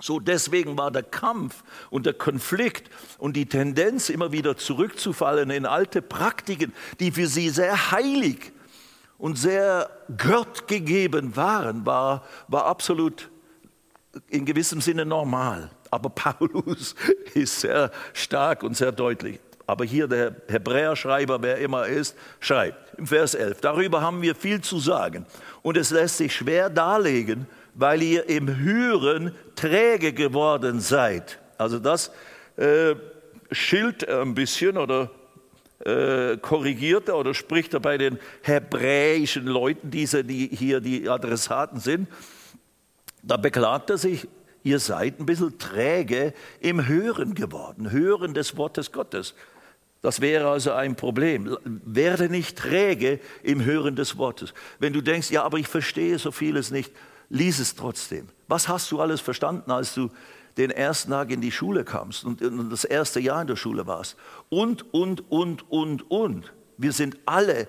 So 0.00 0.20
deswegen 0.20 0.76
war 0.76 0.90
der 0.90 1.02
Kampf 1.02 1.64
und 1.90 2.06
der 2.06 2.14
Konflikt 2.14 2.90
und 3.18 3.34
die 3.34 3.46
Tendenz 3.46 4.10
immer 4.10 4.30
wieder 4.32 4.56
zurückzufallen 4.56 5.50
in 5.50 5.64
alte 5.64 6.02
Praktiken, 6.02 6.72
die 7.00 7.12
für 7.12 7.26
sie 7.26 7.48
sehr 7.48 7.92
heilig 7.92 8.52
und 9.18 9.38
sehr 9.38 9.90
gottgegeben 10.18 11.36
waren, 11.36 11.86
war, 11.86 12.24
war 12.48 12.66
absolut 12.66 13.30
in 14.28 14.44
gewissem 14.44 14.80
Sinne 14.80 15.06
normal. 15.06 15.70
Aber 15.90 16.10
Paulus 16.10 16.94
ist 17.34 17.60
sehr 17.60 17.90
stark 18.12 18.62
und 18.62 18.76
sehr 18.76 18.92
deutlich. 18.92 19.40
Aber 19.66 19.84
hier 19.84 20.06
der 20.06 20.36
Hebräerschreiber, 20.46 21.42
wer 21.42 21.58
immer 21.58 21.86
ist, 21.86 22.16
schreibt 22.38 22.94
im 22.98 23.06
Vers 23.06 23.34
11, 23.34 23.60
darüber 23.62 24.00
haben 24.00 24.22
wir 24.22 24.34
viel 24.36 24.60
zu 24.60 24.78
sagen. 24.78 25.26
Und 25.62 25.76
es 25.76 25.90
lässt 25.90 26.18
sich 26.18 26.34
schwer 26.34 26.70
darlegen, 26.70 27.46
weil 27.76 28.02
ihr 28.02 28.28
im 28.28 28.56
Hören 28.56 29.34
träge 29.54 30.12
geworden 30.12 30.80
seid. 30.80 31.38
Also 31.58 31.78
das 31.78 32.10
äh, 32.56 32.94
schilt 33.52 34.08
ein 34.08 34.34
bisschen 34.34 34.78
oder 34.78 35.10
äh, 35.84 36.38
korrigiert 36.38 37.08
er 37.08 37.16
oder 37.16 37.34
spricht 37.34 37.74
er 37.74 37.80
bei 37.80 37.98
den 37.98 38.18
hebräischen 38.42 39.46
Leuten, 39.46 39.90
diese, 39.90 40.24
die 40.24 40.48
hier 40.48 40.80
die 40.80 41.08
Adressaten 41.08 41.78
sind. 41.78 42.08
Da 43.22 43.36
beklagt 43.36 43.90
er 43.90 43.98
sich, 43.98 44.26
ihr 44.62 44.78
seid 44.78 45.20
ein 45.20 45.26
bisschen 45.26 45.58
träge 45.58 46.32
im 46.60 46.86
Hören 46.86 47.34
geworden, 47.34 47.90
Hören 47.90 48.32
des 48.32 48.56
Wortes 48.56 48.90
Gottes. 48.90 49.34
Das 50.00 50.20
wäre 50.20 50.48
also 50.48 50.72
ein 50.72 50.96
Problem. 50.96 51.56
Werde 51.64 52.28
nicht 52.30 52.56
träge 52.56 53.20
im 53.42 53.64
Hören 53.64 53.96
des 53.96 54.16
Wortes. 54.16 54.54
Wenn 54.78 54.92
du 54.92 55.02
denkst, 55.02 55.30
ja, 55.30 55.42
aber 55.42 55.58
ich 55.58 55.68
verstehe 55.68 56.18
so 56.18 56.30
vieles 56.30 56.70
nicht, 56.70 56.92
lies 57.28 57.58
es 57.58 57.74
trotzdem. 57.74 58.28
Was 58.48 58.68
hast 58.68 58.90
du 58.90 59.00
alles 59.00 59.20
verstanden, 59.20 59.70
als 59.70 59.94
du 59.94 60.10
den 60.56 60.70
ersten 60.70 61.10
Tag 61.10 61.30
in 61.30 61.40
die 61.40 61.52
Schule 61.52 61.84
kamst 61.84 62.24
und 62.24 62.40
das 62.70 62.84
erste 62.84 63.20
Jahr 63.20 63.42
in 63.42 63.48
der 63.48 63.56
Schule 63.56 63.86
warst? 63.86 64.16
Und, 64.48 64.92
und, 64.94 65.30
und, 65.30 65.70
und, 65.70 66.10
und. 66.10 66.52
Wir 66.78 66.92
sind 66.92 67.18
alle 67.26 67.68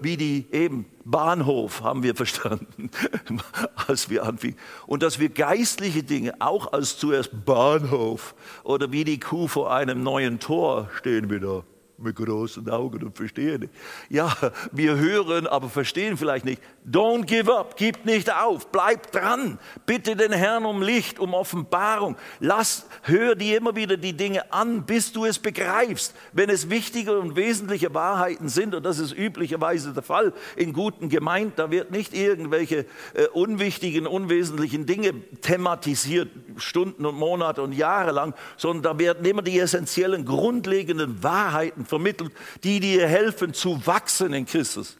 wie 0.00 0.16
die 0.16 0.46
eben 0.52 0.86
Bahnhof 1.04 1.82
haben 1.82 2.04
wir 2.04 2.14
verstanden, 2.14 2.90
als 3.88 4.08
wir 4.08 4.24
anfingen. 4.24 4.56
Und 4.86 5.02
dass 5.02 5.18
wir 5.18 5.28
geistliche 5.28 6.04
Dinge 6.04 6.34
auch 6.38 6.72
als 6.72 6.98
zuerst 6.98 7.44
Bahnhof 7.44 8.34
oder 8.62 8.92
wie 8.92 9.04
die 9.04 9.18
Kuh 9.18 9.48
vor 9.48 9.72
einem 9.74 10.02
neuen 10.04 10.38
Tor 10.38 10.88
stehen 10.94 11.30
wir 11.30 11.40
da 11.40 11.62
mit 11.98 12.16
großen 12.16 12.68
Augen 12.70 13.02
und 13.02 13.16
verstehen 13.16 13.62
nicht. 13.62 13.72
Ja, 14.08 14.34
wir 14.72 14.96
hören, 14.96 15.46
aber 15.46 15.68
verstehen 15.68 16.16
vielleicht 16.16 16.44
nicht. 16.44 16.62
Don't 16.82 17.26
give 17.26 17.52
up, 17.52 17.76
gib 17.76 18.06
nicht 18.06 18.32
auf, 18.34 18.72
bleib 18.72 19.12
dran. 19.12 19.58
Bitte 19.84 20.16
den 20.16 20.32
Herrn 20.32 20.64
um 20.64 20.80
Licht, 20.80 21.18
um 21.18 21.34
Offenbarung. 21.34 22.16
Lass, 22.40 22.86
hör 23.02 23.34
dir 23.34 23.58
immer 23.58 23.76
wieder 23.76 23.98
die 23.98 24.14
Dinge 24.14 24.50
an, 24.50 24.86
bis 24.86 25.12
du 25.12 25.26
es 25.26 25.38
begreifst. 25.38 26.14
Wenn 26.32 26.48
es 26.48 26.70
wichtige 26.70 27.18
und 27.18 27.36
wesentliche 27.36 27.92
Wahrheiten 27.92 28.48
sind, 28.48 28.74
und 28.74 28.82
das 28.82 28.98
ist 28.98 29.12
üblicherweise 29.12 29.92
der 29.92 30.02
Fall 30.02 30.32
in 30.56 30.72
guten 30.72 31.10
Gemeinden, 31.10 31.52
da 31.56 31.70
wird 31.70 31.90
nicht 31.90 32.14
irgendwelche 32.14 32.86
äh, 33.12 33.26
unwichtigen, 33.34 34.06
unwesentlichen 34.06 34.86
Dinge 34.86 35.12
thematisiert, 35.42 36.30
Stunden 36.56 37.04
und 37.04 37.14
Monate 37.14 37.60
und 37.60 37.72
Jahre 37.72 38.12
lang, 38.12 38.34
sondern 38.56 38.82
da 38.82 38.98
werden 38.98 39.26
immer 39.26 39.42
die 39.42 39.58
essentiellen, 39.58 40.24
grundlegenden 40.24 41.22
Wahrheiten 41.22 41.84
vermittelt, 41.84 42.32
die 42.64 42.80
dir 42.80 43.06
helfen 43.06 43.52
zu 43.52 43.86
wachsen 43.86 44.32
in 44.32 44.46
Christus. 44.46 44.96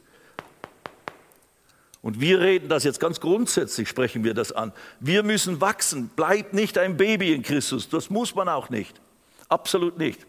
Und 2.03 2.21
wir 2.21 2.41
reden 2.41 2.69
das 2.69 2.85
jetzt 2.85 2.99
ganz 2.99 3.21
grundsätzlich, 3.21 3.89
sprechen 3.89 4.25
wir 4.25 4.33
das 4.33 4.53
an. 4.53 4.73
Wir 5.01 5.23
müssen 5.23 5.61
wachsen. 5.61 6.11
Bleib 6.17 6.55
nicht 6.55 6.79
ein 6.79 6.97
Baby 6.97 7.35
in 7.35 7.43
Christus. 7.43 7.89
Das 7.89 8.09
muss 8.09 8.35
man 8.35 8.49
auch 8.49 8.71
nicht. 8.71 9.01
Absolut 9.49 9.99
nicht. 9.99 10.27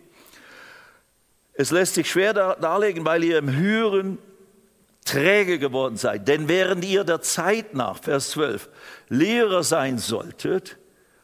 Es 1.53 1.71
lässt 1.71 1.95
sich 1.95 2.09
schwer 2.09 2.33
darlegen, 2.33 3.05
weil 3.05 3.23
ihr 3.23 3.37
im 3.37 3.55
Hören 3.55 4.17
träge 5.05 5.59
geworden 5.59 5.95
seid. 5.95 6.27
Denn 6.27 6.47
während 6.47 6.83
ihr 6.83 7.03
der 7.03 7.21
Zeit 7.21 7.73
nach, 7.73 8.01
Vers 8.01 8.31
12, 8.31 8.69
Lehrer 9.09 9.63
sein 9.63 9.97
solltet, 9.97 10.77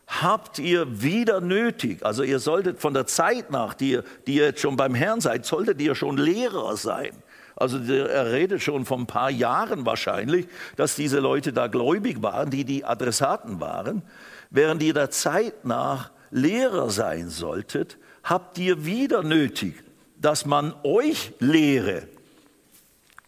habt 0.07 0.60
ihr 0.60 1.01
wieder 1.01 1.41
nötig, 1.41 2.05
also 2.05 2.23
ihr 2.23 2.39
solltet 2.39 2.79
von 2.79 2.93
der 2.93 3.07
Zeit 3.07 3.51
nach, 3.51 3.73
die 3.73 3.91
ihr, 3.91 4.03
die 4.25 4.36
ihr 4.36 4.45
jetzt 4.45 4.62
schon 4.62 4.77
beim 4.77 4.95
Herrn 4.95 5.19
seid, 5.19 5.45
solltet 5.45 5.81
ihr 5.81 5.95
schon 5.95 6.17
Lehrer 6.17 6.77
sein. 6.77 7.12
Also 7.58 7.80
er 7.80 8.32
redet 8.32 8.62
schon 8.62 8.86
von 8.86 9.02
ein 9.02 9.08
paar 9.08 9.32
Jahren 9.32 9.86
wahrscheinlich, 9.86 10.48
dass 10.76 10.96
diese 10.96 11.20
Leute 11.20 11.54
da 11.54 11.67
gläubig 11.67 12.22
waren, 12.22 12.52
die 12.52 12.65
die 12.65 12.86
Adressaten 12.86 13.60
waren. 13.60 14.04
Während 14.52 14.84
ihr 14.84 14.93
der 14.93 15.10
Zeit 15.10 15.65
nach 15.65 16.12
Lehrer 16.30 16.89
sein 16.91 17.30
solltet, 17.30 17.98
habt 18.24 18.60
ihr 18.60 18.86
wieder 18.86 19.24
nötig, 19.24 19.84
dass 20.22 20.46
man 20.46 20.74
euch 20.84 21.34
lehre, 21.39 22.08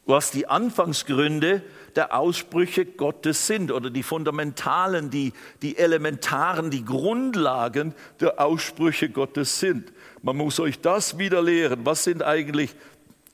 was 0.06 0.32
die 0.32 0.48
Anfangsgründe 0.48 1.64
der 1.96 2.16
Aussprüche 2.16 2.86
Gottes 2.86 3.48
sind 3.48 3.72
oder 3.72 3.90
die 3.90 4.04
fundamentalen, 4.04 5.10
die, 5.10 5.34
die 5.62 5.78
elementaren, 5.78 6.70
die 6.70 6.86
Grundlagen 6.86 7.96
der 8.20 8.40
Aussprüche 8.40 9.10
Gottes 9.10 9.60
sind. 9.60 9.92
Man 10.22 10.38
muss 10.38 10.60
euch 10.60 10.80
das 10.82 11.18
wieder 11.18 11.42
lehren. 11.42 11.86
Was 11.86 12.04
sind 12.04 12.22
eigentlich 12.24 12.76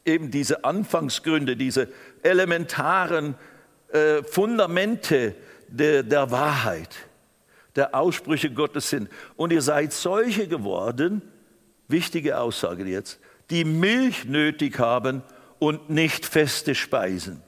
eben 0.06 0.32
diese 0.32 0.64
Anfangsgründe, 0.64 1.58
diese 1.58 1.90
elementaren 2.24 3.36
äh, 3.92 4.24
Fundamente 4.24 5.36
de, 5.68 6.04
der 6.04 6.32
Wahrheit, 6.32 6.96
der 7.76 7.96
Aussprüche 7.96 8.52
Gottes 8.52 8.90
sind? 8.90 9.10
Und 9.36 9.52
ihr 9.52 9.62
seid 9.62 9.92
solche 9.92 10.48
geworden, 10.48 11.22
wichtige 11.88 12.40
Aussage 12.40 12.86
jetzt, 12.86 13.20
die 13.50 13.66
Milch 13.66 14.26
nötig 14.26 14.80
haben 14.80 15.24
und 15.60 15.90
nicht 15.90 16.26
feste 16.26 16.76
Speisen. 16.76 17.42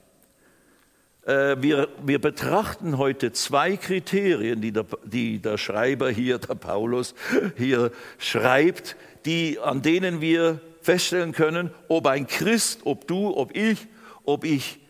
Äh, 1.28 1.56
wir, 1.60 1.88
wir 2.04 2.20
betrachten 2.20 2.98
heute 2.98 3.32
zwei 3.32 3.76
Kriterien, 3.76 4.60
die 4.60 4.72
der, 4.72 4.86
die 5.04 5.40
der 5.40 5.58
Schreiber 5.58 6.10
hier, 6.10 6.38
der 6.38 6.54
Paulus, 6.54 7.14
hier 7.56 7.92
schreibt, 8.18 8.96
die, 9.26 9.58
an 9.58 9.82
denen 9.82 10.20
wir 10.20 10.60
feststellen 10.88 11.32
können, 11.32 11.70
ob 11.88 12.06
ein 12.06 12.26
Christ, 12.26 12.80
ob 12.84 13.06
du, 13.06 13.36
ob 13.36 13.54
ich, 13.54 13.88
ob 14.24 14.42
ich 14.46 14.80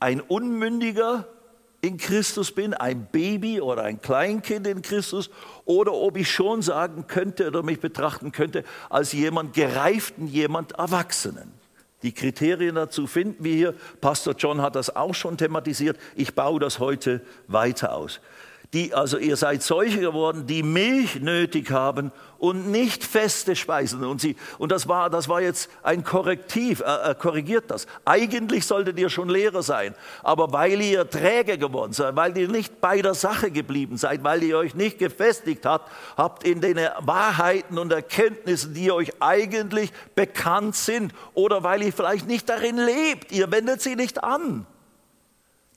ein 0.00 0.20
Unmündiger 0.20 1.28
in 1.80 1.96
Christus 1.96 2.50
bin, 2.50 2.74
ein 2.74 3.06
Baby 3.12 3.60
oder 3.60 3.84
ein 3.84 4.00
Kleinkind 4.00 4.66
in 4.66 4.82
Christus, 4.82 5.30
oder 5.64 5.92
ob 5.92 6.16
ich 6.16 6.28
schon 6.28 6.60
sagen 6.60 7.06
könnte 7.06 7.46
oder 7.46 7.62
mich 7.62 7.78
betrachten 7.78 8.32
könnte 8.32 8.64
als 8.90 9.12
jemand 9.12 9.54
gereiften, 9.54 10.26
jemand 10.26 10.72
Erwachsenen. 10.72 11.52
Die 12.02 12.10
Kriterien 12.10 12.74
dazu 12.74 13.06
finden 13.06 13.44
wir 13.44 13.54
hier. 13.54 13.74
Pastor 14.00 14.34
John 14.36 14.60
hat 14.60 14.74
das 14.74 14.96
auch 14.96 15.14
schon 15.14 15.38
thematisiert. 15.38 15.96
Ich 16.16 16.34
baue 16.34 16.58
das 16.58 16.80
heute 16.80 17.20
weiter 17.46 17.94
aus 17.94 18.18
die, 18.74 18.92
also 18.92 19.18
ihr 19.18 19.36
seid 19.36 19.62
solche 19.62 20.00
geworden, 20.00 20.48
die 20.48 20.64
Milch 20.64 21.20
nötig 21.20 21.70
haben 21.70 22.10
und 22.38 22.72
nicht 22.72 23.04
feste 23.04 23.54
Speisen. 23.54 24.04
Und, 24.04 24.20
sie, 24.20 24.34
und 24.58 24.72
das, 24.72 24.88
war, 24.88 25.10
das 25.10 25.28
war 25.28 25.40
jetzt 25.40 25.70
ein 25.84 26.02
Korrektiv, 26.02 26.80
äh, 26.80 27.12
äh, 27.12 27.14
korrigiert 27.14 27.70
das. 27.70 27.86
Eigentlich 28.04 28.66
solltet 28.66 28.98
ihr 28.98 29.10
schon 29.10 29.28
Lehrer 29.28 29.62
sein, 29.62 29.94
aber 30.24 30.52
weil 30.52 30.80
ihr 30.80 31.08
träge 31.08 31.56
geworden 31.56 31.92
seid, 31.92 32.16
weil 32.16 32.36
ihr 32.36 32.48
nicht 32.48 32.80
bei 32.80 33.00
der 33.00 33.14
Sache 33.14 33.52
geblieben 33.52 33.96
seid, 33.96 34.24
weil 34.24 34.42
ihr 34.42 34.58
euch 34.58 34.74
nicht 34.74 34.98
gefestigt 34.98 35.64
habt, 35.66 35.90
habt 36.16 36.42
in 36.42 36.60
den 36.60 36.76
Wahrheiten 36.98 37.78
und 37.78 37.92
Erkenntnissen, 37.92 38.74
die 38.74 38.90
euch 38.90 39.12
eigentlich 39.20 39.92
bekannt 40.16 40.74
sind, 40.74 41.14
oder 41.34 41.62
weil 41.62 41.80
ihr 41.82 41.92
vielleicht 41.92 42.26
nicht 42.26 42.48
darin 42.48 42.76
lebt, 42.76 43.30
ihr 43.30 43.52
wendet 43.52 43.82
sie 43.82 43.94
nicht 43.94 44.24
an. 44.24 44.66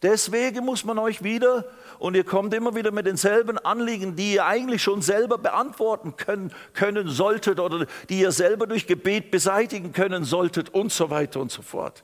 Deswegen 0.03 0.63
muss 0.63 0.83
man 0.83 0.99
euch 0.99 1.23
wieder, 1.23 1.65
und 1.99 2.15
ihr 2.15 2.23
kommt 2.23 2.53
immer 2.53 2.75
wieder 2.75 2.91
mit 2.91 3.05
denselben 3.05 3.57
Anliegen, 3.57 4.15
die 4.15 4.35
ihr 4.35 4.45
eigentlich 4.45 4.81
schon 4.81 5.01
selber 5.01 5.37
beantworten 5.37 6.15
können, 6.17 6.51
können 6.73 7.09
solltet 7.09 7.59
oder 7.59 7.85
die 8.09 8.19
ihr 8.19 8.31
selber 8.31 8.67
durch 8.67 8.87
Gebet 8.87 9.31
beseitigen 9.31 9.91
können 9.93 10.23
solltet 10.23 10.73
und 10.73 10.91
so 10.91 11.09
weiter 11.09 11.39
und 11.39 11.51
so 11.51 11.61
fort. 11.61 12.03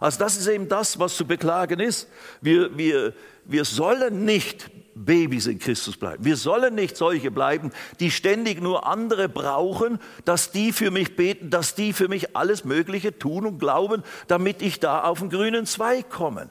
Also 0.00 0.18
das 0.18 0.36
ist 0.36 0.48
eben 0.48 0.68
das, 0.68 0.98
was 0.98 1.16
zu 1.16 1.24
beklagen 1.24 1.78
ist. 1.78 2.08
Wir, 2.40 2.76
wir, 2.76 3.14
wir 3.44 3.64
sollen 3.64 4.24
nicht 4.24 4.68
Babys 4.94 5.46
in 5.46 5.60
Christus 5.60 5.96
bleiben. 5.96 6.24
Wir 6.24 6.36
sollen 6.36 6.74
nicht 6.74 6.96
solche 6.96 7.30
bleiben, 7.30 7.70
die 8.00 8.10
ständig 8.10 8.60
nur 8.60 8.86
andere 8.86 9.28
brauchen, 9.28 10.00
dass 10.24 10.50
die 10.50 10.72
für 10.72 10.90
mich 10.90 11.14
beten, 11.14 11.50
dass 11.50 11.76
die 11.76 11.92
für 11.92 12.08
mich 12.08 12.36
alles 12.36 12.64
Mögliche 12.64 13.16
tun 13.16 13.46
und 13.46 13.58
glauben, 13.58 14.02
damit 14.26 14.60
ich 14.60 14.80
da 14.80 15.02
auf 15.02 15.20
den 15.20 15.30
grünen 15.30 15.66
Zweig 15.66 16.10
komme. 16.10 16.50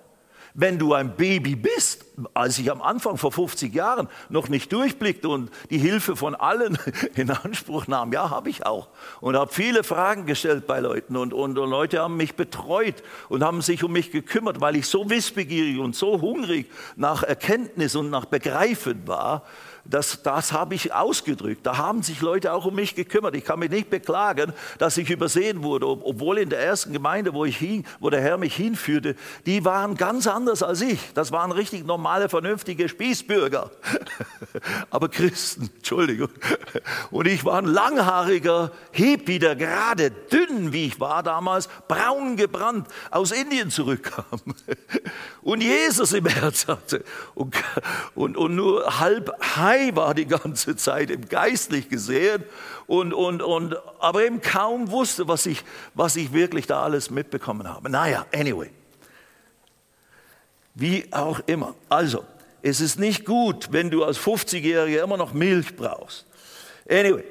Wenn 0.53 0.77
du 0.77 0.93
ein 0.93 1.15
Baby 1.15 1.55
bist, 1.55 2.05
als 2.33 2.59
ich 2.59 2.69
am 2.69 2.81
Anfang 2.81 3.17
vor 3.17 3.31
50 3.31 3.73
Jahren 3.73 4.07
noch 4.29 4.49
nicht 4.49 4.71
durchblickte 4.73 5.29
und 5.29 5.49
die 5.69 5.77
Hilfe 5.77 6.15
von 6.15 6.35
allen 6.35 6.77
in 7.15 7.31
Anspruch 7.31 7.87
nahm, 7.87 8.11
ja, 8.11 8.29
habe 8.29 8.49
ich 8.49 8.65
auch. 8.65 8.89
Und 9.21 9.35
habe 9.35 9.51
viele 9.51 9.83
Fragen 9.83 10.25
gestellt 10.25 10.67
bei 10.67 10.79
Leuten 10.79 11.15
und, 11.15 11.33
und, 11.33 11.57
und, 11.57 11.69
Leute 11.69 11.99
haben 11.99 12.17
mich 12.17 12.35
betreut 12.35 13.01
und 13.29 13.43
haben 13.43 13.61
sich 13.61 13.83
um 13.83 13.93
mich 13.93 14.11
gekümmert, 14.11 14.61
weil 14.61 14.75
ich 14.75 14.87
so 14.87 15.09
wissbegierig 15.09 15.79
und 15.79 15.95
so 15.95 16.21
hungrig 16.21 16.69
nach 16.95 17.23
Erkenntnis 17.23 17.95
und 17.95 18.09
nach 18.09 18.25
Begreifen 18.25 19.07
war, 19.07 19.43
das, 19.85 20.21
das 20.23 20.51
habe 20.53 20.75
ich 20.75 20.93
ausgedrückt. 20.93 21.65
Da 21.65 21.77
haben 21.77 22.03
sich 22.03 22.21
Leute 22.21 22.53
auch 22.53 22.65
um 22.65 22.75
mich 22.75 22.95
gekümmert. 22.95 23.35
Ich 23.35 23.43
kann 23.43 23.59
mich 23.59 23.71
nicht 23.71 23.89
beklagen, 23.89 24.53
dass 24.77 24.97
ich 24.97 25.09
übersehen 25.09 25.63
wurde, 25.63 25.87
obwohl 25.87 26.37
in 26.37 26.49
der 26.49 26.59
ersten 26.59 26.93
Gemeinde, 26.93 27.33
wo, 27.33 27.45
ich 27.45 27.57
hing, 27.57 27.85
wo 27.99 28.09
der 28.09 28.21
Herr 28.21 28.37
mich 28.37 28.55
hinführte, 28.55 29.15
die 29.45 29.65
waren 29.65 29.95
ganz 29.95 30.27
anders 30.27 30.61
als 30.63 30.81
ich. 30.81 30.99
Das 31.13 31.31
waren 31.31 31.51
richtig 31.51 31.85
normale, 31.85 32.29
vernünftige 32.29 32.87
Spießbürger. 32.87 33.71
Aber 34.91 35.09
Christen, 35.09 35.69
Entschuldigung. 35.75 36.29
Und 37.09 37.27
ich 37.27 37.43
war 37.43 37.57
ein 37.57 37.65
langhaariger 37.65 38.71
Hippie, 38.91 39.39
der 39.39 39.55
gerade 39.55 40.11
dünn, 40.11 40.73
wie 40.73 40.85
ich 40.85 40.99
war 40.99 41.23
damals, 41.23 41.67
braun 41.87 42.37
gebrannt, 42.37 42.87
aus 43.09 43.31
Indien 43.31 43.71
zurückkam. 43.71 44.41
Und 45.41 45.61
Jesus 45.61 46.13
im 46.13 46.27
Herz 46.27 46.67
hatte. 46.67 47.03
Und, 47.33 47.55
und, 48.13 48.37
und 48.37 48.55
nur 48.55 48.99
halb 48.99 49.31
heim 49.55 49.70
High 49.71 49.95
war 49.95 50.13
die 50.13 50.25
ganze 50.25 50.75
Zeit, 50.75 51.09
im 51.09 51.27
geistlich 51.29 51.87
gesehen, 51.87 52.43
und, 52.87 53.13
und, 53.13 53.41
und, 53.41 53.75
aber 53.99 54.25
eben 54.25 54.41
kaum 54.41 54.91
wusste, 54.91 55.27
was 55.27 55.45
ich, 55.45 55.63
was 55.93 56.17
ich 56.17 56.33
wirklich 56.33 56.67
da 56.67 56.83
alles 56.83 57.09
mitbekommen 57.09 57.67
habe. 57.69 57.89
Naja, 57.89 58.25
anyway. 58.33 58.69
Wie 60.75 61.05
auch 61.11 61.39
immer. 61.45 61.75
Also, 61.87 62.25
es 62.61 62.81
ist 62.81 62.99
nicht 62.99 63.25
gut, 63.25 63.69
wenn 63.71 63.89
du 63.89 64.03
als 64.03 64.19
50-Jähriger 64.19 65.03
immer 65.03 65.17
noch 65.17 65.33
Milch 65.33 65.75
brauchst. 65.75 66.25
Anyway. 66.89 67.23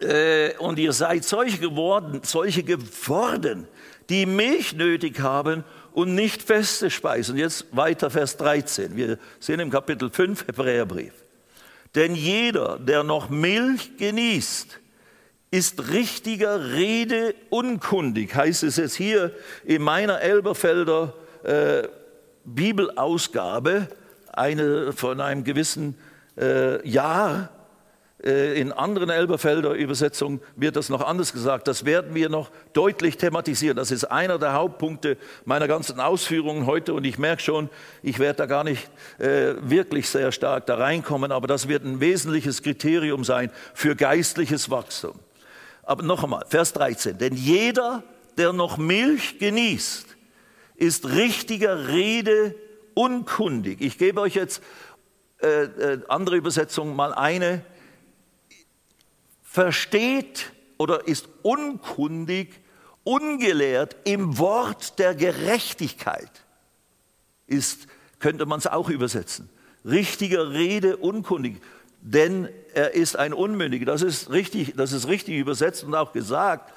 Äh, 0.00 0.56
und 0.58 0.78
ihr 0.78 0.92
seid 0.92 1.24
solche 1.24 1.58
geworden, 1.58 2.20
solche 2.24 2.62
geworden, 2.62 3.66
die 4.10 4.26
Milch 4.26 4.74
nötig 4.74 5.20
haben 5.20 5.64
und 5.92 6.14
nicht 6.14 6.42
feste 6.42 6.90
Speisen. 6.90 7.38
Jetzt 7.38 7.66
weiter 7.74 8.10
Vers 8.10 8.36
13. 8.36 8.96
Wir 8.96 9.18
sind 9.40 9.60
im 9.60 9.70
Kapitel 9.70 10.10
5 10.10 10.46
Hebräerbrief. 10.46 11.23
Denn 11.94 12.14
jeder, 12.14 12.78
der 12.78 13.04
noch 13.04 13.30
Milch 13.30 13.96
genießt, 13.96 14.80
ist 15.50 15.88
richtiger 15.92 16.72
Rede 16.72 17.34
unkundig, 17.50 18.34
heißt 18.34 18.64
es 18.64 18.76
jetzt 18.76 18.96
hier 18.96 19.30
in 19.64 19.82
meiner 19.82 20.20
Elberfelder 20.20 21.14
äh, 21.44 21.86
Bibelausgabe, 22.44 23.88
eine 24.32 24.92
von 24.92 25.20
einem 25.20 25.44
gewissen 25.44 25.96
äh, 26.36 26.86
Jahr. 26.88 27.50
Äh, 28.24 28.58
in 28.58 28.72
anderen 28.72 29.10
Elberfelder 29.10 29.72
Übersetzungen 29.72 30.40
wird 30.56 30.76
das 30.76 30.88
noch 30.88 31.02
anders 31.02 31.32
gesagt. 31.32 31.68
Das 31.68 31.84
werden 31.84 32.14
wir 32.14 32.30
noch 32.30 32.50
deutlich 32.72 33.18
thematisieren. 33.18 33.76
Das 33.76 33.90
ist 33.90 34.04
einer 34.04 34.38
der 34.38 34.54
Hauptpunkte 34.54 35.18
meiner 35.44 35.68
ganzen 35.68 36.00
Ausführungen 36.00 36.66
heute. 36.66 36.94
Und 36.94 37.04
ich 37.04 37.18
merke 37.18 37.42
schon, 37.42 37.68
ich 38.02 38.18
werde 38.18 38.38
da 38.38 38.46
gar 38.46 38.64
nicht 38.64 38.90
äh, 39.18 39.54
wirklich 39.60 40.08
sehr 40.08 40.32
stark 40.32 40.64
da 40.66 40.76
reinkommen. 40.76 41.32
Aber 41.32 41.46
das 41.46 41.68
wird 41.68 41.84
ein 41.84 42.00
wesentliches 42.00 42.62
Kriterium 42.62 43.24
sein 43.24 43.50
für 43.74 43.94
geistliches 43.94 44.70
Wachstum. 44.70 45.18
Aber 45.82 46.02
noch 46.02 46.24
einmal, 46.24 46.44
Vers 46.48 46.72
13. 46.72 47.18
Denn 47.18 47.34
jeder, 47.34 48.02
der 48.38 48.54
noch 48.54 48.78
Milch 48.78 49.38
genießt, 49.38 50.16
ist 50.76 51.06
richtiger 51.10 51.88
Rede 51.88 52.54
unkundig. 52.94 53.82
Ich 53.82 53.98
gebe 53.98 54.20
euch 54.22 54.34
jetzt 54.34 54.62
äh, 55.42 55.64
äh, 55.64 56.00
andere 56.08 56.36
Übersetzungen 56.36 56.96
mal 56.96 57.12
eine 57.12 57.62
versteht 59.54 60.50
oder 60.78 61.06
ist 61.06 61.28
unkundig, 61.42 62.60
ungelehrt 63.04 63.94
im 64.02 64.36
Wort 64.36 64.98
der 64.98 65.14
Gerechtigkeit, 65.14 66.28
ist, 67.46 67.86
könnte 68.18 68.46
man 68.46 68.58
es 68.58 68.66
auch 68.66 68.88
übersetzen. 68.88 69.48
Richtiger 69.84 70.50
Rede 70.50 70.96
unkundig, 70.96 71.62
denn 72.00 72.48
er 72.72 72.94
ist 72.94 73.14
ein 73.14 73.32
Unmündiger. 73.32 73.86
Das 73.86 74.02
ist 74.02 74.28
richtig, 74.30 74.74
das 74.76 74.90
ist 74.90 75.06
richtig 75.06 75.36
übersetzt 75.36 75.84
und 75.84 75.94
auch 75.94 76.12
gesagt 76.12 76.72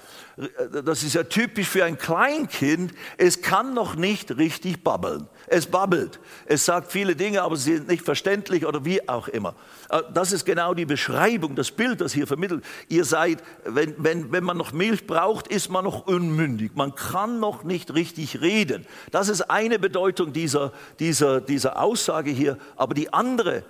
das 0.83 1.01
ist 1.01 1.15
ja 1.15 1.23
typisch 1.23 1.67
für 1.67 1.83
ein 1.83 1.97
Kleinkind, 1.97 2.93
es 3.17 3.41
kann 3.41 3.73
noch 3.73 3.95
nicht 3.95 4.37
richtig 4.37 4.83
babbeln. 4.83 5.27
Es 5.47 5.65
babbelt. 5.65 6.19
Es 6.45 6.65
sagt 6.65 6.91
viele 6.91 7.15
Dinge, 7.15 7.41
aber 7.41 7.55
sie 7.55 7.77
sind 7.77 7.87
nicht 7.87 8.03
verständlich 8.03 8.65
oder 8.65 8.85
wie 8.85 9.07
auch 9.09 9.27
immer. 9.29 9.55
Äh, 9.89 10.01
das 10.13 10.31
ist 10.33 10.45
genau 10.45 10.75
die 10.75 10.85
Beschreibung, 10.85 11.55
das 11.55 11.71
Bild, 11.71 12.01
das 12.01 12.13
hier 12.13 12.27
vermittelt. 12.27 12.63
Ihr 12.87 13.03
seid, 13.03 13.41
wenn, 13.65 13.95
wenn, 13.97 14.31
wenn 14.31 14.43
man 14.43 14.57
noch 14.57 14.73
Milch 14.73 15.07
braucht, 15.07 15.47
ist 15.47 15.69
man 15.69 15.85
noch 15.85 16.05
unmündig. 16.05 16.73
Man 16.75 16.93
kann 16.93 17.39
noch 17.39 17.63
nicht 17.63 17.93
richtig 17.95 18.41
reden. 18.41 18.85
Das 19.11 19.29
ist 19.29 19.49
eine 19.49 19.79
Bedeutung 19.79 20.33
dieser, 20.33 20.71
dieser, 20.99 21.41
dieser 21.41 21.81
Aussage 21.81 22.29
hier. 22.29 22.57
Aber 22.75 22.93
die 22.93 23.11
andere 23.11 23.63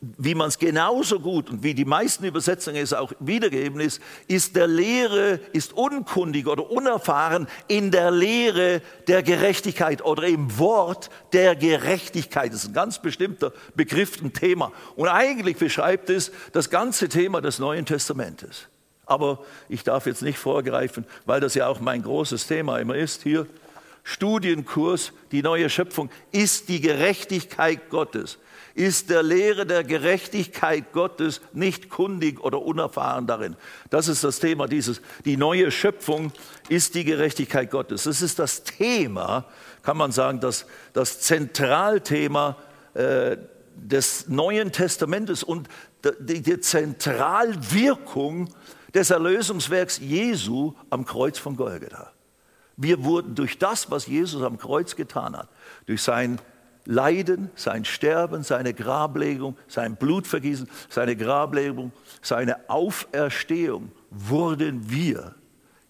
wie 0.00 0.34
man 0.34 0.48
es 0.48 0.58
genauso 0.58 1.20
gut 1.20 1.48
und 1.50 1.62
wie 1.62 1.72
die 1.72 1.86
meisten 1.86 2.24
Übersetzungen 2.24 2.82
es 2.82 2.92
auch 2.92 3.12
wiedergeben 3.18 3.80
ist, 3.80 4.00
ist 4.28 4.54
der 4.54 4.66
Lehre, 4.66 5.40
ist 5.52 5.72
unkundig 5.72 6.46
oder 6.46 6.70
unerfahren 6.70 7.48
in 7.66 7.90
der 7.90 8.10
Lehre 8.10 8.82
der 9.08 9.22
Gerechtigkeit 9.22 10.04
oder 10.04 10.24
im 10.24 10.58
Wort 10.58 11.08
der 11.32 11.56
Gerechtigkeit. 11.56 12.52
Das 12.52 12.64
ist 12.64 12.70
ein 12.70 12.74
ganz 12.74 13.00
bestimmter 13.00 13.52
Begriff, 13.74 14.20
ein 14.22 14.32
Thema. 14.32 14.70
Und 14.96 15.08
eigentlich 15.08 15.56
beschreibt 15.56 16.10
es 16.10 16.30
das 16.52 16.68
ganze 16.68 17.08
Thema 17.08 17.40
des 17.40 17.58
Neuen 17.58 17.86
Testamentes. 17.86 18.68
Aber 19.06 19.44
ich 19.68 19.82
darf 19.82 20.06
jetzt 20.06 20.22
nicht 20.22 20.38
vorgreifen, 20.38 21.06
weil 21.24 21.40
das 21.40 21.54
ja 21.54 21.68
auch 21.68 21.80
mein 21.80 22.02
großes 22.02 22.46
Thema 22.46 22.78
immer 22.78 22.96
ist 22.96 23.22
hier. 23.22 23.46
Studienkurs, 24.02 25.12
die 25.32 25.42
neue 25.42 25.70
Schöpfung, 25.70 26.10
ist 26.32 26.68
die 26.68 26.80
Gerechtigkeit 26.80 27.88
Gottes 27.88 28.38
ist 28.76 29.08
der 29.08 29.22
Lehre 29.22 29.64
der 29.64 29.84
Gerechtigkeit 29.84 30.92
Gottes 30.92 31.40
nicht 31.54 31.88
kundig 31.88 32.40
oder 32.44 32.60
unerfahren 32.60 33.26
darin. 33.26 33.56
Das 33.88 34.06
ist 34.06 34.22
das 34.22 34.38
Thema 34.38 34.68
dieses. 34.68 35.00
Die 35.24 35.38
neue 35.38 35.70
Schöpfung 35.70 36.30
ist 36.68 36.94
die 36.94 37.04
Gerechtigkeit 37.04 37.70
Gottes. 37.70 38.04
Das 38.04 38.20
ist 38.20 38.38
das 38.38 38.64
Thema, 38.64 39.46
kann 39.82 39.96
man 39.96 40.12
sagen, 40.12 40.40
das, 40.40 40.66
das 40.92 41.20
Zentralthema 41.20 42.58
äh, 42.92 43.38
des 43.76 44.28
Neuen 44.28 44.72
Testamentes 44.72 45.42
und 45.42 45.68
die, 46.20 46.42
die 46.42 46.60
Zentralwirkung 46.60 48.54
des 48.94 49.08
Erlösungswerks 49.08 49.98
Jesu 49.98 50.74
am 50.90 51.06
Kreuz 51.06 51.38
von 51.38 51.56
Golgatha. 51.56 52.12
Wir 52.76 53.04
wurden 53.04 53.34
durch 53.34 53.58
das, 53.58 53.90
was 53.90 54.06
Jesus 54.06 54.42
am 54.42 54.58
Kreuz 54.58 54.96
getan 54.96 55.34
hat, 55.34 55.48
durch 55.86 56.02
sein 56.02 56.38
Leiden, 56.86 57.50
sein 57.56 57.84
Sterben, 57.84 58.42
seine 58.42 58.72
Grablegung, 58.72 59.56
sein 59.68 59.96
Blutvergießen, 59.96 60.68
seine 60.88 61.16
Grablegung, 61.16 61.92
seine 62.22 62.70
Auferstehung 62.70 63.92
wurden 64.10 64.90
wir 64.90 65.34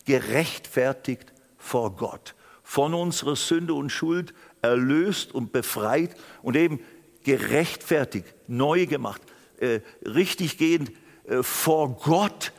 gerechtfertigt 0.05 1.33
vor 1.59 1.95
Gott, 1.97 2.35
von 2.63 2.95
unserer 2.95 3.37
Sünde 3.37 3.75
und 3.75 3.91
Schuld 3.91 4.35
erlöst 4.63 5.35
und 5.35 5.53
befreit 5.53 6.17
und 6.43 6.57
eben 6.57 6.81
gerechtfertigt, 7.25 8.35
neu 8.47 8.87
gemacht, 8.87 9.21
äh, 9.59 9.81
richtiggehend 10.05 10.93
äh, 11.27 11.43
vor 11.43 11.97
Gott 11.97 12.53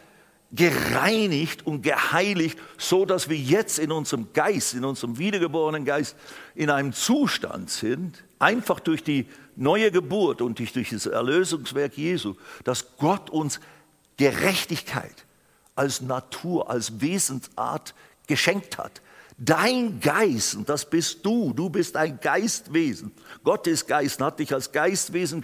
gereinigt 0.51 1.65
und 1.65 1.81
geheiligt, 1.81 2.57
so 2.77 3.05
dass 3.05 3.29
wir 3.29 3.37
jetzt 3.37 3.79
in 3.79 3.91
unserem 3.91 4.31
Geist, 4.33 4.73
in 4.73 4.85
unserem 4.85 5.17
wiedergeborenen 5.17 5.85
Geist, 5.85 6.15
in 6.55 6.69
einem 6.69 6.93
Zustand 6.93 7.69
sind, 7.69 8.23
einfach 8.39 8.79
durch 8.79 9.03
die 9.03 9.27
neue 9.55 9.91
Geburt 9.91 10.41
und 10.41 10.59
durch, 10.59 10.71
das 10.71 11.05
Erlösungswerk 11.05 11.97
Jesu, 11.97 12.35
dass 12.63 12.97
Gott 12.97 13.29
uns 13.29 13.59
Gerechtigkeit 14.17 15.25
als 15.75 16.01
Natur, 16.01 16.69
als 16.69 17.01
Wesensart 17.01 17.93
geschenkt 18.27 18.77
hat. 18.77 19.01
Dein 19.37 19.99
Geist, 19.99 20.55
und 20.55 20.67
das 20.67 20.89
bist 20.89 21.23
du, 21.23 21.53
du 21.53 21.69
bist 21.69 21.95
ein 21.95 22.19
Geistwesen. 22.19 23.11
Gott 23.43 23.67
ist 23.67 23.87
Geist 23.87 24.19
hat 24.19 24.39
dich 24.39 24.51
als 24.51 24.71
Geistwesen 24.71 25.43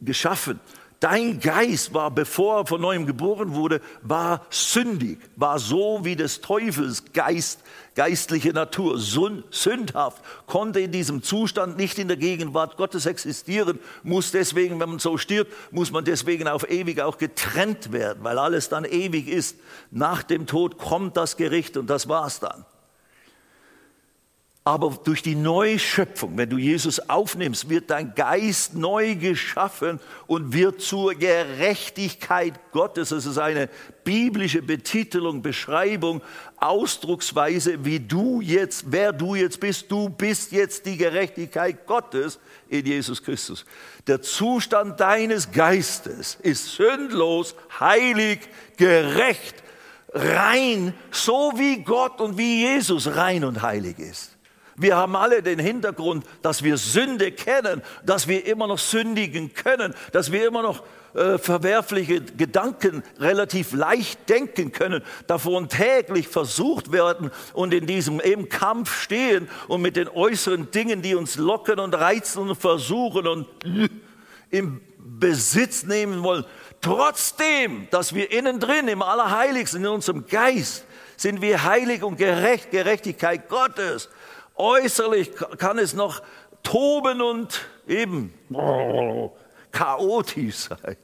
geschaffen. 0.00 0.60
Dein 1.00 1.40
Geist 1.40 1.94
war, 1.94 2.10
bevor 2.10 2.58
er 2.58 2.66
von 2.66 2.82
neuem 2.82 3.06
geboren 3.06 3.54
wurde, 3.54 3.80
war 4.02 4.44
sündig, 4.50 5.18
war 5.34 5.58
so 5.58 6.00
wie 6.04 6.14
des 6.14 6.42
Teufels 6.42 7.04
Geist, 7.14 7.60
geistliche 7.94 8.52
Natur, 8.52 8.98
sündhaft, 8.98 10.22
konnte 10.46 10.80
in 10.80 10.92
diesem 10.92 11.22
Zustand 11.22 11.78
nicht 11.78 11.98
in 11.98 12.08
der 12.08 12.18
Gegenwart 12.18 12.76
Gottes 12.76 13.06
existieren, 13.06 13.78
muss 14.02 14.30
deswegen, 14.30 14.78
wenn 14.78 14.90
man 14.90 14.98
so 14.98 15.16
stirbt, 15.16 15.50
muss 15.72 15.90
man 15.90 16.04
deswegen 16.04 16.46
auf 16.46 16.68
ewig 16.70 17.00
auch 17.00 17.16
getrennt 17.16 17.92
werden, 17.92 18.22
weil 18.22 18.38
alles 18.38 18.68
dann 18.68 18.84
ewig 18.84 19.26
ist. 19.26 19.56
Nach 19.90 20.22
dem 20.22 20.46
Tod 20.46 20.76
kommt 20.76 21.16
das 21.16 21.38
Gericht 21.38 21.78
und 21.78 21.88
das 21.88 22.10
war's 22.10 22.40
dann. 22.40 22.66
Aber 24.62 24.98
durch 25.02 25.22
die 25.22 25.36
Neuschöpfung, 25.36 26.36
wenn 26.36 26.50
du 26.50 26.58
Jesus 26.58 27.08
aufnimmst, 27.08 27.70
wird 27.70 27.88
dein 27.88 28.14
Geist 28.14 28.74
neu 28.74 29.14
geschaffen 29.14 29.98
und 30.26 30.52
wird 30.52 30.82
zur 30.82 31.14
Gerechtigkeit 31.14 32.60
Gottes. 32.70 33.08
Das 33.08 33.24
ist 33.24 33.38
eine 33.38 33.70
biblische 34.04 34.60
Betitelung, 34.60 35.40
Beschreibung, 35.40 36.20
Ausdrucksweise, 36.58 37.86
wie 37.86 38.00
du 38.00 38.42
jetzt, 38.42 38.84
wer 38.88 39.14
du 39.14 39.34
jetzt 39.34 39.60
bist. 39.60 39.90
Du 39.90 40.10
bist 40.10 40.52
jetzt 40.52 40.84
die 40.84 40.98
Gerechtigkeit 40.98 41.86
Gottes 41.86 42.38
in 42.68 42.84
Jesus 42.84 43.22
Christus. 43.22 43.64
Der 44.06 44.20
Zustand 44.20 45.00
deines 45.00 45.52
Geistes 45.52 46.34
ist 46.34 46.74
sündlos, 46.74 47.54
heilig, 47.80 48.40
gerecht, 48.76 49.54
rein, 50.12 50.92
so 51.10 51.54
wie 51.56 51.82
Gott 51.82 52.20
und 52.20 52.36
wie 52.36 52.60
Jesus 52.60 53.16
rein 53.16 53.42
und 53.44 53.62
heilig 53.62 53.98
ist. 53.98 54.36
Wir 54.80 54.96
haben 54.96 55.14
alle 55.14 55.42
den 55.42 55.58
Hintergrund, 55.58 56.24
dass 56.40 56.62
wir 56.62 56.78
Sünde 56.78 57.32
kennen, 57.32 57.82
dass 58.04 58.28
wir 58.28 58.46
immer 58.46 58.66
noch 58.66 58.78
sündigen 58.78 59.52
können, 59.52 59.94
dass 60.12 60.32
wir 60.32 60.46
immer 60.46 60.62
noch 60.62 60.82
äh, 61.12 61.36
verwerfliche 61.36 62.22
Gedanken 62.22 63.02
relativ 63.18 63.72
leicht 63.72 64.28
denken 64.30 64.72
können, 64.72 65.02
davon 65.26 65.68
täglich 65.68 66.28
versucht 66.28 66.92
werden 66.92 67.30
und 67.52 67.74
in 67.74 67.86
diesem 67.86 68.20
eben 68.20 68.48
Kampf 68.48 69.02
stehen 69.02 69.48
und 69.68 69.82
mit 69.82 69.96
den 69.96 70.08
äußeren 70.08 70.70
Dingen, 70.70 71.02
die 71.02 71.14
uns 71.14 71.36
locken 71.36 71.78
und 71.78 71.94
reizen 71.94 72.48
und 72.48 72.56
versuchen 72.56 73.26
und 73.26 73.48
im 74.50 74.80
Besitz 74.96 75.82
nehmen 75.82 76.22
wollen. 76.22 76.46
Trotzdem, 76.80 77.86
dass 77.90 78.14
wir 78.14 78.30
innen 78.30 78.60
drin 78.60 78.88
im 78.88 79.02
Allerheiligsten, 79.02 79.84
in 79.84 79.88
unserem 79.88 80.26
Geist, 80.26 80.86
sind 81.16 81.42
wir 81.42 81.64
heilig 81.64 82.02
und 82.02 82.16
gerecht, 82.16 82.70
Gerechtigkeit 82.70 83.48
Gottes. 83.50 84.08
Äußerlich 84.60 85.32
kann 85.56 85.78
es 85.78 85.94
noch 85.94 86.22
toben 86.62 87.22
und 87.22 87.62
eben 87.88 88.34
chaotisch 89.72 90.56
sein. 90.56 90.98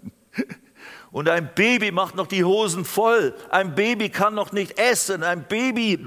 Und 1.10 1.30
ein 1.30 1.48
Baby 1.54 1.90
macht 1.90 2.16
noch 2.16 2.26
die 2.26 2.44
Hosen 2.44 2.84
voll. 2.84 3.34
Ein 3.48 3.74
Baby 3.74 4.10
kann 4.10 4.34
noch 4.34 4.52
nicht 4.52 4.78
essen. 4.78 5.22
Ein 5.22 5.44
Baby 5.44 6.06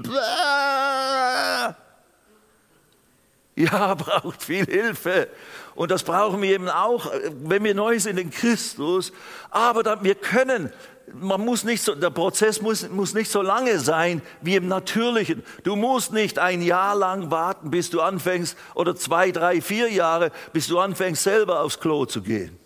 ja, 3.56 3.94
braucht 3.94 4.44
viel 4.44 4.66
Hilfe. 4.66 5.26
Und 5.74 5.90
das 5.90 6.04
brauchen 6.04 6.40
wir 6.42 6.50
eben 6.50 6.68
auch, 6.68 7.10
wenn 7.42 7.64
wir 7.64 7.74
neu 7.74 7.98
sind 7.98 8.20
in 8.20 8.30
Christus. 8.30 9.12
Aber 9.50 10.04
wir 10.04 10.14
können 10.14 10.72
man 11.14 11.40
muss 11.40 11.64
nicht 11.64 11.82
so, 11.82 11.94
der 11.94 12.10
Prozess 12.10 12.60
muss, 12.60 12.88
muss 12.88 13.14
nicht 13.14 13.30
so 13.30 13.42
lange 13.42 13.78
sein 13.78 14.22
wie 14.40 14.56
im 14.56 14.68
Natürlichen. 14.68 15.42
Du 15.62 15.76
musst 15.76 16.12
nicht 16.12 16.38
ein 16.38 16.62
Jahr 16.62 16.94
lang 16.94 17.30
warten, 17.30 17.70
bis 17.70 17.90
du 17.90 18.00
anfängst, 18.00 18.56
oder 18.74 18.94
zwei, 18.96 19.30
drei, 19.30 19.60
vier 19.60 19.90
Jahre, 19.90 20.32
bis 20.52 20.68
du 20.68 20.78
anfängst, 20.78 21.22
selber 21.22 21.60
aufs 21.60 21.80
Klo 21.80 22.06
zu 22.06 22.22
gehen. 22.22 22.56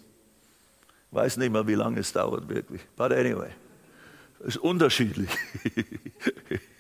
Ich 1.11 1.17
weiß 1.17 1.37
nicht 1.37 1.53
mehr, 1.53 1.67
wie 1.67 1.75
lange 1.75 2.01
es 2.01 2.13
dauert 2.13 2.49
wirklich. 2.49 2.83
But 2.97 3.13
anyway, 3.13 3.51
es 4.41 4.57
ist 4.57 4.59
unterschiedlich. 4.59 5.31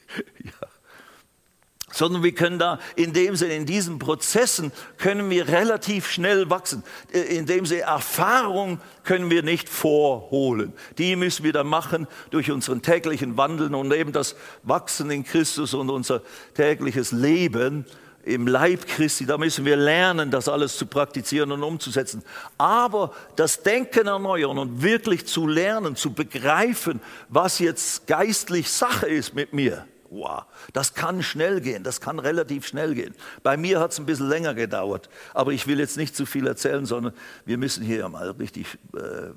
sondern 1.94 2.22
wir 2.22 2.34
können 2.34 2.58
da 2.58 2.80
in 2.96 3.12
dem 3.12 3.36
Sinne, 3.36 3.54
in 3.54 3.66
diesen 3.66 3.98
Prozessen 3.98 4.72
können 4.98 5.30
wir 5.30 5.48
relativ 5.48 6.10
schnell 6.10 6.50
wachsen. 6.50 6.82
Äh, 7.12 7.20
in 7.36 7.46
dem 7.46 7.66
Sinne, 7.66 7.82
Erfahrung 7.82 8.80
können 9.04 9.30
wir 9.30 9.42
nicht 9.42 9.68
vorholen. 9.68 10.72
Die 10.98 11.14
müssen 11.14 11.44
wir 11.44 11.52
dann 11.52 11.68
machen 11.68 12.08
durch 12.30 12.50
unseren 12.50 12.82
täglichen 12.82 13.36
Wandeln 13.36 13.74
und 13.74 13.92
eben 13.92 14.12
das 14.12 14.34
Wachsen 14.64 15.10
in 15.10 15.24
Christus 15.24 15.72
und 15.72 15.88
unser 15.88 16.22
tägliches 16.54 17.12
Leben 17.12 17.86
im 18.24 18.46
Leib 18.46 18.86
Christi, 18.86 19.26
da 19.26 19.36
müssen 19.36 19.66
wir 19.66 19.76
lernen, 19.76 20.30
das 20.30 20.48
alles 20.48 20.78
zu 20.78 20.86
praktizieren 20.86 21.52
und 21.52 21.62
umzusetzen. 21.62 22.22
Aber 22.56 23.12
das 23.36 23.62
Denken 23.62 24.06
erneuern 24.06 24.58
und 24.58 24.82
wirklich 24.82 25.26
zu 25.26 25.46
lernen, 25.46 25.94
zu 25.94 26.14
begreifen, 26.14 27.00
was 27.28 27.58
jetzt 27.58 28.06
geistlich 28.06 28.70
Sache 28.70 29.06
ist 29.06 29.34
mit 29.34 29.52
mir, 29.52 29.86
Wow, 30.14 30.44
das 30.72 30.94
kann 30.94 31.24
schnell 31.24 31.60
gehen, 31.60 31.82
das 31.82 32.00
kann 32.00 32.20
relativ 32.20 32.68
schnell 32.68 32.94
gehen. 32.94 33.16
Bei 33.42 33.56
mir 33.56 33.80
hat 33.80 33.90
es 33.90 33.98
ein 33.98 34.06
bisschen 34.06 34.28
länger 34.28 34.54
gedauert, 34.54 35.08
aber 35.32 35.50
ich 35.50 35.66
will 35.66 35.80
jetzt 35.80 35.96
nicht 35.96 36.14
zu 36.14 36.24
viel 36.24 36.46
erzählen, 36.46 36.86
sondern 36.86 37.14
wir 37.44 37.58
müssen 37.58 37.84
hier 37.84 38.08
mal 38.08 38.30
richtig 38.30 38.78
äh, 38.94 39.32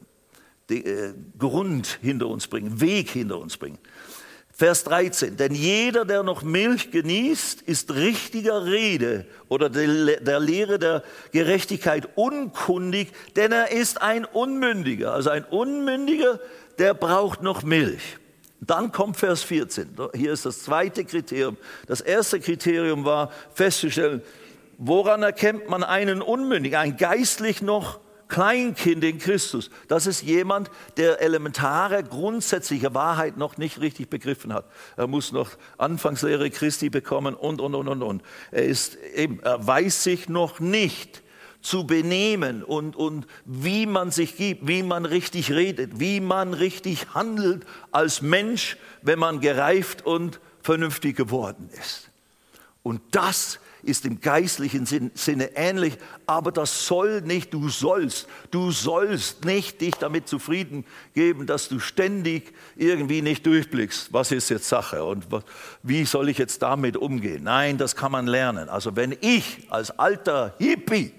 die, 0.70 0.86
äh, 0.86 1.16
Grund 1.40 1.98
hinter 2.04 2.28
uns 2.28 2.46
bringen, 2.46 2.80
Weg 2.80 3.10
hinter 3.10 3.40
uns 3.40 3.58
bringen. 3.58 3.80
Vers 4.52 4.84
13, 4.84 5.36
denn 5.36 5.56
jeder, 5.56 6.06
der 6.06 6.22
noch 6.22 6.44
Milch 6.44 6.92
genießt, 6.92 7.63
ist 7.63 7.96
richtiger 7.96 8.66
Rede 8.66 9.26
oder 9.50 9.70
der 9.70 10.40
Lehre 10.40 10.78
der 10.78 11.04
Gerechtigkeit 11.32 12.08
unkundig, 12.16 13.12
denn 13.36 13.52
er 13.52 13.72
ist 13.72 14.02
ein 14.02 14.26
Unmündiger. 14.26 15.13
Also 15.13 15.32
ein 15.32 15.44
Unmündiger, 15.44 16.40
der 16.78 16.94
braucht 16.94 17.42
noch 17.42 17.63
Milch. 17.63 18.18
Dann 18.60 18.91
kommt 18.91 19.17
Vers 19.17 19.43
14. 19.43 19.96
Hier 20.15 20.34
ist 20.34 20.46
das 20.46 20.63
zweite 20.63 21.06
Kriterium. 21.06 21.58
Das 21.86 22.02
erste 22.02 22.39
Kriterium 22.39 23.06
war 23.06 23.32
festzustellen, 23.54 24.22
woran 24.78 25.24
erkennt 25.24 25.70
man 25.70 25.84
einen 25.84 26.22
Unmündigen, 26.22 26.78
ein 26.78 26.98
geistlich 26.98 27.62
noch 27.62 28.00
Kleinkind 28.28 29.04
in 29.04 29.20
Christus. 29.20 29.70
Das 29.88 30.06
ist 30.06 30.22
jemand, 30.22 30.70
der 30.98 31.22
elementare, 31.22 32.04
grundsätzliche 32.04 32.93
Wahrheit 32.93 33.38
noch 33.38 33.58
nicht 33.58 33.80
richtig 33.80 34.10
begriffen 34.10 34.54
hat. 34.54 34.65
Er 34.98 35.08
muss 35.08 35.32
noch 35.32 35.52
Anfangslehre 35.78 36.50
Christi 36.50 36.89
bekommen 36.89 37.36
und, 37.36 37.62
und, 37.62 37.76
und, 37.76 37.88
und, 37.88 38.02
und. 38.04 38.22
Er 38.52 38.65
ist 38.65 38.98
eben, 39.15 39.39
er 39.41 39.65
weiß 39.65 40.04
sich 40.04 40.28
noch 40.28 40.60
nicht 40.60 41.24
zu 41.62 41.86
benehmen 41.86 42.63
und, 42.63 42.96
und 42.96 43.28
wie 43.46 43.86
man 43.86 44.12
sich 44.12 44.38
gibt, 44.38 44.67
wie 44.67 44.84
man 44.84 45.06
richtig 45.06 45.52
redet, 45.52 46.00
wie 46.00 46.20
man 46.20 46.54
richtig 46.54 47.13
handelt 47.13 47.65
als 47.91 48.22
Mensch, 48.22 48.78
wenn 49.02 49.20
man 49.20 49.39
gereift 49.39 50.06
und 50.06 50.39
vernünftig 50.62 51.15
geworden 51.15 51.70
ist. 51.74 52.10
Und 52.84 53.02
das 53.12 53.60
ist 53.84 54.06
im 54.06 54.20
geistlichen 54.20 54.86
Sinne 54.86 55.56
ähnlich, 55.56 55.98
aber 56.26 56.52
das 56.52 56.88
soll 56.88 57.22
nicht, 57.22 57.54
du 57.54 57.70
sollst, 57.70 58.28
du 58.52 58.72
sollst 58.72 59.46
nicht 59.46 59.80
dich 59.82 59.96
damit 59.96 60.28
zufrieden 60.28 60.86
geben, 61.13 61.46
dass 61.46 61.70
du 61.70 61.80
ständig 61.80 62.54
irgendwie 62.76 63.22
nicht 63.22 63.46
durchblickst, 63.46 64.12
was 64.12 64.32
ist 64.32 64.50
jetzt 64.50 64.67
Sache 64.67 65.04
und 65.04 65.26
wie 65.84 66.06
soll 66.06 66.30
ich 66.30 66.38
jetzt 66.38 66.62
damit 66.62 66.98
umgehen. 66.98 67.43
Nein, 67.43 67.78
das 67.78 67.96
kann 67.96 68.12
man 68.12 68.28
lernen. 68.28 68.67
Also 68.67 68.96
wenn 68.96 69.15
ich 69.22 69.67
als 69.70 69.91
alter 69.98 70.56
Hippie 70.60 71.13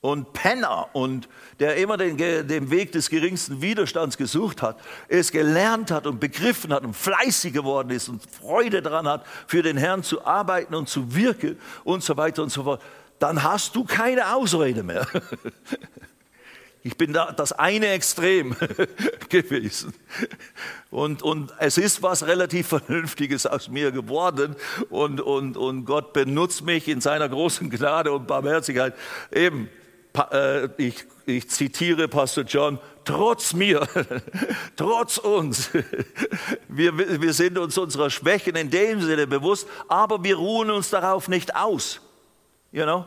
und 0.00 0.32
Penner 0.32 0.88
und 0.92 1.28
der 1.58 1.76
immer 1.76 1.96
den, 1.96 2.16
den, 2.16 2.70
Weg 2.70 2.92
des 2.92 3.10
geringsten 3.10 3.60
Widerstands 3.60 4.16
gesucht 4.16 4.62
hat, 4.62 4.78
es 5.08 5.32
gelernt 5.32 5.90
hat 5.90 6.06
und 6.06 6.20
begriffen 6.20 6.72
hat 6.72 6.84
und 6.84 6.94
fleißig 6.94 7.52
geworden 7.52 7.90
ist 7.90 8.08
und 8.08 8.22
Freude 8.30 8.80
daran 8.80 9.08
hat, 9.08 9.26
für 9.46 9.62
den 9.62 9.76
Herrn 9.76 10.04
zu 10.04 10.24
arbeiten 10.24 10.74
und 10.74 10.88
zu 10.88 11.14
wirken 11.14 11.58
und 11.82 12.04
so 12.04 12.16
weiter 12.16 12.42
und 12.42 12.50
so 12.50 12.62
fort, 12.62 12.82
dann 13.18 13.42
hast 13.42 13.74
du 13.74 13.84
keine 13.84 14.34
Ausrede 14.34 14.82
mehr. 14.82 15.06
Ich 16.84 16.96
bin 16.96 17.12
da 17.12 17.32
das 17.32 17.52
eine 17.52 17.88
Extrem 17.88 18.56
gewesen. 19.28 19.92
Und, 20.90 21.22
und 21.22 21.52
es 21.58 21.76
ist 21.76 22.02
was 22.02 22.26
relativ 22.26 22.68
Vernünftiges 22.68 23.46
aus 23.46 23.68
mir 23.68 23.90
geworden. 23.90 24.56
Und, 24.88 25.20
und, 25.20 25.56
und 25.56 25.84
Gott 25.84 26.12
benutzt 26.12 26.62
mich 26.64 26.88
in 26.88 27.02
seiner 27.02 27.28
großen 27.28 27.68
Gnade 27.68 28.12
und 28.12 28.26
Barmherzigkeit 28.26 28.94
eben 29.32 29.68
ich, 30.78 31.04
ich 31.26 31.50
zitiere 31.50 32.08
Pastor 32.08 32.44
John, 32.44 32.78
trotz 33.04 33.52
mir, 33.52 33.86
trotz 34.76 35.18
uns. 35.18 35.70
Wir, 36.68 36.96
wir 36.96 37.32
sind 37.32 37.58
uns 37.58 37.76
unserer 37.78 38.10
Schwächen 38.10 38.54
in 38.54 38.70
dem 38.70 39.00
Sinne 39.00 39.26
bewusst, 39.26 39.66
aber 39.88 40.22
wir 40.22 40.36
ruhen 40.36 40.70
uns 40.70 40.90
darauf 40.90 41.28
nicht 41.28 41.56
aus. 41.56 42.00
You 42.70 42.84
know? 42.84 43.04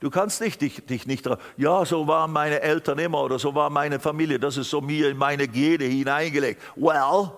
Du 0.00 0.10
kannst 0.10 0.40
nicht, 0.40 0.60
dich, 0.60 0.84
dich 0.86 1.06
nicht, 1.06 1.28
ja, 1.56 1.84
so 1.84 2.08
waren 2.08 2.32
meine 2.32 2.60
Eltern 2.60 2.98
immer 2.98 3.22
oder 3.22 3.38
so 3.38 3.54
war 3.54 3.68
meine 3.68 4.00
Familie, 4.00 4.38
das 4.40 4.56
ist 4.56 4.70
so 4.70 4.80
mir 4.80 5.10
in 5.10 5.16
meine 5.16 5.46
Gene 5.46 5.84
hineingelegt. 5.84 6.62
Well, 6.76 7.30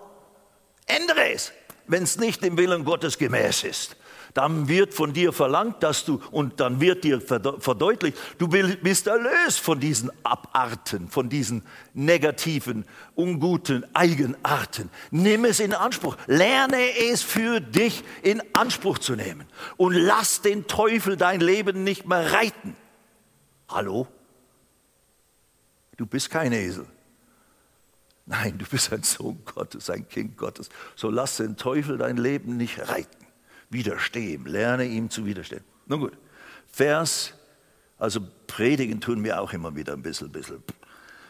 ändere 0.86 1.32
es. 1.32 1.52
wenn 1.86 2.04
es 2.04 2.18
nicht 2.18 2.42
dem 2.44 2.56
Willen 2.56 2.84
Gottes 2.84 3.18
gemäß 3.18 3.64
ist 3.64 3.96
dann 4.34 4.68
wird 4.68 4.94
von 4.94 5.12
dir 5.12 5.32
verlangt, 5.32 5.82
dass 5.82 6.04
du, 6.04 6.20
und 6.30 6.60
dann 6.60 6.80
wird 6.80 7.04
dir 7.04 7.20
verdeutlicht, 7.20 8.16
du 8.38 8.48
bist 8.48 9.06
erlöst 9.06 9.60
von 9.60 9.80
diesen 9.80 10.10
Abarten, 10.24 11.08
von 11.08 11.28
diesen 11.28 11.64
negativen, 11.94 12.84
unguten 13.14 13.84
Eigenarten. 13.94 14.90
Nimm 15.10 15.44
es 15.44 15.60
in 15.60 15.74
Anspruch. 15.74 16.16
Lerne 16.26 16.78
es 17.10 17.22
für 17.22 17.60
dich 17.60 18.04
in 18.22 18.42
Anspruch 18.52 18.98
zu 18.98 19.16
nehmen. 19.16 19.46
Und 19.76 19.94
lass 19.94 20.42
den 20.42 20.66
Teufel 20.66 21.16
dein 21.16 21.40
Leben 21.40 21.84
nicht 21.84 22.06
mehr 22.06 22.32
reiten. 22.32 22.76
Hallo? 23.68 24.06
Du 25.96 26.06
bist 26.06 26.30
kein 26.30 26.52
Esel. 26.52 26.86
Nein, 28.26 28.58
du 28.58 28.64
bist 28.64 28.92
ein 28.92 29.02
Sohn 29.02 29.42
Gottes, 29.44 29.90
ein 29.90 30.08
Kind 30.08 30.36
Gottes. 30.36 30.68
So 30.94 31.10
lass 31.10 31.38
den 31.38 31.56
Teufel 31.56 31.98
dein 31.98 32.16
Leben 32.16 32.56
nicht 32.56 32.78
reiten 32.88 33.19
widerstehen, 33.70 34.44
lerne 34.46 34.84
ihm 34.84 35.10
zu 35.10 35.24
widerstehen. 35.24 35.64
Nun 35.86 36.00
gut, 36.00 36.12
Vers, 36.70 37.32
also 37.98 38.20
predigen 38.46 39.00
tun 39.00 39.24
wir 39.24 39.40
auch 39.40 39.52
immer 39.52 39.74
wieder 39.74 39.94
ein 39.94 40.02
bisschen, 40.02 40.30
bisschen. 40.30 40.62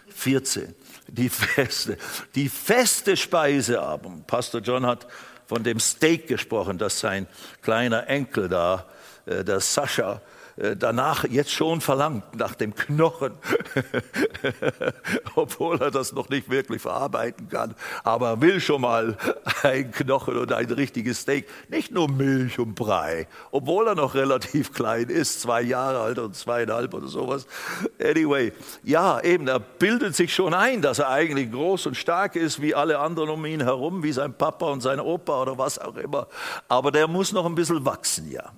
14, 0.08 0.74
die 1.06 1.28
feste, 1.28 1.96
die 2.34 2.48
feste 2.48 3.16
Speise 3.16 3.80
aber. 3.80 4.10
Pastor 4.26 4.60
John 4.60 4.84
hat 4.84 5.06
von 5.46 5.62
dem 5.62 5.80
Steak 5.80 6.26
gesprochen, 6.26 6.78
das 6.78 7.00
sein 7.00 7.26
kleiner 7.62 8.08
Enkel 8.08 8.48
da, 8.48 8.86
äh, 9.26 9.44
der 9.44 9.60
Sascha, 9.60 10.20
danach 10.76 11.24
jetzt 11.24 11.52
schon 11.52 11.80
verlangt, 11.80 12.36
nach 12.36 12.54
dem 12.54 12.74
Knochen, 12.74 13.32
obwohl 15.34 15.80
er 15.80 15.90
das 15.90 16.12
noch 16.12 16.28
nicht 16.28 16.50
wirklich 16.50 16.82
verarbeiten 16.82 17.48
kann. 17.48 17.74
Aber 18.04 18.28
er 18.28 18.40
will 18.40 18.60
schon 18.60 18.82
mal 18.82 19.16
ein 19.62 19.90
Knochen 19.90 20.36
und 20.36 20.52
ein 20.52 20.66
richtiges 20.66 21.20
Steak, 21.20 21.48
nicht 21.68 21.92
nur 21.92 22.10
Milch 22.10 22.58
und 22.58 22.74
Brei, 22.74 23.26
obwohl 23.50 23.88
er 23.88 23.94
noch 23.94 24.14
relativ 24.14 24.72
klein 24.74 25.08
ist, 25.08 25.40
zwei 25.40 25.62
Jahre 25.62 26.00
alt 26.00 26.18
und 26.18 26.36
zweieinhalb 26.36 26.92
oder 26.92 27.08
sowas. 27.08 27.46
Anyway, 28.02 28.52
ja, 28.82 29.20
eben, 29.22 29.48
er 29.48 29.60
bildet 29.60 30.14
sich 30.14 30.34
schon 30.34 30.52
ein, 30.52 30.82
dass 30.82 30.98
er 30.98 31.08
eigentlich 31.08 31.50
groß 31.50 31.86
und 31.86 31.96
stark 31.96 32.36
ist, 32.36 32.60
wie 32.60 32.74
alle 32.74 32.98
anderen 32.98 33.30
um 33.30 33.44
ihn 33.46 33.62
herum, 33.62 34.02
wie 34.02 34.12
sein 34.12 34.34
Papa 34.34 34.66
und 34.66 34.80
sein 34.82 35.00
Opa 35.00 35.42
oder 35.42 35.58
was 35.58 35.78
auch 35.78 35.96
immer. 35.96 36.26
Aber 36.68 36.90
der 36.90 37.08
muss 37.08 37.32
noch 37.32 37.46
ein 37.46 37.54
bisschen 37.54 37.84
wachsen, 37.84 38.30
ja. 38.30 38.52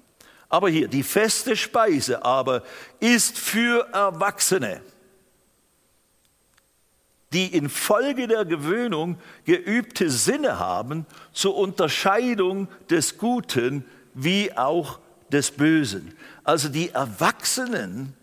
Aber 0.52 0.68
hier, 0.68 0.86
die 0.86 1.02
feste 1.02 1.56
Speise 1.56 2.26
aber 2.26 2.62
ist 3.00 3.38
für 3.38 3.88
Erwachsene, 3.90 4.82
die 7.32 7.56
infolge 7.56 8.28
der 8.28 8.44
Gewöhnung 8.44 9.16
geübte 9.46 10.10
Sinne 10.10 10.58
haben 10.58 11.06
zur 11.32 11.56
Unterscheidung 11.56 12.68
des 12.90 13.16
Guten 13.16 13.86
wie 14.12 14.54
auch 14.54 14.98
des 15.30 15.52
Bösen. 15.52 16.14
Also 16.44 16.68
die 16.68 16.90
Erwachsenen 16.90 18.14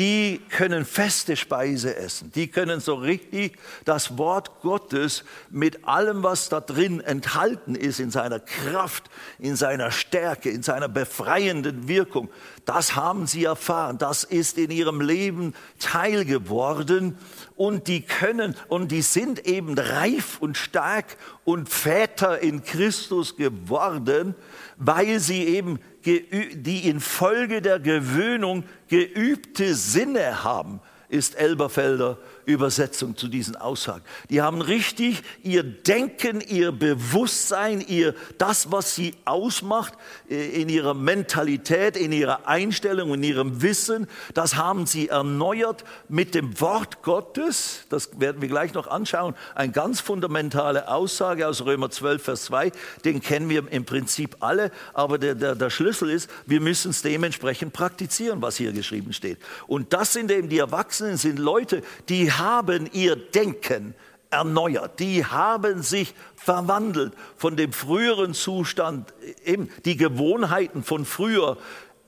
die 0.00 0.40
können 0.48 0.86
feste 0.86 1.36
Speise 1.36 1.94
essen. 1.94 2.32
Die 2.34 2.48
können 2.48 2.80
so 2.80 2.94
richtig 2.94 3.58
das 3.84 4.16
Wort 4.16 4.62
Gottes 4.62 5.24
mit 5.50 5.86
allem, 5.86 6.22
was 6.22 6.48
da 6.48 6.60
drin 6.60 7.00
enthalten 7.00 7.74
ist, 7.74 8.00
in 8.00 8.10
seiner 8.10 8.40
Kraft, 8.40 9.10
in 9.38 9.56
seiner 9.56 9.90
Stärke, 9.90 10.48
in 10.48 10.62
seiner 10.62 10.88
befreienden 10.88 11.86
Wirkung, 11.86 12.30
das 12.64 12.96
haben 12.96 13.26
sie 13.26 13.44
erfahren. 13.44 13.98
Das 13.98 14.24
ist 14.24 14.56
in 14.56 14.70
ihrem 14.70 15.02
Leben 15.02 15.54
Teil 15.78 16.24
geworden. 16.24 17.18
Und 17.56 17.86
die 17.86 18.00
können 18.00 18.54
und 18.68 18.90
die 18.90 19.02
sind 19.02 19.46
eben 19.46 19.76
reif 19.76 20.38
und 20.40 20.56
stark 20.56 21.18
und 21.44 21.68
Väter 21.68 22.38
in 22.38 22.62
Christus 22.62 23.36
geworden, 23.36 24.34
weil 24.78 25.20
sie 25.20 25.44
eben 25.44 25.78
die 26.04 26.88
infolge 26.88 27.62
der 27.62 27.80
Gewöhnung 27.80 28.64
geübte 28.88 29.74
Sinne 29.74 30.44
haben, 30.44 30.80
ist 31.08 31.34
Elberfelder 31.34 32.18
Übersetzung 32.44 33.16
zu 33.16 33.28
diesen 33.28 33.56
Aussagen. 33.56 34.02
Die 34.28 34.42
haben 34.42 34.60
richtig 34.60 35.22
ihr 35.42 35.62
Denken, 35.62 36.40
ihr 36.40 36.72
Bewusstsein, 36.72 37.80
ihr, 37.80 38.14
das, 38.38 38.72
was 38.72 38.94
sie 38.94 39.14
ausmacht, 39.24 39.94
äh, 40.28 40.60
in 40.60 40.68
ihrer 40.68 40.94
Mentalität, 40.94 41.96
in 41.96 42.12
ihrer 42.12 42.46
Einstellung, 42.46 43.14
in 43.14 43.22
ihrem 43.22 43.62
Wissen, 43.62 44.06
das 44.34 44.56
haben 44.56 44.86
sie 44.86 45.08
erneuert 45.08 45.84
mit 46.08 46.34
dem 46.34 46.60
Wort 46.60 47.02
Gottes. 47.02 47.86
Das 47.88 48.20
werden 48.20 48.40
wir 48.40 48.48
gleich 48.48 48.74
noch 48.74 48.86
anschauen. 48.86 49.34
Eine 49.54 49.72
ganz 49.72 50.00
fundamentale 50.00 50.88
Aussage 50.88 51.46
aus 51.46 51.64
Römer 51.64 51.90
12, 51.90 52.22
Vers 52.22 52.44
2. 52.44 52.72
Den 53.04 53.20
kennen 53.20 53.48
wir 53.48 53.70
im 53.70 53.84
Prinzip 53.84 54.36
alle. 54.40 54.70
Aber 54.94 55.18
der, 55.18 55.34
der, 55.34 55.54
der 55.54 55.70
Schlüssel 55.70 56.10
ist, 56.10 56.30
wir 56.46 56.60
müssen 56.60 56.90
es 56.90 57.02
dementsprechend 57.02 57.72
praktizieren, 57.72 58.42
was 58.42 58.56
hier 58.56 58.72
geschrieben 58.72 59.12
steht. 59.12 59.38
Und 59.66 59.92
das 59.92 60.12
sind 60.12 60.30
eben 60.30 60.48
die 60.48 60.58
Erwachsenen, 60.58 61.16
sind 61.16 61.38
Leute, 61.38 61.82
die 62.08 62.29
haben 62.32 62.88
ihr 62.92 63.16
Denken 63.16 63.94
erneuert. 64.30 65.00
Die 65.00 65.24
haben 65.24 65.82
sich 65.82 66.14
verwandelt 66.36 67.12
von 67.36 67.56
dem 67.56 67.72
früheren 67.72 68.34
Zustand, 68.34 69.12
eben 69.44 69.68
die 69.84 69.96
Gewohnheiten 69.96 70.82
von 70.82 71.04
früher 71.04 71.58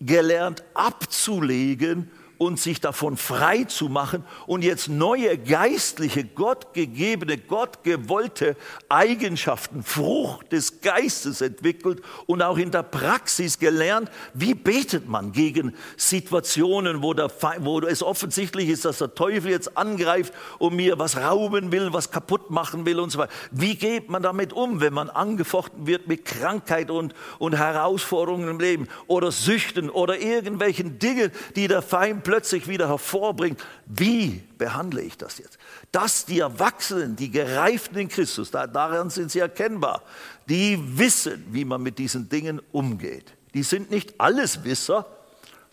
gelernt 0.00 0.64
abzulegen 0.74 2.10
und 2.42 2.58
sich 2.58 2.80
davon 2.80 3.16
frei 3.16 3.64
zu 3.64 3.88
machen 3.88 4.24
und 4.48 4.64
jetzt 4.64 4.88
neue 4.88 5.38
geistliche, 5.38 6.24
gottgegebene, 6.24 7.38
gottgewollte 7.38 8.56
Eigenschaften, 8.88 9.84
Frucht 9.84 10.50
des 10.50 10.80
Geistes 10.80 11.40
entwickelt 11.40 12.02
und 12.26 12.42
auch 12.42 12.58
in 12.58 12.72
der 12.72 12.82
Praxis 12.82 13.60
gelernt, 13.60 14.10
wie 14.34 14.54
betet 14.54 15.08
man 15.08 15.30
gegen 15.30 15.74
Situationen, 15.96 17.00
wo, 17.02 17.14
der, 17.14 17.30
wo 17.60 17.78
es 17.80 18.02
offensichtlich 18.02 18.68
ist, 18.70 18.84
dass 18.84 18.98
der 18.98 19.14
Teufel 19.14 19.52
jetzt 19.52 19.76
angreift 19.76 20.32
und 20.58 20.74
mir 20.74 20.98
was 20.98 21.16
rauben 21.16 21.70
will, 21.70 21.92
was 21.92 22.10
kaputt 22.10 22.50
machen 22.50 22.84
will 22.86 22.98
und 22.98 23.10
so 23.10 23.20
weiter. 23.20 23.32
Wie 23.52 23.76
geht 23.76 24.10
man 24.10 24.22
damit 24.22 24.52
um, 24.52 24.80
wenn 24.80 24.92
man 24.92 25.10
angefochten 25.10 25.86
wird 25.86 26.08
mit 26.08 26.24
Krankheit 26.24 26.90
und, 26.90 27.14
und 27.38 27.56
Herausforderungen 27.56 28.48
im 28.48 28.58
Leben 28.58 28.88
oder 29.06 29.30
Süchten 29.30 29.90
oder 29.90 30.18
irgendwelchen 30.18 30.98
Dingen, 30.98 31.30
die 31.54 31.68
der 31.68 31.82
Feind 31.82 32.24
plötzlich 32.32 32.66
wieder 32.66 32.88
hervorbringt, 32.88 33.62
wie 33.84 34.42
behandle 34.56 35.02
ich 35.02 35.18
das 35.18 35.36
jetzt? 35.36 35.58
Dass 35.90 36.24
die 36.24 36.38
Erwachsenen, 36.38 37.14
die 37.14 37.30
Gereiften 37.30 37.98
in 37.98 38.08
Christus, 38.08 38.50
daran 38.50 39.10
sind 39.10 39.30
sie 39.30 39.40
erkennbar, 39.40 40.02
die 40.48 40.78
wissen, 40.96 41.44
wie 41.50 41.66
man 41.66 41.82
mit 41.82 41.98
diesen 41.98 42.30
Dingen 42.30 42.62
umgeht. 42.72 43.34
Die 43.52 43.62
sind 43.62 43.90
nicht 43.90 44.18
alles 44.18 44.64
Wisser, 44.64 45.04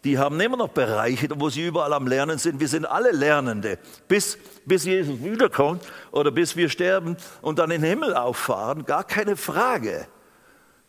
die 0.04 0.18
haben 0.18 0.38
immer 0.42 0.58
noch 0.58 0.68
Bereiche, 0.68 1.30
wo 1.34 1.50
sie 1.50 1.66
überall 1.66 1.94
am 1.94 2.08
Lernen 2.08 2.38
sind. 2.38 2.60
Wir 2.60 2.68
sind 2.68 2.86
alle 2.86 3.12
Lernende, 3.12 3.80
bis, 4.10 4.38
bis 4.66 4.84
Jesus 4.84 5.24
wiederkommt 5.24 5.82
oder 6.12 6.30
bis 6.30 6.58
wir 6.58 6.68
sterben 6.68 7.16
und 7.42 7.58
dann 7.58 7.72
in 7.72 7.82
den 7.82 7.90
Himmel 7.90 8.14
auffahren, 8.16 8.84
gar 8.84 9.06
keine 9.06 9.38
Frage. 9.38 10.08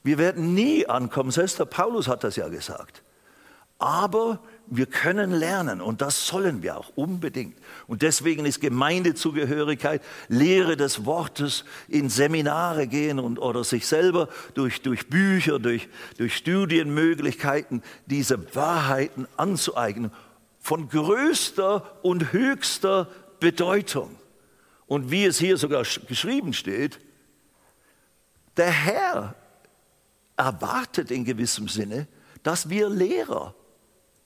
Wir 0.02 0.18
werden 0.18 0.52
nie 0.52 0.88
ankommen, 0.88 1.30
selbst 1.30 1.60
der 1.60 1.66
Paulus 1.66 2.08
hat 2.08 2.24
das 2.24 2.34
ja 2.34 2.48
gesagt. 2.48 3.04
Aber 3.80 4.40
wir 4.70 4.86
können 4.86 5.32
lernen 5.32 5.80
und 5.80 6.00
das 6.00 6.28
sollen 6.28 6.62
wir 6.62 6.78
auch 6.78 6.92
unbedingt. 6.94 7.56
Und 7.88 8.02
deswegen 8.02 8.46
ist 8.46 8.60
Gemeindezugehörigkeit, 8.60 10.00
Lehre 10.28 10.76
des 10.76 11.04
Wortes, 11.04 11.64
in 11.88 12.08
Seminare 12.08 12.86
gehen 12.86 13.18
und, 13.18 13.40
oder 13.40 13.64
sich 13.64 13.86
selber 13.88 14.28
durch, 14.54 14.80
durch 14.82 15.08
Bücher, 15.08 15.58
durch, 15.58 15.88
durch 16.18 16.36
Studienmöglichkeiten 16.36 17.82
diese 18.06 18.54
Wahrheiten 18.54 19.26
anzueignen, 19.36 20.12
von 20.60 20.88
größter 20.88 21.98
und 22.02 22.32
höchster 22.32 23.08
Bedeutung. 23.40 24.16
Und 24.86 25.10
wie 25.10 25.24
es 25.24 25.38
hier 25.38 25.56
sogar 25.56 25.82
geschrieben 26.06 26.52
steht, 26.52 27.00
der 28.56 28.70
Herr 28.70 29.34
erwartet 30.36 31.10
in 31.10 31.24
gewissem 31.24 31.68
Sinne, 31.68 32.06
dass 32.42 32.68
wir 32.70 32.88
Lehrer 32.88 33.54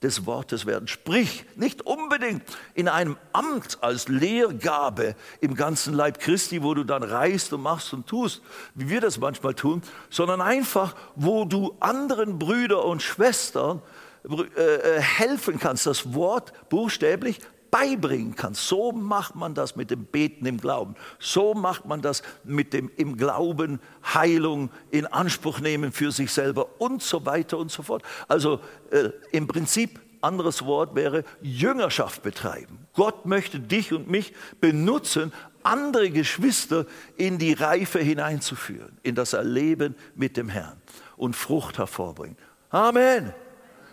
des 0.04 0.26
Wortes 0.26 0.66
werden. 0.66 0.86
Sprich, 0.86 1.44
nicht 1.56 1.82
unbedingt 1.82 2.42
in 2.74 2.88
einem 2.88 3.16
Amt 3.32 3.78
als 3.80 4.08
Lehrgabe 4.08 5.16
im 5.40 5.54
ganzen 5.54 5.94
Leib 5.94 6.20
Christi, 6.20 6.62
wo 6.62 6.74
du 6.74 6.84
dann 6.84 7.02
reist 7.02 7.52
und 7.52 7.62
machst 7.62 7.92
und 7.92 8.06
tust, 8.06 8.42
wie 8.74 8.88
wir 8.90 9.00
das 9.00 9.18
manchmal 9.18 9.54
tun, 9.54 9.82
sondern 10.10 10.40
einfach, 10.40 10.94
wo 11.16 11.44
du 11.44 11.76
anderen 11.80 12.38
Brüdern 12.38 12.84
und 12.84 13.02
Schwestern 13.02 13.82
äh, 14.28 14.62
äh, 14.62 15.00
helfen 15.00 15.58
kannst, 15.58 15.86
das 15.86 16.14
Wort 16.14 16.52
buchstäblich 16.68 17.40
beibringen 17.74 18.36
kannst. 18.36 18.68
So 18.68 18.92
macht 18.92 19.34
man 19.34 19.52
das 19.52 19.74
mit 19.74 19.90
dem 19.90 20.04
Beten 20.04 20.46
im 20.46 20.58
Glauben. 20.58 20.94
So 21.18 21.54
macht 21.54 21.86
man 21.86 22.02
das 22.02 22.22
mit 22.44 22.72
dem 22.72 22.88
im 22.96 23.16
Glauben 23.16 23.80
Heilung 24.14 24.70
in 24.92 25.06
Anspruch 25.06 25.58
nehmen 25.58 25.90
für 25.90 26.12
sich 26.12 26.30
selber 26.30 26.80
und 26.80 27.02
so 27.02 27.26
weiter 27.26 27.58
und 27.58 27.72
so 27.72 27.82
fort. 27.82 28.04
Also 28.28 28.60
äh, 28.92 29.10
im 29.32 29.48
Prinzip 29.48 29.98
anderes 30.20 30.64
Wort 30.64 30.94
wäre 30.94 31.24
Jüngerschaft 31.42 32.22
betreiben. 32.22 32.86
Gott 32.94 33.26
möchte 33.26 33.58
dich 33.58 33.92
und 33.92 34.08
mich 34.08 34.34
benutzen 34.60 35.32
andere 35.64 36.10
Geschwister 36.10 36.86
in 37.16 37.38
die 37.38 37.54
Reife 37.54 37.98
hineinzuführen, 37.98 38.98
in 39.02 39.16
das 39.16 39.32
Erleben 39.32 39.96
mit 40.14 40.36
dem 40.36 40.48
Herrn 40.48 40.80
und 41.16 41.34
Frucht 41.34 41.78
hervorbringen. 41.78 42.38
Amen. 42.70 43.34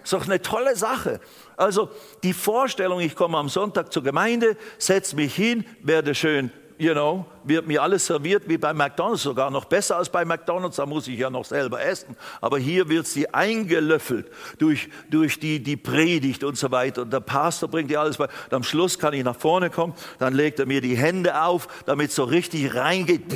Ist 0.03 0.13
doch 0.13 0.25
eine 0.25 0.41
tolle 0.41 0.75
Sache. 0.75 1.19
Also 1.61 1.89
die 2.23 2.33
Vorstellung, 2.33 3.01
ich 3.01 3.15
komme 3.15 3.37
am 3.37 3.47
Sonntag 3.47 3.93
zur 3.93 4.01
Gemeinde, 4.01 4.57
setze 4.79 5.15
mich 5.15 5.35
hin, 5.35 5.63
werde 5.83 6.15
schön 6.15 6.51
you 6.81 6.93
know, 6.93 7.27
wird 7.43 7.67
mir 7.67 7.83
alles 7.83 8.07
serviert 8.07 8.49
wie 8.49 8.57
bei 8.57 8.73
McDonald's, 8.73 9.21
sogar 9.21 9.51
noch 9.51 9.65
besser 9.65 9.97
als 9.97 10.09
bei 10.09 10.25
McDonald's, 10.25 10.77
da 10.77 10.87
muss 10.87 11.07
ich 11.07 11.19
ja 11.19 11.29
noch 11.29 11.45
selber 11.45 11.79
essen. 11.79 12.17
Aber 12.41 12.57
hier 12.57 12.89
wird 12.89 13.05
sie 13.05 13.31
eingelöffelt 13.31 14.31
durch, 14.57 14.89
durch 15.07 15.39
die, 15.39 15.61
die 15.61 15.77
Predigt 15.77 16.43
und 16.43 16.57
so 16.57 16.71
weiter. 16.71 17.03
Und 17.03 17.13
der 17.13 17.19
Pastor 17.19 17.69
bringt 17.69 17.91
dir 17.91 18.01
alles 18.01 18.17
bei. 18.17 18.25
Und 18.25 18.53
am 18.53 18.63
Schluss 18.63 18.97
kann 18.97 19.13
ich 19.13 19.23
nach 19.23 19.35
vorne 19.35 19.69
kommen, 19.69 19.93
dann 20.17 20.33
legt 20.33 20.59
er 20.59 20.65
mir 20.65 20.81
die 20.81 20.97
Hände 20.97 21.43
auf, 21.43 21.67
damit 21.85 22.09
es 22.09 22.15
so 22.15 22.23
richtig 22.23 22.73
reingeht. 22.73 23.31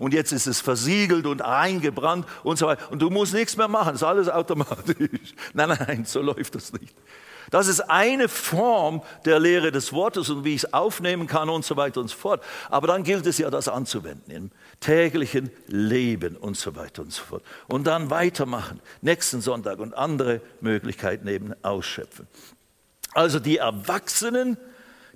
Und 0.00 0.12
jetzt 0.12 0.32
ist 0.32 0.48
es 0.48 0.60
versiegelt 0.60 1.26
und 1.26 1.42
eingebrannt 1.42 2.26
und 2.42 2.58
so 2.58 2.66
weiter. 2.66 2.90
Und 2.90 3.00
du 3.00 3.10
musst 3.10 3.32
nichts 3.32 3.56
mehr 3.56 3.68
machen, 3.68 3.92
das 3.92 4.02
ist 4.02 4.08
alles 4.08 4.28
automatisch. 4.28 4.96
Nein, 5.54 5.78
nein, 5.86 6.04
so 6.04 6.20
läuft 6.20 6.56
das 6.56 6.72
nicht. 6.72 6.94
Das 7.50 7.68
ist 7.68 7.80
eine 7.80 8.28
Form 8.28 9.02
der 9.24 9.38
Lehre 9.38 9.70
des 9.70 9.92
Wortes 9.92 10.30
und 10.30 10.44
wie 10.44 10.54
ich 10.54 10.64
es 10.64 10.72
aufnehmen 10.72 11.26
kann 11.26 11.48
und 11.48 11.64
so 11.64 11.76
weiter 11.76 12.00
und 12.00 12.08
so 12.08 12.16
fort. 12.16 12.42
Aber 12.70 12.86
dann 12.86 13.02
gilt 13.02 13.26
es 13.26 13.38
ja, 13.38 13.50
das 13.50 13.68
anzuwenden 13.68 14.30
im 14.30 14.50
täglichen 14.80 15.50
Leben 15.66 16.36
und 16.36 16.56
so 16.56 16.74
weiter 16.76 17.02
und 17.02 17.12
so 17.12 17.22
fort. 17.22 17.42
Und 17.68 17.86
dann 17.86 18.10
weitermachen, 18.10 18.80
nächsten 19.00 19.40
Sonntag 19.40 19.78
und 19.78 19.94
andere 19.94 20.40
Möglichkeiten 20.60 21.28
eben 21.28 21.54
ausschöpfen. 21.62 22.26
Also 23.12 23.38
die 23.38 23.58
Erwachsenen, 23.58 24.58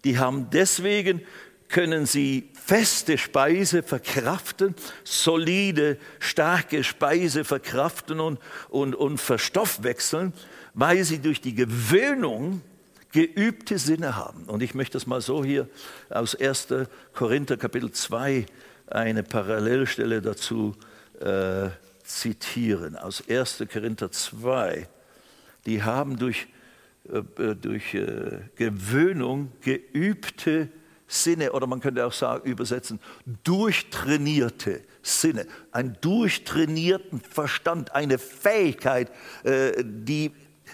die 0.05 0.19
haben 0.19 0.49
deswegen 0.51 1.23
können 1.69 2.05
sie 2.05 2.51
feste 2.55 3.17
Speise 3.17 3.83
verkraften, 3.83 4.75
solide, 5.05 5.99
starke 6.19 6.83
Speise 6.85 7.45
verkraften 7.45 8.21
und, 8.21 8.41
und, 8.69 8.95
und 8.95 9.19
verstoffwechseln 9.19 10.33
weil 10.75 11.05
sie 11.05 11.19
durch 11.19 11.41
die 11.41 11.55
Gewöhnung 11.55 12.63
geübte 13.13 13.79
Sinne 13.79 14.17
haben. 14.17 14.45
Und 14.45 14.63
ich 14.63 14.75
möchte 14.75 14.95
das 14.95 15.07
mal 15.07 15.21
so 15.21 15.45
hier 15.45 15.69
aus 16.09 16.35
1. 16.35 16.69
Korinther 17.15 17.57
Kapitel 17.57 17.91
2 17.91 18.47
eine 18.87 19.23
Parallelstelle 19.23 20.21
dazu 20.21 20.77
äh, 21.21 21.71
zitieren. 22.05 22.97
Aus 22.97 23.23
1. 23.29 23.65
Korinther 23.73 24.11
2. 24.11 24.89
Die 25.67 25.83
haben 25.83 26.19
durch, 26.19 26.49
äh, 27.09 27.19
äh, 27.43 27.55
durch 27.55 27.95
äh, 27.95 28.41
Gewöhnung 28.57 29.53
geübte 29.61 30.69
Sinne, 31.07 31.53
oder 31.53 31.67
man 31.67 31.81
könnte 31.81 32.07
auch 32.07 32.13
sagen, 32.13 32.49
übersetzen, 32.49 33.01
durchtrainierte 33.43 34.83
Sinne, 35.03 35.47
einen 35.73 35.97
durchtrainierten 36.01 37.21
Verstand, 37.21 37.95
eine 37.95 38.19
Fähigkeit, 38.19 39.11
äh, 39.43 39.73
die 39.85 40.31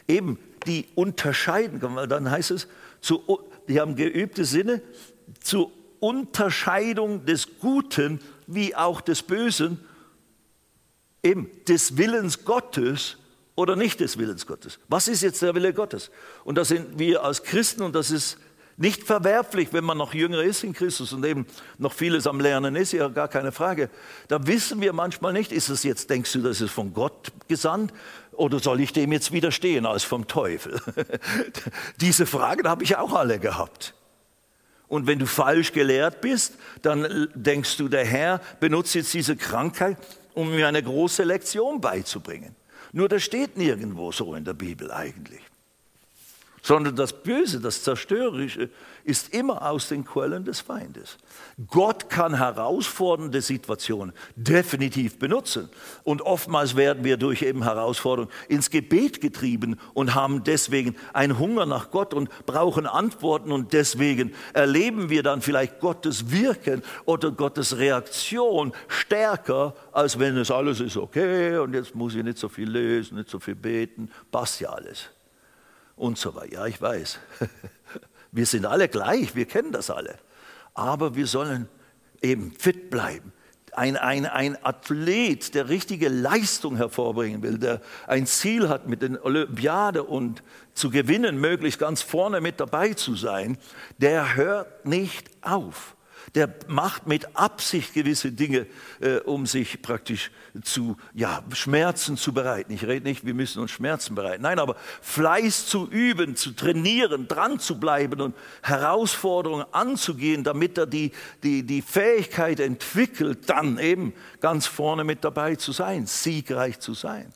eben 0.08 0.38
die 0.66 0.86
unterscheiden 0.94 1.80
dann 2.08 2.30
heißt 2.30 2.50
es, 2.50 2.68
zu, 3.00 3.22
die 3.68 3.80
haben 3.80 3.96
geübte 3.96 4.44
Sinne 4.44 4.82
zur 5.40 5.70
Unterscheidung 6.00 7.24
des 7.24 7.58
Guten 7.60 8.20
wie 8.46 8.74
auch 8.74 9.00
des 9.00 9.22
Bösen, 9.22 9.80
eben 11.22 11.50
des 11.66 11.96
Willens 11.96 12.44
Gottes 12.44 13.16
oder 13.54 13.74
nicht 13.74 14.00
des 14.00 14.18
Willens 14.18 14.46
Gottes. 14.46 14.78
Was 14.88 15.08
ist 15.08 15.22
jetzt 15.22 15.42
der 15.42 15.54
Wille 15.54 15.72
Gottes? 15.72 16.10
Und 16.44 16.56
da 16.56 16.64
sind 16.64 16.98
wir 16.98 17.24
als 17.24 17.42
Christen, 17.42 17.82
und 17.82 17.94
das 17.94 18.10
ist 18.10 18.38
nicht 18.76 19.04
verwerflich, 19.04 19.72
wenn 19.72 19.84
man 19.84 19.96
noch 19.96 20.12
jünger 20.12 20.42
ist 20.42 20.62
in 20.62 20.74
Christus 20.74 21.12
und 21.12 21.24
eben 21.24 21.46
noch 21.78 21.94
vieles 21.94 22.26
am 22.26 22.40
Lernen 22.40 22.76
ist, 22.76 22.92
ja 22.92 23.08
gar 23.08 23.28
keine 23.28 23.50
Frage. 23.50 23.88
Da 24.28 24.46
wissen 24.46 24.82
wir 24.82 24.92
manchmal 24.92 25.32
nicht, 25.32 25.50
ist 25.50 25.70
es 25.70 25.82
jetzt, 25.82 26.10
denkst 26.10 26.32
du, 26.32 26.42
das 26.42 26.60
ist 26.60 26.72
von 26.72 26.92
Gott 26.92 27.32
gesandt 27.48 27.92
oder 28.36 28.60
soll 28.60 28.80
ich 28.80 28.92
dem 28.92 29.12
jetzt 29.12 29.32
widerstehen 29.32 29.86
als 29.86 30.04
vom 30.04 30.26
Teufel? 30.26 30.80
Diese 32.00 32.26
Fragen 32.26 32.68
habe 32.68 32.84
ich 32.84 32.96
auch 32.96 33.12
alle 33.12 33.38
gehabt. 33.38 33.94
Und 34.88 35.06
wenn 35.06 35.18
du 35.18 35.26
falsch 35.26 35.72
gelehrt 35.72 36.20
bist, 36.20 36.54
dann 36.82 37.28
denkst 37.34 37.76
du, 37.76 37.88
der 37.88 38.04
Herr 38.04 38.40
benutzt 38.60 38.94
jetzt 38.94 39.12
diese 39.14 39.34
Krankheit, 39.36 39.96
um 40.34 40.54
mir 40.54 40.68
eine 40.68 40.82
große 40.82 41.24
Lektion 41.24 41.80
beizubringen. 41.80 42.54
Nur 42.92 43.08
das 43.08 43.24
steht 43.24 43.56
nirgendwo 43.56 44.12
so 44.12 44.34
in 44.34 44.44
der 44.44 44.54
Bibel 44.54 44.92
eigentlich 44.92 45.42
sondern 46.66 46.96
das 46.96 47.12
Böse, 47.12 47.60
das 47.60 47.84
Zerstörerische 47.84 48.70
ist 49.04 49.32
immer 49.32 49.70
aus 49.70 49.86
den 49.88 50.04
Quellen 50.04 50.44
des 50.44 50.58
Feindes. 50.58 51.16
Gott 51.68 52.10
kann 52.10 52.38
herausfordernde 52.38 53.40
Situationen 53.40 54.12
definitiv 54.34 55.20
benutzen. 55.20 55.68
Und 56.02 56.22
oftmals 56.22 56.74
werden 56.74 57.04
wir 57.04 57.18
durch 57.18 57.42
eben 57.42 57.62
Herausforderungen 57.62 58.32
ins 58.48 58.70
Gebet 58.70 59.20
getrieben 59.20 59.78
und 59.94 60.16
haben 60.16 60.42
deswegen 60.42 60.96
einen 61.12 61.38
Hunger 61.38 61.66
nach 61.66 61.92
Gott 61.92 62.12
und 62.12 62.30
brauchen 62.46 62.86
Antworten 62.88 63.52
und 63.52 63.72
deswegen 63.72 64.34
erleben 64.52 65.08
wir 65.08 65.22
dann 65.22 65.42
vielleicht 65.42 65.78
Gottes 65.78 66.32
Wirken 66.32 66.82
oder 67.04 67.30
Gottes 67.30 67.78
Reaktion 67.78 68.72
stärker, 68.88 69.76
als 69.92 70.18
wenn 70.18 70.36
es 70.36 70.50
alles 70.50 70.80
ist 70.80 70.96
okay 70.96 71.58
und 71.58 71.74
jetzt 71.74 71.94
muss 71.94 72.16
ich 72.16 72.24
nicht 72.24 72.38
so 72.38 72.48
viel 72.48 72.68
lesen, 72.68 73.18
nicht 73.18 73.30
so 73.30 73.38
viel 73.38 73.54
beten, 73.54 74.10
passt 74.32 74.58
ja 74.58 74.70
alles 74.70 75.10
und 75.96 76.18
so 76.18 76.34
weiter. 76.34 76.52
Ja, 76.52 76.66
ich 76.66 76.80
weiß. 76.80 77.18
Wir 78.32 78.46
sind 78.46 78.66
alle 78.66 78.88
gleich, 78.88 79.34
wir 79.34 79.46
kennen 79.46 79.72
das 79.72 79.88
alle. 79.88 80.18
Aber 80.74 81.16
wir 81.16 81.26
sollen 81.26 81.70
eben 82.20 82.52
fit 82.52 82.90
bleiben. 82.90 83.32
Ein, 83.72 83.96
ein, 83.96 84.26
ein 84.26 84.62
Athlet, 84.62 85.54
der 85.54 85.70
richtige 85.70 86.10
Leistung 86.10 86.76
hervorbringen 86.76 87.42
will, 87.42 87.56
der 87.56 87.80
ein 88.06 88.26
Ziel 88.26 88.68
hat, 88.68 88.88
mit 88.88 89.00
den 89.00 89.18
Olympiade 89.18 90.02
und 90.02 90.42
zu 90.74 90.90
gewinnen, 90.90 91.40
möglichst 91.40 91.78
ganz 91.78 92.02
vorne 92.02 92.42
mit 92.42 92.60
dabei 92.60 92.92
zu 92.92 93.14
sein, 93.14 93.56
der 93.96 94.36
hört 94.36 94.84
nicht 94.84 95.30
auf 95.40 95.95
der 96.34 96.54
macht 96.66 97.06
mit 97.06 97.36
Absicht 97.36 97.94
gewisse 97.94 98.32
Dinge, 98.32 98.66
äh, 99.00 99.18
um 99.18 99.46
sich 99.46 99.80
praktisch 99.82 100.30
zu 100.62 100.96
ja, 101.14 101.42
Schmerzen 101.52 102.16
zu 102.16 102.32
bereiten. 102.32 102.72
Ich 102.72 102.86
rede 102.86 103.06
nicht, 103.06 103.24
wir 103.24 103.34
müssen 103.34 103.60
uns 103.60 103.70
Schmerzen 103.70 104.14
bereiten. 104.14 104.42
Nein, 104.42 104.58
aber 104.58 104.76
Fleiß 105.02 105.66
zu 105.66 105.88
üben, 105.88 106.36
zu 106.36 106.52
trainieren, 106.52 107.28
dran 107.28 107.58
zu 107.58 107.78
bleiben 107.78 108.20
und 108.20 108.34
Herausforderungen 108.62 109.66
anzugehen, 109.72 110.44
damit 110.44 110.78
er 110.78 110.86
die, 110.86 111.12
die, 111.42 111.62
die 111.62 111.82
Fähigkeit 111.82 112.60
entwickelt, 112.60 113.48
dann 113.48 113.78
eben 113.78 114.12
ganz 114.40 114.66
vorne 114.66 115.04
mit 115.04 115.24
dabei 115.24 115.56
zu 115.56 115.72
sein, 115.72 116.06
siegreich 116.06 116.80
zu 116.80 116.94
sein. 116.94 117.32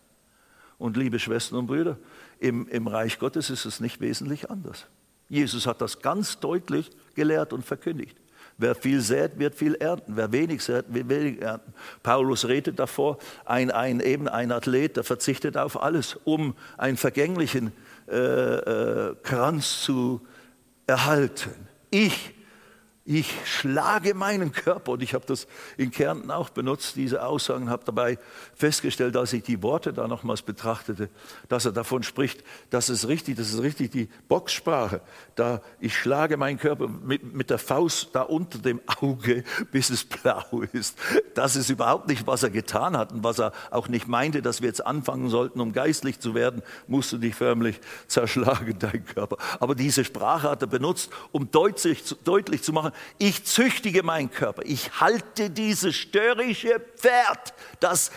Und 0.79 0.97
liebe 0.97 1.19
Schwestern 1.19 1.59
und 1.59 1.67
Brüder, 1.67 1.99
im, 2.39 2.67
im 2.69 2.87
Reich 2.87 3.19
Gottes 3.19 3.51
ist 3.51 3.67
es 3.67 3.81
nicht 3.81 4.01
wesentlich 4.01 4.51
anders. 4.51 4.87
Jesus 5.29 5.67
hat 5.67 5.81
das 5.81 6.01
ganz 6.01 6.41
deutlich 6.41 6.91
gelehrt 7.15 7.53
und 7.53 7.65
verkündigt. 7.65 8.20
Wer 8.61 8.75
viel 8.75 9.01
sät, 9.01 9.39
wird 9.39 9.55
viel 9.55 9.75
ernten. 9.75 10.17
Wer 10.17 10.33
wenig 10.33 10.63
sät, 10.63 10.85
wird 10.89 11.09
wenig 11.09 11.41
ernten. 11.41 11.73
Paulus 12.03 12.47
redet 12.47 12.79
davor, 12.79 13.19
ein, 13.47 13.71
ein, 13.71 14.01
eben 14.01 14.29
ein 14.29 14.53
Athlet, 14.53 14.97
der 14.97 15.05
verzichtet 15.05 15.57
auf 15.57 15.83
alles, 15.83 16.19
um 16.25 16.55
einen 16.77 16.99
vergänglichen 16.99 17.73
äh, 18.07 18.17
äh, 18.17 19.15
Kranz 19.23 19.81
zu 19.81 20.21
erhalten. 20.87 21.69
Ich 21.91 22.35
ich 23.11 23.35
schlage 23.45 24.15
meinen 24.15 24.53
Körper, 24.53 24.93
und 24.93 25.03
ich 25.03 25.15
habe 25.15 25.27
das 25.27 25.49
in 25.77 25.91
Kärnten 25.91 26.31
auch 26.31 26.49
benutzt, 26.49 26.95
diese 26.95 27.25
Aussagen, 27.25 27.69
habe 27.69 27.83
dabei 27.85 28.21
festgestellt, 28.55 29.17
als 29.17 29.33
ich 29.33 29.43
die 29.43 29.65
Worte 29.65 29.93
da 29.93 30.07
nochmals 30.07 30.43
betrachtete, 30.43 31.09
dass 31.49 31.65
er 31.65 31.73
davon 31.73 32.05
spricht, 32.05 32.45
dass 32.71 32.89
es 32.89 33.09
richtig, 33.09 33.37
das 33.37 33.53
ist 33.53 33.63
richtig 33.63 33.91
die 33.91 34.09
Boxsprache, 34.29 35.01
da 35.35 35.61
ich 35.81 35.97
schlage 35.97 36.37
meinen 36.37 36.57
Körper 36.57 36.87
mit, 36.87 37.35
mit 37.35 37.51
der 37.51 37.59
Faust 37.59 38.11
da 38.13 38.23
unter 38.23 38.61
dem 38.61 38.81
Auge, 39.01 39.43
bis 39.73 39.91
es 39.91 40.05
blau 40.05 40.63
ist. 40.73 40.97
Das 41.35 41.57
ist 41.57 41.69
überhaupt 41.69 42.07
nicht, 42.07 42.29
was 42.29 42.45
er 42.45 42.51
getan 42.51 42.97
hat 42.97 43.13
und 43.13 43.25
was 43.25 43.41
er 43.41 43.51
auch 43.73 43.89
nicht 43.89 44.07
meinte, 44.07 44.41
dass 44.41 44.61
wir 44.61 44.69
jetzt 44.69 44.87
anfangen 44.87 45.31
sollten, 45.31 45.61
um 45.61 45.73
geistlich 45.73 46.21
zu 46.21 46.37
werden, 46.37 46.63
musst 46.87 47.11
du 47.11 47.19
dich 47.19 47.35
förmlich 47.35 47.81
zerschlagen, 48.07 48.77
dein 48.79 49.05
Körper. 49.05 49.37
Aber 49.59 49.75
diese 49.75 50.05
Sprache 50.05 50.49
hat 50.49 50.63
er 50.63 50.69
benutzt, 50.69 51.11
um 51.33 51.51
deutlich, 51.51 52.05
deutlich 52.23 52.63
zu 52.63 52.73
machen, 52.73 52.93
ich 53.19 53.45
züchtige 53.45 54.03
meinen 54.03 54.31
Körper, 54.31 54.63
ich 54.65 55.01
halte 55.01 55.51
dieses 55.51 55.97
störrische 55.97 56.81
Pferd, 56.97 57.55
das 57.81 58.11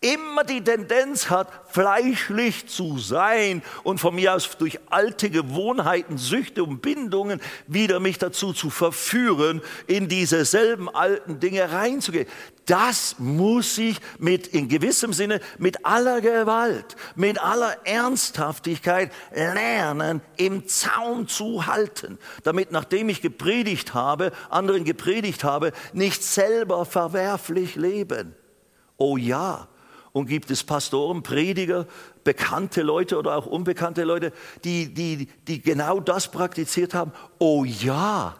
immer 0.00 0.44
die 0.44 0.62
Tendenz 0.62 1.30
hat, 1.30 1.48
fleischlich 1.68 2.68
zu 2.68 2.98
sein 2.98 3.62
und 3.82 3.98
von 3.98 4.14
mir 4.14 4.34
aus 4.34 4.56
durch 4.58 4.78
alte 4.90 5.30
Gewohnheiten, 5.30 6.18
Süchte 6.18 6.62
und 6.64 6.82
Bindungen 6.82 7.40
wieder 7.66 7.98
mich 7.98 8.18
dazu 8.18 8.52
zu 8.52 8.70
verführen, 8.70 9.62
in 9.86 10.08
diese 10.08 10.44
selben 10.44 10.88
alten 10.88 11.40
Dinge 11.40 11.72
reinzugehen. 11.72 12.28
Das 12.66 13.16
muss 13.18 13.78
ich 13.78 13.98
mit, 14.18 14.48
in 14.48 14.68
gewissem 14.68 15.12
Sinne, 15.12 15.40
mit 15.58 15.86
aller 15.86 16.20
Gewalt, 16.20 16.96
mit 17.14 17.40
aller 17.40 17.86
Ernsthaftigkeit 17.86 19.12
lernen, 19.32 20.20
im 20.36 20.66
Zaum 20.66 21.28
zu 21.28 21.66
halten, 21.66 22.18
damit 22.42 22.70
nachdem 22.72 23.08
ich 23.08 23.22
gepredigt 23.22 23.94
habe, 23.94 24.32
anderen 24.50 24.84
gepredigt 24.84 25.42
habe, 25.44 25.72
nicht 25.92 26.22
selber 26.22 26.84
verwerflich 26.84 27.76
leben. 27.76 28.34
Oh 28.98 29.16
ja, 29.16 29.68
und 30.16 30.28
gibt 30.28 30.50
es 30.50 30.64
Pastoren, 30.64 31.22
Prediger, 31.22 31.86
bekannte 32.24 32.80
Leute 32.80 33.18
oder 33.18 33.36
auch 33.36 33.44
unbekannte 33.44 34.02
Leute, 34.04 34.32
die, 34.64 34.94
die, 34.94 35.26
die 35.46 35.60
genau 35.60 36.00
das 36.00 36.30
praktiziert 36.30 36.94
haben? 36.94 37.12
Oh 37.38 37.66
ja. 37.66 38.34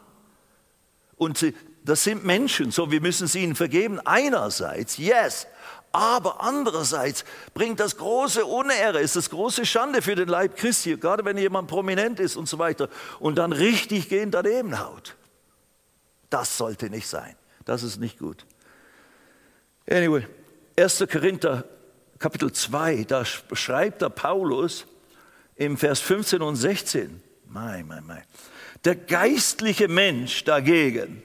Und 1.16 1.36
sie, 1.36 1.54
das 1.84 2.02
sind 2.02 2.24
Menschen, 2.24 2.70
so 2.70 2.90
wir 2.90 3.02
müssen 3.02 3.26
sie 3.26 3.42
ihnen 3.42 3.56
vergeben. 3.56 4.00
Einerseits, 4.06 4.96
yes, 4.96 5.46
aber 5.92 6.40
andererseits 6.42 7.26
bringt 7.52 7.78
das 7.78 7.98
große 7.98 8.46
Unehre, 8.46 9.00
ist 9.00 9.16
das 9.16 9.28
große 9.28 9.66
Schande 9.66 10.00
für 10.00 10.14
den 10.14 10.28
Leib 10.28 10.56
Christi, 10.56 10.96
gerade 10.96 11.26
wenn 11.26 11.36
jemand 11.36 11.68
prominent 11.68 12.20
ist 12.20 12.36
und 12.36 12.48
so 12.48 12.58
weiter 12.58 12.88
und 13.20 13.36
dann 13.36 13.52
richtig 13.52 14.08
gehend 14.08 14.32
daneben 14.32 14.80
haut. 14.80 15.14
Das 16.30 16.56
sollte 16.56 16.88
nicht 16.88 17.06
sein. 17.06 17.36
Das 17.66 17.82
ist 17.82 18.00
nicht 18.00 18.18
gut. 18.18 18.46
Anyway, 19.86 20.26
1. 20.78 21.06
Korinther 21.10 21.64
Kapitel 22.18 22.52
2, 22.52 23.04
da 23.04 23.24
schreibt 23.24 24.02
der 24.02 24.10
Paulus 24.10 24.86
im 25.54 25.78
Vers 25.78 26.00
15 26.00 26.42
und 26.42 26.56
16, 26.56 27.22
mai, 27.48 27.82
mai, 27.82 28.02
mai, 28.02 28.22
der 28.84 28.94
geistliche 28.94 29.88
Mensch 29.88 30.44
dagegen 30.44 31.22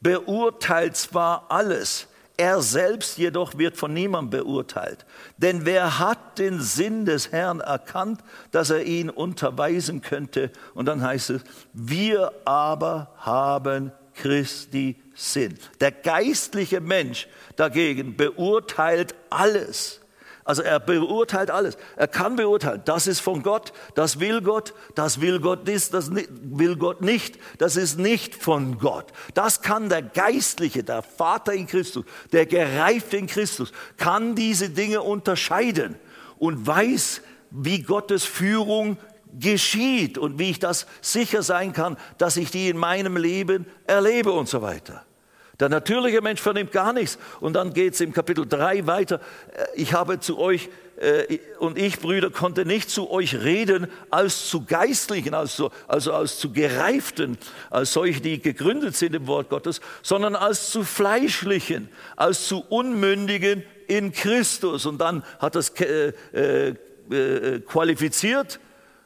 beurteilt 0.00 0.96
zwar 0.96 1.50
alles, 1.50 2.06
er 2.38 2.62
selbst 2.62 3.18
jedoch 3.18 3.58
wird 3.58 3.76
von 3.76 3.92
niemandem 3.92 4.40
beurteilt. 4.40 5.04
Denn 5.36 5.66
wer 5.66 5.98
hat 5.98 6.38
den 6.38 6.60
Sinn 6.60 7.04
des 7.04 7.30
Herrn 7.30 7.60
erkannt, 7.60 8.22
dass 8.52 8.70
er 8.70 8.84
ihn 8.84 9.10
unterweisen 9.10 10.00
könnte? 10.00 10.50
Und 10.72 10.86
dann 10.86 11.02
heißt 11.02 11.30
es, 11.30 11.42
wir 11.74 12.32
aber 12.46 13.12
haben 13.18 13.92
Christi 14.14 14.96
Sinn. 15.18 15.58
Der 15.80 15.90
geistliche 15.90 16.80
Mensch 16.80 17.26
dagegen 17.56 18.16
beurteilt 18.16 19.16
alles. 19.30 20.00
Also 20.44 20.62
er 20.62 20.78
beurteilt 20.78 21.50
alles. 21.50 21.76
Er 21.96 22.06
kann 22.06 22.36
beurteilen, 22.36 22.82
das 22.84 23.08
ist 23.08 23.18
von 23.18 23.42
Gott, 23.42 23.72
das 23.96 24.20
will 24.20 24.40
Gott, 24.40 24.74
das 24.94 25.20
will 25.20 25.40
Gott 25.40 25.66
nicht, 25.66 25.92
das 25.92 26.10
will 26.12 26.76
Gott 26.76 27.02
nicht, 27.02 27.36
das 27.58 27.74
ist 27.74 27.98
nicht 27.98 28.36
von 28.36 28.78
Gott. 28.78 29.06
Das 29.34 29.60
kann 29.60 29.88
der 29.88 30.02
Geistliche, 30.02 30.84
der 30.84 31.02
Vater 31.02 31.52
in 31.52 31.66
Christus, 31.66 32.04
der 32.32 32.46
Gereifte 32.46 33.16
in 33.16 33.26
Christus, 33.26 33.72
kann 33.96 34.36
diese 34.36 34.70
Dinge 34.70 35.02
unterscheiden 35.02 35.96
und 36.38 36.64
weiß, 36.64 37.22
wie 37.50 37.82
Gottes 37.82 38.24
Führung 38.24 38.98
geschieht 39.38 40.16
und 40.16 40.38
wie 40.38 40.50
ich 40.50 40.60
das 40.60 40.86
sicher 41.00 41.42
sein 41.42 41.72
kann, 41.72 41.96
dass 42.18 42.36
ich 42.36 42.52
die 42.52 42.68
in 42.68 42.78
meinem 42.78 43.16
Leben 43.16 43.66
erlebe 43.84 44.30
und 44.32 44.48
so 44.48 44.62
weiter. 44.62 45.04
Der 45.60 45.68
natürliche 45.68 46.22
Mensch 46.22 46.40
vernimmt 46.40 46.70
gar 46.70 46.92
nichts. 46.92 47.18
Und 47.40 47.54
dann 47.54 47.72
geht 47.72 47.94
es 47.94 48.00
im 48.00 48.12
Kapitel 48.12 48.46
3 48.46 48.86
weiter. 48.86 49.20
Äh, 49.52 49.66
ich 49.74 49.92
habe 49.92 50.20
zu 50.20 50.38
euch 50.38 50.68
äh, 51.00 51.38
und 51.58 51.78
ich, 51.78 51.98
Brüder, 52.00 52.30
konnte 52.30 52.64
nicht 52.64 52.90
zu 52.90 53.10
euch 53.10 53.34
reden 53.42 53.88
als 54.10 54.48
zu 54.48 54.64
Geistlichen, 54.64 55.34
also, 55.34 55.70
also 55.86 56.12
als 56.12 56.38
zu 56.38 56.52
Gereiften, 56.52 57.38
als 57.70 57.92
solche, 57.92 58.20
die 58.20 58.40
gegründet 58.40 58.96
sind 58.96 59.14
im 59.14 59.26
Wort 59.26 59.48
Gottes, 59.48 59.80
sondern 60.02 60.36
als 60.36 60.70
zu 60.70 60.84
Fleischlichen, 60.84 61.88
als 62.16 62.46
zu 62.46 62.64
Unmündigen 62.68 63.64
in 63.86 64.12
Christus. 64.12 64.86
Und 64.86 64.98
dann 64.98 65.24
hat 65.38 65.54
das 65.54 65.70
äh, 65.80 66.12
äh, 66.32 66.74
äh 67.10 67.60
qualifiziert 67.60 68.60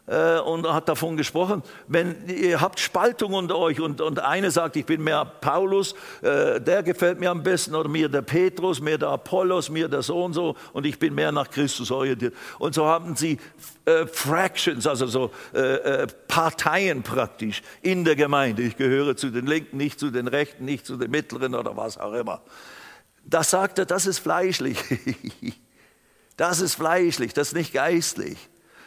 und 0.04 0.66
hat 0.66 0.88
davon 0.88 1.16
gesprochen, 1.16 1.62
wenn 1.86 2.28
ihr 2.28 2.60
habt 2.60 2.80
Spaltung 2.80 3.34
unter 3.34 3.56
euch 3.56 3.80
und, 3.80 4.00
und 4.00 4.18
eine 4.18 4.50
sagt, 4.50 4.74
ich 4.74 4.84
bin 4.84 5.02
mehr 5.04 5.24
Paulus, 5.24 5.94
äh, 6.22 6.60
der 6.60 6.82
gefällt 6.82 7.20
mir 7.20 7.30
am 7.30 7.42
besten, 7.42 7.74
oder 7.76 7.88
mir 7.88 8.08
der 8.08 8.22
Petrus, 8.22 8.80
mir 8.80 8.98
der 8.98 9.10
Apollos, 9.10 9.70
mir 9.70 9.88
der 9.88 10.02
so 10.02 10.24
und 10.24 10.32
so 10.32 10.56
und 10.72 10.86
ich 10.86 10.98
bin 10.98 11.14
mehr 11.14 11.30
nach 11.30 11.48
Christus 11.48 11.92
orientiert. 11.92 12.34
Und 12.58 12.74
so 12.74 12.86
haben 12.86 13.14
sie 13.14 13.38
äh, 13.84 14.06
Fractions, 14.06 14.88
also 14.88 15.06
so 15.06 15.30
äh, 15.54 15.58
äh, 15.58 16.06
Parteien 16.26 17.04
praktisch 17.04 17.62
in 17.80 18.04
der 18.04 18.16
Gemeinde. 18.16 18.62
Ich 18.62 18.76
gehöre 18.76 19.16
zu 19.16 19.30
den 19.30 19.46
Linken, 19.46 19.76
nicht 19.76 20.00
zu 20.00 20.10
den 20.10 20.26
Rechten, 20.26 20.64
nicht 20.64 20.84
zu 20.84 20.96
den 20.96 21.12
Mittleren 21.12 21.54
oder 21.54 21.76
was 21.76 21.96
auch 21.96 22.12
immer. 22.14 22.42
Das 23.24 23.50
sagt 23.50 23.78
er, 23.78 23.86
das 23.86 24.06
ist 24.06 24.18
fleischlich. 24.18 24.78
das 26.36 26.60
ist 26.60 26.74
fleischlich, 26.74 27.32
das 27.34 27.48
ist 27.48 27.54
nicht 27.54 27.72
geistlich. 27.72 28.36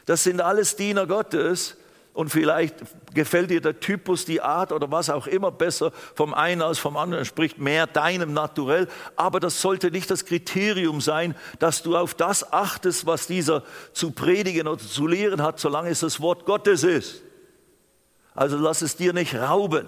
Das 0.06 0.24
sind 0.24 0.42
alles 0.42 0.76
Diener 0.76 1.08
Gottes. 1.08 1.78
Und 2.14 2.30
vielleicht 2.30 2.76
gefällt 3.14 3.50
dir 3.50 3.60
der 3.60 3.82
Typus, 3.82 4.24
die 4.24 4.40
Art 4.40 4.72
oder 4.72 4.90
was 4.90 5.10
auch 5.10 5.28
immer 5.28 5.52
besser 5.52 5.92
vom 6.14 6.34
einen 6.34 6.62
als 6.62 6.80
vom 6.80 6.96
anderen, 6.96 7.26
spricht 7.26 7.58
mehr 7.58 7.88
deinem 7.88 8.32
Naturell. 8.32 8.88
Aber 9.18 9.42
das 9.42 9.60
sollte 9.60 9.92
nicht 9.92 10.10
das 10.10 10.24
Kriterium 10.24 11.02
sein, 11.02 11.36
dass 11.60 11.84
du 11.84 11.98
auf 11.98 12.14
das 12.14 12.54
achtest, 12.54 13.06
was 13.06 13.28
dieser 13.28 13.64
zu 13.92 14.12
predigen 14.12 14.70
oder 14.70 14.80
zu 14.80 15.08
lehren 15.08 15.42
hat, 15.42 15.60
solange 15.60 15.90
es 15.90 16.00
das 16.00 16.22
Wort 16.22 16.46
Gottes 16.46 16.84
ist. 16.84 17.22
Also 18.34 18.58
lass 18.58 18.82
es 18.82 18.96
dir 18.96 19.12
nicht 19.12 19.36
rauben 19.36 19.86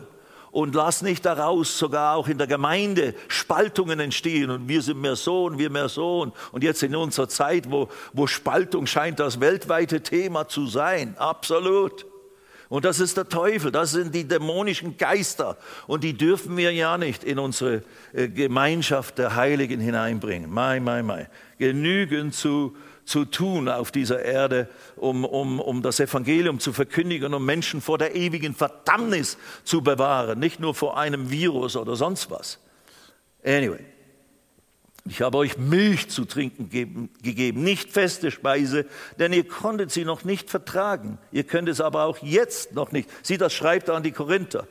und 0.52 0.76
lass 0.76 1.02
nicht 1.02 1.26
daraus 1.26 1.78
sogar 1.78 2.16
auch 2.16 2.28
in 2.28 2.38
der 2.38 2.48
Gemeinde 2.48 3.14
Spaltungen 3.28 4.00
entstehen 4.00 4.50
und 4.50 4.68
wir 4.68 4.82
sind 4.82 5.00
mehr 5.00 5.16
so 5.16 5.46
und 5.46 5.58
wir 5.58 5.70
mehr 5.70 5.90
so 5.90 6.22
und, 6.22 6.34
und 6.52 6.64
jetzt 6.64 6.84
in 6.84 6.96
unserer 6.96 7.30
Zeit, 7.30 7.72
wo, 7.72 7.90
wo 8.14 8.28
Spaltung 8.28 8.88
scheint 8.88 9.20
das 9.20 9.40
weltweite 9.40 10.02
Thema 10.02 10.48
zu 10.48 10.68
sein, 10.68 11.18
absolut. 11.18 12.06
Und 12.70 12.86
das 12.86 13.00
ist 13.00 13.16
der 13.16 13.30
Teufel, 13.30 13.72
das 13.72 13.92
sind 13.92 14.14
die 14.14 14.28
dämonischen 14.28 14.98
Geister 14.98 15.58
und 15.88 16.04
die 16.04 16.18
dürfen 16.18 16.58
wir 16.58 16.74
ja 16.74 16.98
nicht 16.98 17.24
in 17.24 17.40
unsere 17.40 17.84
äh, 18.14 18.28
Gemeinschaft 18.28 19.18
der 19.18 19.36
Heiligen 19.36 19.80
hineinbringen. 19.80 20.52
Mai, 20.52 20.80
mai, 20.80 21.02
mai. 21.02 21.30
Genügend 21.58 22.36
zu 22.36 22.76
zu 23.08 23.24
tun 23.24 23.70
auf 23.70 23.92
dieser 23.92 24.22
Erde, 24.22 24.68
um, 24.98 25.24
um, 25.24 25.62
um 25.62 25.82
das 25.82 26.02
Evangelium 26.02 26.60
zu 26.60 26.74
verkündigen, 26.74 27.34
um 27.34 27.46
Menschen 27.46 27.80
vor 27.80 27.98
der 27.98 28.16
ewigen 28.16 28.54
Verdammnis 28.54 29.38
zu 29.64 29.82
bewahren, 29.82 30.40
nicht 30.40 30.60
nur 30.60 30.76
vor 30.76 30.98
einem 30.98 31.32
Virus 31.32 31.78
oder 31.78 31.96
sonst 31.96 32.30
was. 32.30 32.60
Anyway, 33.46 33.80
ich 35.10 35.22
habe 35.22 35.38
euch 35.38 35.58
Milch 35.58 36.10
zu 36.10 36.26
trinken 36.26 36.70
gegeben, 36.70 37.64
nicht 37.64 37.92
feste 37.92 38.32
Speise, 38.32 38.86
denn 39.20 39.34
ihr 39.34 39.48
konntet 39.48 39.92
sie 39.92 40.06
noch 40.06 40.24
nicht 40.24 40.50
vertragen. 40.50 41.18
Ihr 41.32 41.44
könnt 41.44 41.70
es 41.70 41.82
aber 41.82 42.04
auch 42.04 42.18
jetzt 42.20 42.74
noch 42.74 42.92
nicht. 42.92 43.10
Sie, 43.24 43.38
das 43.38 43.54
schreibt 43.54 43.90
an 43.90 44.04
die 44.04 44.12
Korinther. 44.12 44.68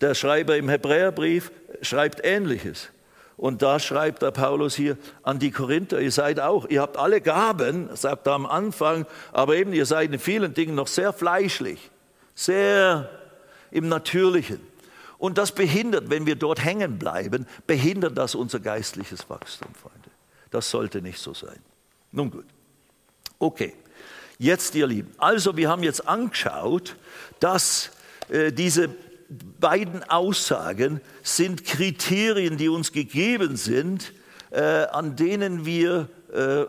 Der 0.00 0.14
Schreiber 0.14 0.56
im 0.56 0.68
Hebräerbrief 0.68 1.50
schreibt 1.82 2.24
Ähnliches. 2.24 2.88
Und 3.36 3.62
da 3.62 3.78
schreibt 3.78 4.22
der 4.22 4.32
Paulus 4.32 4.74
hier 4.74 4.98
an 5.22 5.38
die 5.38 5.52
Korinther, 5.52 6.00
ihr 6.00 6.10
seid 6.10 6.40
auch, 6.40 6.68
ihr 6.68 6.82
habt 6.82 6.96
alle 6.96 7.20
Gaben, 7.20 7.88
sagt 7.94 8.26
er 8.26 8.32
am 8.32 8.46
Anfang, 8.46 9.06
aber 9.32 9.54
eben 9.54 9.72
ihr 9.72 9.86
seid 9.86 10.12
in 10.12 10.18
vielen 10.18 10.54
Dingen 10.54 10.74
noch 10.74 10.88
sehr 10.88 11.12
fleischlich, 11.12 11.90
sehr 12.34 13.08
im 13.70 13.88
Natürlichen. 13.88 14.60
Und 15.18 15.36
das 15.36 15.52
behindert, 15.52 16.10
wenn 16.10 16.26
wir 16.26 16.36
dort 16.36 16.64
hängen 16.64 16.98
bleiben, 16.98 17.46
behindert 17.66 18.16
das 18.16 18.34
unser 18.34 18.60
geistliches 18.60 19.28
Wachstum, 19.28 19.74
Freunde. 19.74 20.10
Das 20.50 20.70
sollte 20.70 21.02
nicht 21.02 21.18
so 21.18 21.34
sein. 21.34 21.58
Nun 22.12 22.30
gut. 22.30 22.46
Okay, 23.38 23.74
jetzt 24.38 24.74
ihr 24.74 24.86
Lieben. 24.86 25.12
Also 25.18 25.56
wir 25.56 25.68
haben 25.68 25.82
jetzt 25.82 26.08
angeschaut, 26.08 26.96
dass 27.40 27.90
äh, 28.28 28.52
diese 28.52 28.90
beiden 29.60 30.02
Aussagen 30.04 31.00
sind 31.22 31.64
Kriterien, 31.64 32.56
die 32.56 32.68
uns 32.68 32.92
gegeben 32.92 33.56
sind, 33.56 34.12
äh, 34.50 34.60
an 34.60 35.16
denen 35.16 35.66
wir 35.66 36.08
äh, 36.32 36.64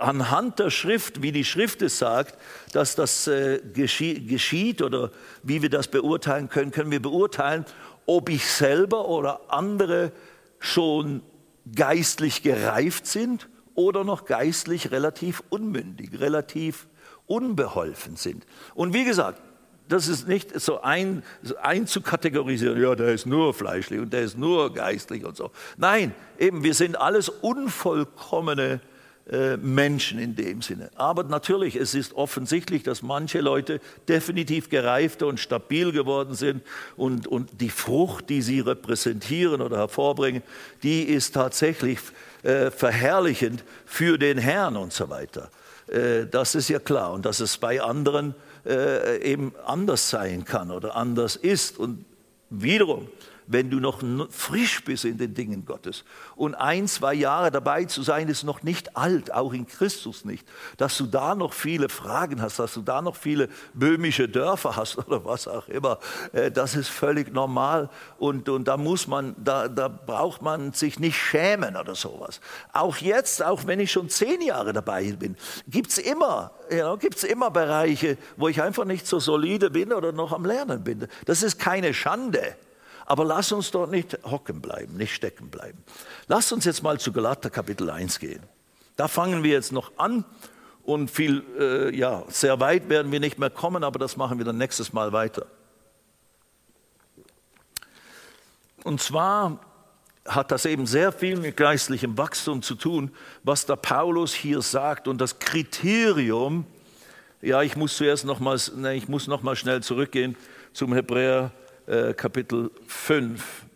anhand 0.00 0.58
der 0.58 0.70
Schrift, 0.70 1.22
wie 1.22 1.32
die 1.32 1.44
Schrift 1.44 1.82
es 1.82 1.98
sagt, 1.98 2.38
dass 2.72 2.94
das 2.94 3.26
äh, 3.26 3.60
geschieht, 3.72 4.28
geschieht 4.28 4.82
oder 4.82 5.10
wie 5.42 5.62
wir 5.62 5.70
das 5.70 5.88
beurteilen 5.88 6.48
können, 6.48 6.70
können 6.70 6.90
wir 6.90 7.02
beurteilen, 7.02 7.64
ob 8.06 8.28
ich 8.28 8.46
selber 8.50 9.08
oder 9.08 9.40
andere 9.48 10.12
schon 10.58 11.22
geistlich 11.74 12.42
gereift 12.42 13.06
sind 13.06 13.48
oder 13.74 14.04
noch 14.04 14.24
geistlich 14.24 14.90
relativ 14.90 15.42
unmündig, 15.48 16.20
relativ 16.20 16.86
unbeholfen 17.26 18.16
sind. 18.16 18.44
Und 18.74 18.92
wie 18.92 19.04
gesagt, 19.04 19.40
das 19.88 20.08
ist 20.08 20.26
nicht 20.26 20.58
so 20.58 20.80
ein, 20.80 21.22
einzukategorisieren, 21.60 22.80
ja, 22.80 22.94
der 22.94 23.12
ist 23.12 23.26
nur 23.26 23.52
fleischlich 23.52 24.00
und 24.00 24.12
der 24.12 24.22
ist 24.22 24.38
nur 24.38 24.72
geistlich 24.72 25.24
und 25.24 25.36
so. 25.36 25.50
Nein, 25.76 26.14
eben, 26.38 26.62
wir 26.62 26.74
sind 26.74 26.96
alles 26.96 27.28
unvollkommene 27.28 28.80
äh, 29.32 29.56
Menschen 29.56 30.18
in 30.18 30.36
dem 30.36 30.60
Sinne. 30.60 30.90
Aber 30.94 31.24
natürlich, 31.24 31.76
es 31.76 31.94
ist 31.94 32.12
offensichtlich, 32.12 32.82
dass 32.82 33.00
manche 33.00 33.40
Leute 33.40 33.80
definitiv 34.06 34.68
gereifter 34.68 35.26
und 35.26 35.40
stabil 35.40 35.90
geworden 35.90 36.34
sind 36.34 36.62
und, 36.98 37.26
und 37.26 37.48
die 37.62 37.70
Frucht, 37.70 38.28
die 38.28 38.42
sie 38.42 38.60
repräsentieren 38.60 39.62
oder 39.62 39.78
hervorbringen, 39.78 40.42
die 40.82 41.04
ist 41.04 41.32
tatsächlich 41.32 41.98
äh, 42.42 42.70
verherrlichend 42.70 43.64
für 43.86 44.18
den 44.18 44.36
Herrn 44.36 44.76
und 44.76 44.92
so 44.92 45.08
weiter. 45.08 45.50
Äh, 45.86 46.26
das 46.30 46.54
ist 46.54 46.68
ja 46.68 46.78
klar 46.78 47.14
und 47.14 47.24
dass 47.24 47.40
es 47.40 47.56
bei 47.56 47.80
anderen 47.80 48.34
äh, 48.66 49.22
eben 49.22 49.54
anders 49.64 50.10
sein 50.10 50.44
kann 50.44 50.70
oder 50.70 50.94
anders 50.94 51.36
ist. 51.36 51.78
Und 51.78 52.04
wiederum, 52.50 53.08
wenn 53.46 53.70
du 53.70 53.80
noch 53.80 54.00
frisch 54.30 54.84
bist 54.84 55.04
in 55.04 55.18
den 55.18 55.34
Dingen 55.34 55.64
Gottes. 55.64 56.04
Und 56.36 56.54
ein, 56.54 56.88
zwei 56.88 57.14
Jahre 57.14 57.50
dabei 57.50 57.84
zu 57.84 58.02
sein, 58.02 58.28
ist 58.28 58.44
noch 58.44 58.62
nicht 58.62 58.96
alt, 58.96 59.32
auch 59.32 59.52
in 59.52 59.66
Christus 59.66 60.24
nicht. 60.24 60.46
Dass 60.76 60.96
du 60.96 61.06
da 61.06 61.34
noch 61.34 61.52
viele 61.52 61.88
Fragen 61.88 62.40
hast, 62.40 62.58
dass 62.58 62.74
du 62.74 62.82
da 62.82 63.02
noch 63.02 63.16
viele 63.16 63.48
böhmische 63.74 64.28
Dörfer 64.28 64.76
hast 64.76 64.98
oder 65.06 65.24
was 65.24 65.48
auch 65.48 65.68
immer, 65.68 65.98
äh, 66.32 66.50
das 66.50 66.74
ist 66.74 66.88
völlig 66.88 67.32
normal. 67.32 67.88
Und, 68.18 68.48
und 68.48 68.68
da 68.68 68.76
muss 68.76 69.06
man, 69.06 69.34
da, 69.38 69.68
da 69.68 69.88
braucht 69.88 70.42
man 70.42 70.72
sich 70.72 70.98
nicht 70.98 71.16
schämen 71.16 71.76
oder 71.76 71.94
sowas. 71.94 72.40
Auch 72.72 72.96
jetzt, 72.98 73.42
auch 73.42 73.66
wenn 73.66 73.80
ich 73.80 73.92
schon 73.92 74.08
zehn 74.08 74.40
Jahre 74.40 74.72
dabei 74.72 75.12
bin, 75.12 75.36
gibt 75.68 75.90
es 75.90 75.98
immer, 75.98 76.52
ja, 76.70 76.94
gibt's 76.96 77.24
immer 77.24 77.50
Bereiche, 77.50 78.16
wo 78.36 78.48
ich 78.48 78.62
einfach 78.62 78.84
nicht 78.84 79.06
so 79.06 79.18
solide 79.18 79.70
bin 79.70 79.92
oder 79.92 80.12
noch 80.12 80.32
am 80.32 80.44
Lernen 80.44 80.84
bin. 80.84 81.06
Das 81.26 81.42
ist 81.42 81.58
keine 81.58 81.94
Schande. 81.94 82.56
Aber 83.06 83.24
lass 83.24 83.52
uns 83.52 83.70
dort 83.70 83.90
nicht 83.90 84.18
hocken 84.24 84.60
bleiben, 84.60 84.96
nicht 84.96 85.14
stecken 85.14 85.50
bleiben. 85.50 85.82
Lass 86.28 86.52
uns 86.52 86.64
jetzt 86.64 86.82
mal 86.82 86.98
zu 86.98 87.12
Galater 87.12 87.50
Kapitel 87.50 87.90
1 87.90 88.18
gehen. 88.18 88.42
Da 88.96 89.08
fangen 89.08 89.42
wir 89.42 89.52
jetzt 89.52 89.72
noch 89.72 89.92
an 89.96 90.24
und 90.84 91.10
viel, 91.10 91.44
äh, 91.58 91.96
ja, 91.96 92.24
sehr 92.28 92.60
weit 92.60 92.88
werden 92.88 93.12
wir 93.12 93.20
nicht 93.20 93.38
mehr 93.38 93.50
kommen, 93.50 93.84
aber 93.84 93.98
das 93.98 94.16
machen 94.16 94.38
wir 94.38 94.44
dann 94.44 94.58
nächstes 94.58 94.92
Mal 94.92 95.12
weiter. 95.12 95.46
Und 98.84 99.00
zwar 99.00 99.60
hat 100.26 100.50
das 100.50 100.66
eben 100.66 100.86
sehr 100.86 101.12
viel 101.12 101.36
mit 101.36 101.56
geistlichem 101.56 102.16
Wachstum 102.16 102.62
zu 102.62 102.74
tun, 102.74 103.10
was 103.42 103.66
der 103.66 103.76
Paulus 103.76 104.34
hier 104.34 104.62
sagt. 104.62 105.08
Und 105.08 105.20
das 105.20 105.38
Kriterium, 105.38 106.66
ja, 107.40 107.62
ich 107.62 107.76
muss 107.76 107.96
zuerst 107.96 108.24
noch 108.24 108.40
mal, 108.40 108.58
ne, 108.76 108.94
ich 108.94 109.08
muss 109.08 109.26
noch 109.26 109.42
mal 109.42 109.56
schnell 109.56 109.82
zurückgehen 109.82 110.36
zum 110.72 110.94
Hebräer 110.94 111.52
äh, 111.86 112.14
Kapitel 112.14 112.70
5 112.86 113.66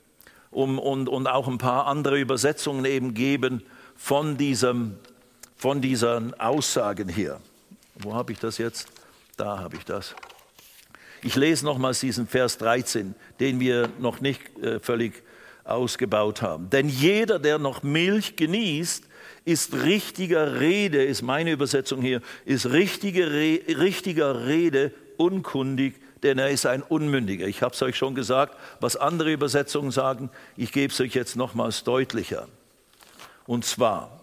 um, 0.51 0.79
und, 0.79 1.09
und 1.09 1.27
auch 1.27 1.49
ein 1.49 1.59
paar 1.59 1.87
andere 1.87 2.19
Übersetzungen 2.19 2.85
eben 2.85 3.15
geben 3.15 3.63
von, 3.97 4.37
diesem, 4.37 4.97
von 5.57 5.81
diesen 5.81 6.35
Aussagen 6.41 7.09
hier. 7.09 7.41
Wo 7.97 8.15
habe 8.15 8.33
ich 8.33 8.39
das 8.39 8.59
jetzt? 8.59 8.89
Da 9.37 9.59
habe 9.59 9.77
ich 9.77 9.85
das. 9.85 10.15
Ich 11.23 11.37
lese 11.37 11.65
nochmals 11.65 12.01
diesen 12.01 12.27
Vers 12.27 12.59
13, 12.59 13.15
den 13.41 13.61
wir 13.61 13.89
noch 13.99 14.21
nicht 14.21 14.41
äh, 14.59 14.79
völlig 14.81 15.23
ausgebaut 15.65 16.43
haben. 16.43 16.71
Denn 16.71 16.89
jeder, 16.89 17.39
der 17.39 17.59
noch 17.59 17.83
Milch 17.83 18.37
genießt, 18.37 19.05
ist 19.45 19.75
richtiger 19.75 20.61
Rede, 20.61 21.05
ist 21.05 21.23
meine 21.23 21.53
Übersetzung 21.53 22.03
hier, 22.03 22.21
ist 22.45 22.67
richtige, 22.67 23.31
richtiger 23.31 24.47
Rede 24.47 24.93
unkundig 25.17 25.95
denn 26.23 26.39
er 26.39 26.51
ist 26.51 26.67
ein 26.67 26.83
Unmündiger. 26.83 27.47
Ich 27.47 27.63
habe 27.63 27.75
es 27.75 27.83
euch 27.83 27.97
schon 27.97 28.15
gesagt, 28.15 28.57
was 28.81 28.97
andere 28.97 29.33
Übersetzungen 29.33 29.91
sagen, 29.91 30.31
ich 30.57 30.73
gebe 30.73 30.93
es 30.93 31.01
euch 31.01 31.15
jetzt 31.15 31.37
nochmals 31.37 31.85
deutlicher. 31.85 32.49
Und 33.47 33.65
zwar 33.65 34.21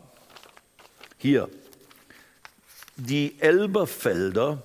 hier, 1.18 1.50
die 2.96 3.40
Elberfelder 3.40 4.62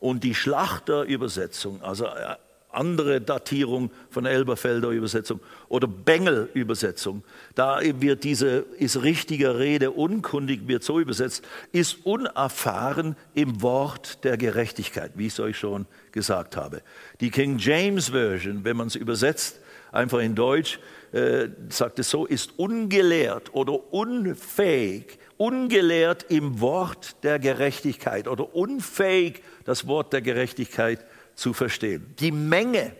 und 0.00 0.24
die 0.24 0.34
Schlachterübersetzung, 0.34 1.82
also 1.82 2.06
äh, 2.06 2.36
andere 2.76 3.20
Datierung 3.20 3.90
von 4.10 4.26
Elberfelder 4.26 4.90
Übersetzung 4.90 5.40
oder 5.68 5.86
Bengel 5.86 6.48
Übersetzung. 6.54 7.22
Da 7.54 7.80
wird 7.82 8.24
diese, 8.24 8.66
ist 8.78 9.02
richtiger 9.02 9.58
Rede 9.58 9.90
unkundig, 9.90 10.66
wird 10.68 10.82
so 10.82 11.00
übersetzt, 11.00 11.44
ist 11.72 12.04
unerfahren 12.04 13.16
im 13.34 13.62
Wort 13.62 14.24
der 14.24 14.36
Gerechtigkeit, 14.36 15.12
wie 15.14 15.26
ich 15.26 15.32
es 15.32 15.40
euch 15.40 15.58
schon 15.58 15.86
gesagt 16.12 16.56
habe. 16.56 16.82
Die 17.20 17.30
King 17.30 17.58
James 17.58 18.10
Version, 18.10 18.64
wenn 18.64 18.76
man 18.76 18.88
es 18.88 18.94
übersetzt, 18.94 19.60
einfach 19.92 20.18
in 20.18 20.34
Deutsch, 20.34 20.78
äh, 21.12 21.48
sagt 21.68 21.98
es 22.00 22.10
so, 22.10 22.26
ist 22.26 22.58
ungelehrt 22.58 23.54
oder 23.54 23.92
unfähig, 23.92 25.18
ungelehrt 25.36 26.26
im 26.28 26.60
Wort 26.60 27.22
der 27.22 27.38
Gerechtigkeit 27.38 28.28
oder 28.28 28.54
unfähig, 28.54 29.42
das 29.64 29.86
Wort 29.86 30.12
der 30.12 30.22
Gerechtigkeit 30.22 31.04
zu 31.34 31.52
verstehen. 31.52 32.14
Die 32.18 32.32
Menge 32.32 32.92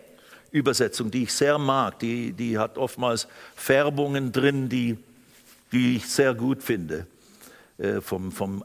Übersetzung, 0.50 1.10
die 1.10 1.24
ich 1.24 1.32
sehr 1.32 1.58
mag, 1.58 1.98
die, 1.98 2.32
die 2.32 2.58
hat 2.58 2.78
oftmals 2.78 3.26
Färbungen 3.56 4.30
drin, 4.30 4.68
die, 4.68 4.96
die 5.72 5.96
ich 5.96 6.06
sehr 6.06 6.34
gut 6.34 6.62
finde, 6.62 7.06
äh, 7.78 8.00
vom, 8.00 8.30
vom 8.30 8.64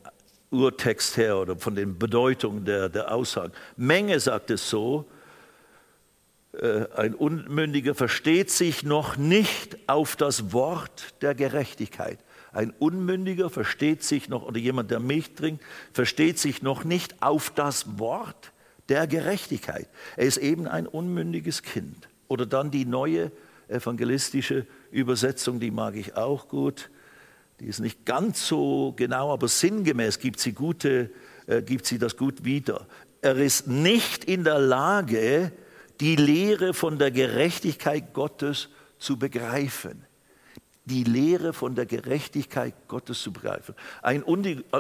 Urtext 0.52 1.18
her 1.18 1.38
oder 1.38 1.58
von 1.58 1.76
den 1.76 1.98
Bedeutungen 1.98 2.64
der, 2.64 2.90
der 2.90 3.12
Aussagen. 3.12 3.54
Menge 3.76 4.20
sagt 4.20 4.52
es 4.52 4.70
so, 4.70 5.06
äh, 6.54 6.86
ein 6.96 7.16
Unmündiger 7.16 7.96
versteht 7.96 8.52
sich 8.52 8.84
noch 8.84 9.18
nicht 9.18 9.78
auf 9.88 10.16
das 10.16 10.54
Wort 10.54 11.16
der 11.22 11.36
Gerechtigkeit. 11.36 12.20
Ein 12.52 12.72
Unmündiger 12.80 13.50
versteht 13.50 14.04
sich 14.04 14.30
noch, 14.30 14.44
oder 14.44 14.58
jemand, 14.58 14.90
der 14.92 15.00
Milch 15.00 15.34
trinkt, 15.36 15.64
versteht 15.94 16.40
sich 16.40 16.62
noch 16.62 16.84
nicht 16.84 17.22
auf 17.22 17.52
das 17.52 18.00
Wort 18.00 18.52
der 18.90 19.08
Gerechtigkeit. 19.08 19.88
Er 20.18 20.26
ist 20.26 20.38
eben 20.38 20.68
ein 20.68 20.88
unmündiges 20.88 21.64
Kind. 21.64 22.10
Oder 22.28 22.46
dann 22.46 22.72
die 22.72 22.86
neue 22.86 23.32
evangelistische 23.68 24.66
Übersetzung, 24.92 25.60
die 25.60 25.72
mag 25.72 25.96
ich 25.96 26.16
auch 26.16 26.48
gut. 26.48 26.90
Die 27.60 27.66
ist 27.66 27.80
nicht 27.80 28.06
ganz 28.06 28.48
so 28.48 28.94
genau, 28.96 29.32
aber 29.32 29.48
sinngemäß 29.48 30.20
gibt 30.20 30.40
sie, 30.40 30.54
gute, 30.54 31.12
äh, 31.48 31.62
gibt 31.62 31.86
sie 31.86 32.00
das 32.00 32.18
gut 32.18 32.44
wieder. 32.46 32.88
Er 33.22 33.36
ist 33.38 33.68
nicht 33.68 34.24
in 34.24 34.44
der 34.44 34.60
Lage, 34.60 35.52
die 36.00 36.16
Lehre 36.16 36.74
von 36.74 36.98
der 36.98 37.12
Gerechtigkeit 37.12 38.14
Gottes 38.14 38.70
zu 38.98 39.18
begreifen 39.18 40.09
die 40.90 41.04
Lehre 41.04 41.54
von 41.54 41.76
der 41.76 41.86
Gerechtigkeit 41.86 42.74
Gottes 42.88 43.22
zu 43.22 43.32
begreifen. 43.32 43.76
Ein, 44.02 44.24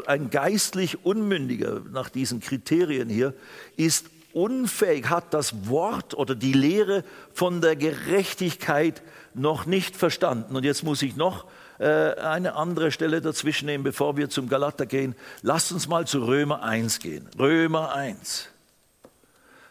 ein 0.07 0.29
geistlich 0.29 1.05
Unmündiger 1.05 1.81
nach 1.91 2.09
diesen 2.09 2.39
Kriterien 2.39 3.09
hier 3.09 3.33
ist 3.77 4.07
unfähig, 4.33 5.09
hat 5.09 5.33
das 5.33 5.69
Wort 5.69 6.13
oder 6.13 6.35
die 6.35 6.53
Lehre 6.53 7.03
von 7.33 7.61
der 7.61 7.75
Gerechtigkeit 7.75 9.01
noch 9.33 9.65
nicht 9.65 9.95
verstanden. 9.95 10.55
Und 10.55 10.65
jetzt 10.65 10.83
muss 10.83 11.01
ich 11.01 11.15
noch 11.15 11.45
äh, 11.79 12.13
eine 12.15 12.55
andere 12.55 12.91
Stelle 12.91 13.21
dazwischen 13.21 13.65
nehmen, 13.65 13.83
bevor 13.83 14.17
wir 14.17 14.29
zum 14.29 14.49
Galater 14.49 14.85
gehen. 14.85 15.15
Lasst 15.41 15.71
uns 15.71 15.87
mal 15.87 16.05
zu 16.05 16.25
Römer 16.25 16.63
1 16.63 16.99
gehen. 16.99 17.27
Römer 17.37 17.93
1. 17.93 18.49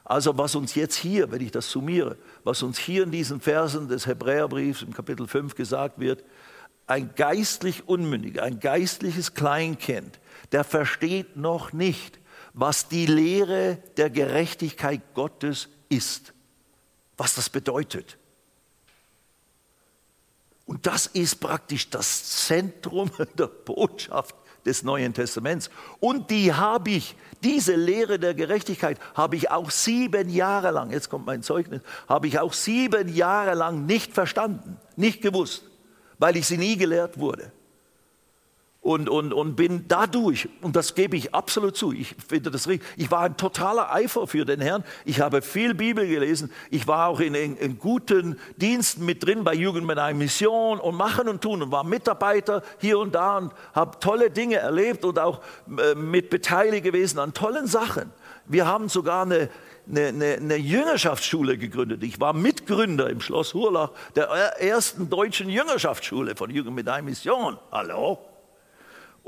Also 0.04 0.38
was 0.38 0.54
uns 0.54 0.74
jetzt 0.74 0.96
hier, 0.96 1.30
wenn 1.30 1.42
ich 1.42 1.50
das 1.50 1.70
summiere, 1.70 2.16
was 2.48 2.62
uns 2.62 2.78
hier 2.78 3.02
in 3.02 3.10
diesen 3.10 3.42
Versen 3.42 3.88
des 3.88 4.06
Hebräerbriefs 4.06 4.80
im 4.80 4.94
Kapitel 4.94 5.28
5 5.28 5.54
gesagt 5.54 6.00
wird, 6.00 6.24
ein 6.86 7.14
geistlich 7.14 7.86
Unmündiger, 7.86 8.42
ein 8.42 8.58
geistliches 8.58 9.34
Kleinkind, 9.34 10.18
der 10.52 10.64
versteht 10.64 11.36
noch 11.36 11.74
nicht, 11.74 12.18
was 12.54 12.88
die 12.88 13.04
Lehre 13.04 13.82
der 13.98 14.08
Gerechtigkeit 14.08 15.02
Gottes 15.12 15.68
ist, 15.90 16.32
was 17.18 17.34
das 17.34 17.50
bedeutet. 17.50 18.16
Und 20.64 20.86
das 20.86 21.06
ist 21.06 21.40
praktisch 21.40 21.90
das 21.90 22.46
Zentrum 22.46 23.10
der 23.38 23.48
Botschaft 23.48 24.34
des 24.68 24.82
Neuen 24.82 25.14
Testaments. 25.14 25.70
Und 25.98 26.30
die 26.30 26.52
habe 26.52 26.90
ich, 26.90 27.16
diese 27.42 27.74
Lehre 27.74 28.18
der 28.18 28.34
Gerechtigkeit, 28.34 28.98
habe 29.14 29.36
ich 29.36 29.50
auch 29.50 29.70
sieben 29.70 30.28
Jahre 30.28 30.70
lang, 30.70 30.90
jetzt 30.90 31.08
kommt 31.08 31.26
mein 31.26 31.42
Zeugnis, 31.42 31.80
habe 32.08 32.28
ich 32.28 32.38
auch 32.38 32.52
sieben 32.52 33.12
Jahre 33.14 33.54
lang 33.54 33.86
nicht 33.86 34.12
verstanden, 34.12 34.76
nicht 34.96 35.22
gewusst, 35.22 35.64
weil 36.18 36.36
ich 36.36 36.46
sie 36.46 36.58
nie 36.58 36.76
gelehrt 36.76 37.18
wurde 37.18 37.50
und, 38.88 39.10
und, 39.10 39.34
und 39.34 39.54
bin 39.54 39.84
dadurch, 39.86 40.48
und 40.62 40.74
das 40.74 40.94
gebe 40.94 41.14
ich 41.14 41.34
absolut 41.34 41.76
zu, 41.76 41.92
ich 41.92 42.14
finde 42.26 42.50
das 42.50 42.66
richtig, 42.68 42.88
ich 42.96 43.10
war 43.10 43.20
ein 43.20 43.36
totaler 43.36 43.92
Eifer 43.92 44.26
für 44.26 44.46
den 44.46 44.62
Herrn, 44.62 44.82
ich 45.04 45.20
habe 45.20 45.42
viel 45.42 45.74
Bibel 45.74 46.06
gelesen, 46.06 46.50
ich 46.70 46.86
war 46.86 47.08
auch 47.08 47.20
in, 47.20 47.34
in, 47.34 47.58
in 47.58 47.78
guten 47.78 48.40
Diensten 48.56 49.04
mit 49.04 49.22
drin 49.22 49.44
bei 49.44 49.52
Jugend 49.52 49.86
mit 49.86 49.98
einer 49.98 50.16
Mission 50.16 50.80
und 50.80 50.94
machen 50.94 51.28
und 51.28 51.42
tun 51.42 51.62
und 51.62 51.70
war 51.70 51.84
Mitarbeiter 51.84 52.62
hier 52.78 52.98
und 52.98 53.14
da 53.14 53.36
und 53.36 53.52
habe 53.74 54.00
tolle 54.00 54.30
Dinge 54.30 54.56
erlebt 54.56 55.04
und 55.04 55.18
auch 55.18 55.42
äh, 55.66 55.94
mit 55.94 56.30
beteiligt 56.30 56.84
gewesen 56.84 57.18
an 57.18 57.34
tollen 57.34 57.66
Sachen. 57.66 58.10
Wir 58.46 58.64
haben 58.64 58.88
sogar 58.88 59.26
eine, 59.26 59.50
eine, 59.86 60.06
eine, 60.06 60.34
eine, 60.36 60.56
Jüngerschaftsschule 60.56 61.58
gegründet. 61.58 62.02
Ich 62.04 62.20
war 62.20 62.32
Mitgründer 62.32 63.10
im 63.10 63.20
Schloss 63.20 63.52
Hurlach 63.52 63.90
der 64.16 64.28
ersten 64.62 65.10
deutschen 65.10 65.50
Jüngerschaftsschule 65.50 66.34
von 66.36 66.48
Jugend 66.48 66.74
mit 66.74 66.88
einer 66.88 67.02
Mission. 67.02 67.58
Hallo? 67.70 68.27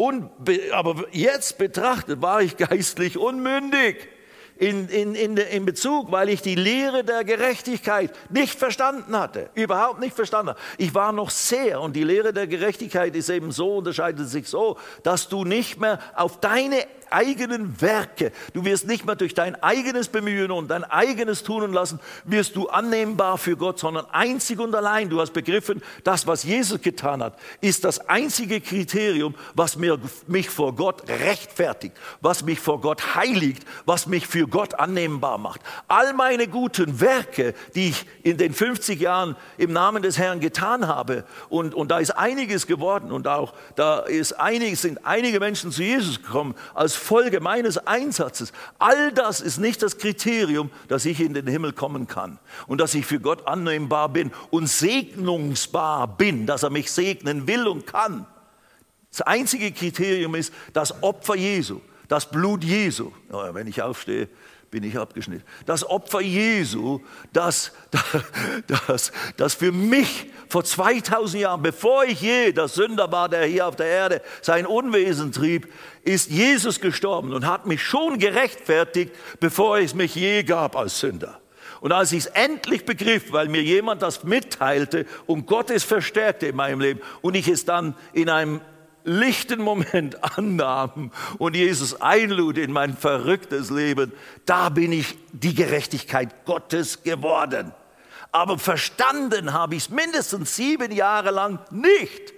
Und, 0.00 0.30
aber 0.72 1.04
jetzt 1.12 1.58
betrachtet 1.58 2.22
war 2.22 2.40
ich 2.40 2.56
geistlich 2.56 3.18
unmündig 3.18 4.08
in, 4.56 4.88
in, 4.88 5.14
in, 5.14 5.36
in 5.36 5.66
Bezug, 5.66 6.10
weil 6.10 6.30
ich 6.30 6.40
die 6.40 6.54
Lehre 6.54 7.04
der 7.04 7.22
Gerechtigkeit 7.22 8.10
nicht 8.30 8.58
verstanden 8.58 9.14
hatte, 9.18 9.50
überhaupt 9.52 10.00
nicht 10.00 10.16
verstanden. 10.16 10.54
Ich 10.78 10.94
war 10.94 11.12
noch 11.12 11.28
sehr 11.28 11.82
und 11.82 11.96
die 11.96 12.04
Lehre 12.04 12.32
der 12.32 12.46
Gerechtigkeit 12.46 13.14
ist 13.14 13.28
eben 13.28 13.52
so, 13.52 13.76
unterscheidet 13.76 14.26
sich 14.30 14.48
so, 14.48 14.78
dass 15.02 15.28
du 15.28 15.44
nicht 15.44 15.78
mehr 15.78 15.98
auf 16.14 16.40
deine 16.40 16.86
eigenen 17.12 17.80
Werke, 17.80 18.32
du 18.52 18.64
wirst 18.64 18.86
nicht 18.86 19.06
mehr 19.06 19.16
durch 19.16 19.34
dein 19.34 19.60
eigenes 19.62 20.08
Bemühen 20.08 20.50
und 20.50 20.68
dein 20.68 20.84
eigenes 20.84 21.42
Tun 21.42 21.62
und 21.62 21.72
Lassen, 21.72 22.00
wirst 22.24 22.56
du 22.56 22.68
annehmbar 22.68 23.38
für 23.38 23.56
Gott, 23.56 23.78
sondern 23.78 24.06
einzig 24.10 24.58
und 24.58 24.74
allein, 24.74 25.08
du 25.08 25.20
hast 25.20 25.32
begriffen, 25.32 25.82
das, 26.04 26.26
was 26.26 26.42
Jesus 26.42 26.80
getan 26.80 27.22
hat, 27.22 27.38
ist 27.60 27.84
das 27.84 28.08
einzige 28.08 28.60
Kriterium, 28.60 29.34
was 29.54 29.76
mir, 29.76 29.98
mich 30.26 30.50
vor 30.50 30.74
Gott 30.74 31.08
rechtfertigt, 31.08 31.96
was 32.20 32.44
mich 32.44 32.60
vor 32.60 32.80
Gott 32.80 33.14
heiligt, 33.14 33.64
was 33.86 34.06
mich 34.06 34.26
für 34.26 34.46
Gott 34.46 34.74
annehmbar 34.74 35.38
macht. 35.38 35.60
All 35.88 36.12
meine 36.14 36.48
guten 36.48 37.00
Werke, 37.00 37.54
die 37.74 37.90
ich 37.90 38.06
in 38.22 38.36
den 38.36 38.52
50 38.52 39.00
Jahren 39.00 39.36
im 39.58 39.72
Namen 39.72 40.02
des 40.02 40.18
Herrn 40.18 40.40
getan 40.40 40.86
habe, 40.86 41.24
und, 41.48 41.74
und 41.74 41.90
da 41.90 41.98
ist 41.98 42.10
einiges 42.10 42.66
geworden 42.66 43.12
und 43.12 43.28
auch 43.28 43.54
da 43.76 44.00
ist 44.00 44.32
einiges, 44.34 44.82
sind 44.82 45.04
einige 45.04 45.40
Menschen 45.40 45.72
zu 45.72 45.82
Jesus 45.82 46.22
gekommen 46.22 46.54
als 46.74 46.94
Folge 47.00 47.40
meines 47.40 47.78
Einsatzes. 47.78 48.52
All 48.78 49.12
das 49.12 49.40
ist 49.40 49.58
nicht 49.58 49.82
das 49.82 49.98
Kriterium, 49.98 50.70
dass 50.88 51.04
ich 51.04 51.20
in 51.20 51.34
den 51.34 51.46
Himmel 51.46 51.72
kommen 51.72 52.06
kann 52.06 52.38
und 52.66 52.80
dass 52.80 52.94
ich 52.94 53.06
für 53.06 53.18
Gott 53.20 53.46
annehmbar 53.46 54.08
bin 54.10 54.30
und 54.50 54.68
segnungsbar 54.68 56.16
bin, 56.16 56.46
dass 56.46 56.62
er 56.62 56.70
mich 56.70 56.92
segnen 56.92 57.46
will 57.48 57.66
und 57.66 57.86
kann. 57.86 58.26
Das 59.10 59.22
einzige 59.22 59.72
Kriterium 59.72 60.34
ist 60.36 60.52
das 60.72 61.02
Opfer 61.02 61.34
Jesu, 61.34 61.80
das 62.08 62.30
Blut 62.30 62.62
Jesu. 62.62 63.10
Ja, 63.32 63.52
wenn 63.54 63.66
ich 63.66 63.82
aufstehe, 63.82 64.28
bin 64.70 64.84
ich 64.84 64.96
abgeschnitten. 64.96 65.44
Das 65.66 65.84
Opfer 65.88 66.20
Jesu, 66.20 67.00
das, 67.32 67.72
das, 68.86 69.12
das 69.36 69.54
für 69.54 69.72
mich 69.72 70.30
vor 70.48 70.64
2000 70.64 71.42
Jahren, 71.42 71.62
bevor 71.62 72.04
ich 72.04 72.20
je 72.20 72.52
der 72.52 72.68
Sünder 72.68 73.10
war, 73.10 73.28
der 73.28 73.46
hier 73.46 73.66
auf 73.66 73.76
der 73.76 73.86
Erde 73.86 74.22
sein 74.42 74.66
Unwesen 74.66 75.32
trieb, 75.32 75.72
ist 76.02 76.30
Jesus 76.30 76.80
gestorben 76.80 77.32
und 77.32 77.46
hat 77.46 77.66
mich 77.66 77.82
schon 77.82 78.18
gerechtfertigt, 78.18 79.12
bevor 79.38 79.78
es 79.78 79.94
mich 79.94 80.14
je 80.14 80.42
gab 80.42 80.76
als 80.76 81.00
Sünder. 81.00 81.40
Und 81.80 81.92
als 81.92 82.12
ich 82.12 82.20
es 82.20 82.26
endlich 82.26 82.84
begriff, 82.84 83.32
weil 83.32 83.48
mir 83.48 83.62
jemand 83.62 84.02
das 84.02 84.24
mitteilte 84.24 85.06
und 85.26 85.46
Gott 85.46 85.70
es 85.70 85.84
verstärkte 85.84 86.46
in 86.46 86.56
meinem 86.56 86.80
Leben 86.80 87.00
und 87.22 87.34
ich 87.34 87.48
es 87.48 87.64
dann 87.64 87.94
in 88.12 88.28
einem 88.28 88.60
lichten 89.04 89.62
Moment 89.62 90.22
annahm 90.38 91.10
und 91.38 91.56
Jesus 91.56 92.00
einlud 92.00 92.58
in 92.58 92.72
mein 92.72 92.96
verrücktes 92.96 93.70
Leben, 93.70 94.12
da 94.44 94.68
bin 94.68 94.92
ich 94.92 95.16
die 95.32 95.54
Gerechtigkeit 95.54 96.44
Gottes 96.44 97.02
geworden. 97.02 97.72
Aber 98.32 98.58
verstanden 98.58 99.52
habe 99.52 99.74
ich 99.74 99.84
es 99.84 99.90
mindestens 99.90 100.54
sieben 100.54 100.92
Jahre 100.92 101.30
lang 101.30 101.58
nicht. 101.70 102.34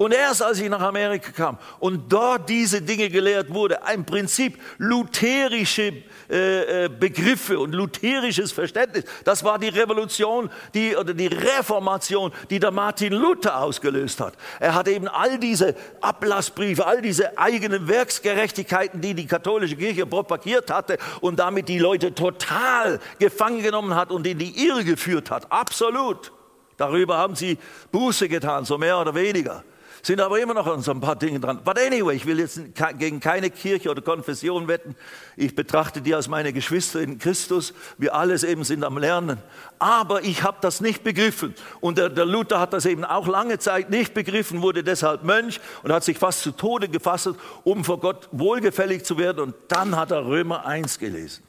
Und 0.00 0.14
erst 0.14 0.42
als 0.42 0.60
ich 0.60 0.68
nach 0.68 0.80
Amerika 0.80 1.32
kam 1.32 1.58
und 1.80 2.12
dort 2.12 2.48
diese 2.48 2.80
Dinge 2.80 3.10
gelehrt 3.10 3.52
wurde, 3.52 3.82
ein 3.82 4.06
Prinzip 4.06 4.56
lutherische 4.78 5.92
äh, 6.30 6.84
äh, 6.84 6.88
Begriffe 6.88 7.58
und 7.58 7.74
lutherisches 7.74 8.52
Verständnis, 8.52 9.02
das 9.24 9.42
war 9.42 9.58
die 9.58 9.70
Revolution 9.70 10.50
die, 10.72 10.94
oder 10.94 11.14
die 11.14 11.26
Reformation, 11.26 12.30
die 12.48 12.60
der 12.60 12.70
Martin 12.70 13.12
Luther 13.12 13.60
ausgelöst 13.60 14.20
hat. 14.20 14.34
Er 14.60 14.76
hat 14.76 14.86
eben 14.86 15.08
all 15.08 15.36
diese 15.36 15.74
Ablassbriefe, 16.00 16.86
all 16.86 17.02
diese 17.02 17.36
eigenen 17.36 17.88
Werksgerechtigkeiten, 17.88 19.00
die 19.00 19.14
die 19.14 19.26
katholische 19.26 19.74
Kirche 19.74 20.06
propagiert 20.06 20.70
hatte 20.70 20.98
und 21.22 21.40
damit 21.40 21.68
die 21.68 21.80
Leute 21.80 22.14
total 22.14 23.00
gefangen 23.18 23.64
genommen 23.64 23.96
hat 23.96 24.12
und 24.12 24.24
in 24.28 24.38
die 24.38 24.64
Irre 24.64 24.84
geführt 24.84 25.32
hat. 25.32 25.50
Absolut. 25.50 26.30
Darüber 26.76 27.18
haben 27.18 27.34
sie 27.34 27.58
Buße 27.90 28.28
getan, 28.28 28.64
so 28.64 28.78
mehr 28.78 28.96
oder 29.00 29.12
weniger 29.12 29.64
sind 30.02 30.20
aber 30.20 30.40
immer 30.40 30.54
noch 30.54 30.66
an 30.66 30.80
so 30.80 30.90
ein 30.90 31.00
paar 31.00 31.16
Dingen 31.16 31.40
dran. 31.40 31.60
But 31.64 31.78
anyway, 31.78 32.16
ich 32.16 32.26
will 32.26 32.38
jetzt 32.38 32.60
gegen 32.98 33.20
keine 33.20 33.50
Kirche 33.50 33.90
oder 33.90 34.02
Konfession 34.02 34.68
wetten. 34.68 34.94
Ich 35.36 35.54
betrachte 35.54 36.00
die 36.00 36.14
als 36.14 36.28
meine 36.28 36.52
Geschwister 36.52 37.00
in 37.00 37.18
Christus. 37.18 37.74
Wir 37.96 38.14
alles 38.14 38.44
eben 38.44 38.64
sind 38.64 38.84
am 38.84 38.98
Lernen. 38.98 39.38
Aber 39.78 40.22
ich 40.22 40.42
habe 40.42 40.58
das 40.60 40.80
nicht 40.80 41.04
begriffen. 41.04 41.54
Und 41.80 41.98
der, 41.98 42.08
der, 42.08 42.26
Luther 42.26 42.60
hat 42.60 42.72
das 42.72 42.86
eben 42.86 43.04
auch 43.04 43.26
lange 43.26 43.58
Zeit 43.58 43.90
nicht 43.90 44.14
begriffen, 44.14 44.62
wurde 44.62 44.82
deshalb 44.82 45.24
Mönch 45.24 45.60
und 45.82 45.92
hat 45.92 46.04
sich 46.04 46.18
fast 46.18 46.42
zu 46.42 46.52
Tode 46.52 46.88
gefasst, 46.88 47.30
um 47.64 47.84
vor 47.84 48.00
Gott 48.00 48.28
wohlgefällig 48.32 49.04
zu 49.04 49.18
werden. 49.18 49.40
Und 49.40 49.54
dann 49.68 49.96
hat 49.96 50.10
er 50.10 50.26
Römer 50.26 50.66
1 50.66 50.98
gelesen. 50.98 51.42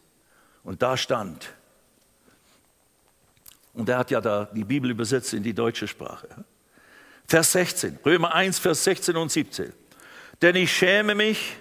Und 0.63 0.81
da 0.81 0.97
stand, 0.97 1.49
und 3.73 3.87
er 3.87 3.97
hat 3.97 4.11
ja 4.11 4.19
da 4.19 4.45
die 4.45 4.63
Bibel 4.63 4.91
übersetzt 4.91 5.33
in 5.33 5.43
die 5.43 5.53
deutsche 5.53 5.87
Sprache. 5.87 6.27
Vers 7.29 7.51
16, 7.51 7.99
Römer 8.03 8.33
1, 8.33 8.57
Vers 8.57 8.83
16 8.85 9.15
und 9.15 9.31
17. 9.31 9.71
Denn 10.41 10.55
ich 10.55 10.75
schäme 10.75 11.13
mich, 11.13 11.57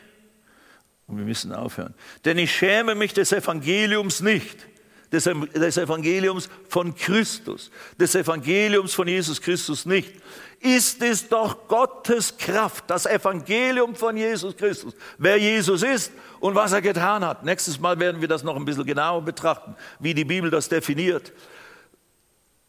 und 1.07 1.19
wir 1.19 1.27
müssen 1.27 1.53
aufhören, 1.53 1.93
denn 2.25 2.39
ich 2.39 2.51
schäme 2.51 2.95
mich 2.95 3.13
des 3.13 3.33
Evangeliums 3.33 4.23
nicht, 4.23 4.67
des, 5.13 5.25
des 5.25 5.77
Evangeliums 5.77 6.49
von 6.71 6.95
Christus, 6.95 7.71
des 8.01 8.15
Evangeliums 8.15 8.95
von 8.95 9.09
Jesus 9.09 9.43
Christus 9.43 9.85
nicht. 9.85 10.15
Ist 10.61 11.03
es 11.03 11.29
doch 11.29 11.69
Gottes 11.69 12.39
Kraft, 12.39 12.85
das 12.87 13.05
Evangelium 13.05 13.95
von 13.95 14.17
Jesus 14.17 14.57
Christus, 14.57 14.95
wer 15.19 15.37
Jesus 15.37 15.83
ist 15.83 16.13
und 16.41 16.55
was 16.55 16.73
er 16.73 16.81
getan 16.81 17.23
hat. 17.27 17.45
Nächstes 17.45 17.79
Mal 17.79 18.01
werden 18.01 18.23
wir 18.23 18.29
das 18.29 18.43
noch 18.43 18.57
ein 18.57 18.65
bisschen 18.65 18.87
genauer 18.87 19.21
betrachten, 19.21 19.77
wie 19.99 20.15
die 20.15 20.25
Bibel 20.25 20.51
das 20.51 20.71
definiert. 20.71 21.31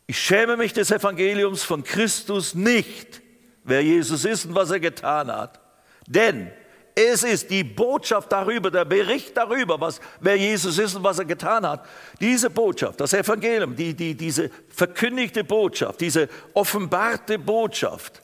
Ich 0.09 0.19
schäme 0.19 0.57
mich 0.57 0.73
des 0.73 0.89
Evangeliums 0.89 1.61
von 1.61 1.83
Christus 1.83 2.55
nicht, 2.55 3.21
wer 3.63 3.83
Jesus 3.83 4.25
ist 4.25 4.43
und 4.45 4.55
was 4.55 4.71
er 4.71 4.79
getan 4.79 5.31
hat. 5.31 5.59
Denn 6.07 6.51
es 6.95 7.21
ist 7.21 7.51
die 7.51 7.63
Botschaft 7.63 8.31
darüber, 8.31 8.71
der 8.71 8.85
Bericht 8.85 9.37
darüber, 9.37 9.79
was, 9.79 10.01
wer 10.19 10.35
Jesus 10.35 10.79
ist 10.79 10.95
und 10.95 11.03
was 11.03 11.19
er 11.19 11.25
getan 11.25 11.63
hat. 11.63 11.85
Diese 12.19 12.49
Botschaft, 12.49 12.99
das 12.99 13.13
Evangelium, 13.13 13.75
die, 13.75 13.93
die, 13.93 14.15
diese 14.15 14.49
verkündigte 14.69 15.43
Botschaft, 15.43 16.01
diese 16.01 16.27
offenbarte 16.55 17.37
Botschaft, 17.37 18.23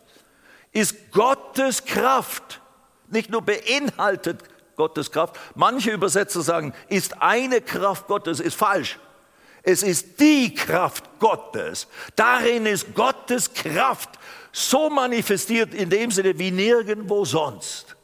ist 0.72 1.12
Gottes 1.12 1.86
Kraft. 1.86 2.62
Nicht 3.10 3.30
nur 3.30 3.44
beinhaltet 3.44 4.40
Gottes 4.76 5.12
Kraft. 5.12 5.40
Manche 5.54 5.92
Übersetzer 5.92 6.42
sagen, 6.42 6.74
ist 6.90 7.22
eine 7.22 7.62
Kraft 7.62 8.08
Gottes, 8.08 8.40
ist 8.40 8.56
falsch. 8.56 8.98
Es 9.66 9.82
ist 9.82 10.20
die 10.20 10.54
Kraft 10.54 11.04
Gottes. 11.20 11.88
Darin 12.16 12.68
ist 12.68 12.94
Gottes 12.94 13.52
Kraft 13.52 14.12
so 14.52 14.92
manifestiert 14.92 15.74
in 15.74 15.90
dem 15.90 16.12
Sinne 16.12 16.38
wie 16.38 16.52
nirgendwo 16.52 17.26
sonst. 17.26 17.96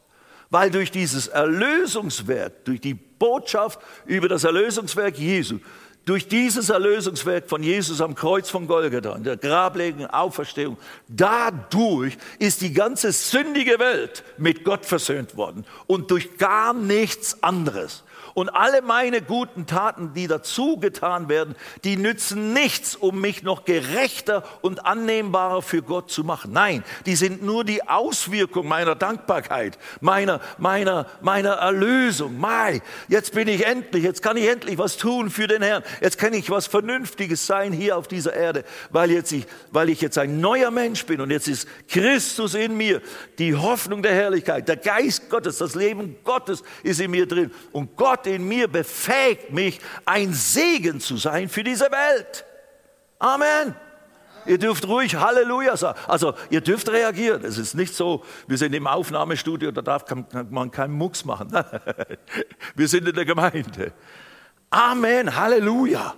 Weil 0.50 0.72
durch 0.72 0.90
dieses 0.90 1.28
Erlösungswerk, 1.28 2.66
durch 2.66 2.82
die 2.82 2.96
Botschaft 2.96 3.80
über 4.06 4.28
das 4.28 4.44
Erlösungswerk 4.44 5.18
Jesu, 5.18 5.60
durch 6.04 6.28
dieses 6.28 6.70
Erlösungswerk 6.70 7.48
von 7.48 7.62
Jesus 7.62 8.02
am 8.02 8.16
Kreuz 8.16 8.50
von 8.50 8.66
Golgatha, 8.66 9.16
in 9.16 9.24
der 9.24 9.38
Grablegung, 9.38 10.08
Auferstehung, 10.08 10.78
dadurch 11.08 12.18
ist 12.40 12.62
die 12.62 12.74
ganze 12.74 13.12
sündige 13.12 13.78
Welt 13.78 14.24
mit 14.38 14.64
Gott 14.64 14.86
versöhnt 14.86 15.38
worden 15.38 15.64
und 15.86 16.10
durch 16.10 16.40
gar 16.40 16.74
nichts 16.74 17.44
anderes. 17.44 18.04
Und 18.34 18.50
alle 18.50 18.82
meine 18.82 19.22
guten 19.22 19.66
Taten, 19.66 20.14
die 20.14 20.28
dazu 20.28 20.78
getan 20.78 21.30
werden, 21.30 21.56
die 21.84 21.98
nützen 21.98 22.54
nichts, 22.54 22.96
um 22.96 23.20
mich 23.20 23.44
noch 23.44 23.66
gerechter 23.66 24.44
und 24.62 24.86
annehmbarer 24.86 25.62
für 25.62 25.82
Gott 25.82 26.12
zu 26.12 26.24
machen. 26.24 26.52
Nein, 26.52 26.84
die 27.06 27.16
sind 27.16 27.44
nur 27.44 27.64
die 27.64 27.88
Auswirkung 27.88 28.68
meiner 28.68 28.96
Dankbarkeit, 28.96 29.78
meiner, 30.00 30.40
meiner, 30.58 31.08
meiner 31.22 31.52
Erlösung. 31.52 32.38
Mai, 32.38 32.82
jetzt 33.08 33.34
bin 33.34 33.48
ich 33.48 33.66
endlich, 33.66 34.04
jetzt 34.04 34.22
kann 34.22 34.38
ich 34.38 34.48
endlich 34.48 34.78
was 34.78 34.98
tun 34.98 35.30
für 35.30 35.48
den 35.48 35.62
Herrn. 35.62 35.84
Jetzt 36.02 36.18
kann 36.18 36.34
ich 36.34 36.50
was 36.50 36.68
Vernünftiges 36.68 37.46
sein 37.46 37.74
hier 37.74 37.98
auf 37.98 38.08
dieser 38.08 38.34
Erde, 38.34 38.64
weil, 38.90 39.12
jetzt 39.12 39.32
ich, 39.32 39.46
weil 39.72 39.90
ich 39.90 40.02
jetzt 40.02 40.18
ein 40.18 40.40
neuer 40.40 40.72
Mensch 40.72 41.06
bin 41.06 41.22
und 41.22 41.32
jetzt 41.32 41.48
ist 41.48 41.68
Christus 41.88 42.54
in 42.54 42.78
mir, 42.78 43.02
die 43.40 43.56
Hoffnung 43.56 44.02
der 44.02 44.14
Herrlichkeit, 44.14 44.68
der 44.68 44.78
Geist 44.78 45.30
Gottes, 45.30 45.58
das 45.58 45.76
Leben 45.76 46.18
Gottes 46.24 46.64
ist 46.84 47.00
in 47.00 47.12
mir 47.12 47.28
drin. 47.28 47.52
Und 47.72 47.96
Gott 47.96 48.21
Gott 48.22 48.28
in 48.28 48.48
mir 48.48 48.68
befähigt 48.68 49.52
mich, 49.52 49.80
ein 50.06 50.34
Segen 50.34 51.00
zu 51.00 51.18
sein 51.18 51.50
für 51.50 51.64
diese 51.64 51.86
Welt. 51.86 52.46
Amen. 53.18 53.76
Ihr 54.46 54.58
dürft 54.58 54.88
ruhig 54.88 55.16
Halleluja 55.16 55.78
sagen. 55.78 56.00
Also 56.08 56.34
ihr 56.50 56.62
dürft 56.62 56.90
reagieren. 56.90 57.44
Es 57.44 57.58
ist 57.58 57.74
nicht 57.74 57.96
so, 57.96 58.24
wir 58.48 58.58
sind 58.58 58.74
im 58.74 58.88
Aufnahmestudio, 58.88 59.72
da 59.72 59.82
darf 59.82 60.06
man 60.50 60.72
keinen 60.72 60.94
Mucks 60.94 61.26
machen. 61.26 61.52
wir 62.76 62.88
sind 62.88 63.08
in 63.08 63.16
der 63.16 63.26
Gemeinde. 63.26 63.92
Amen, 64.70 65.36
Halleluja. 65.36 66.16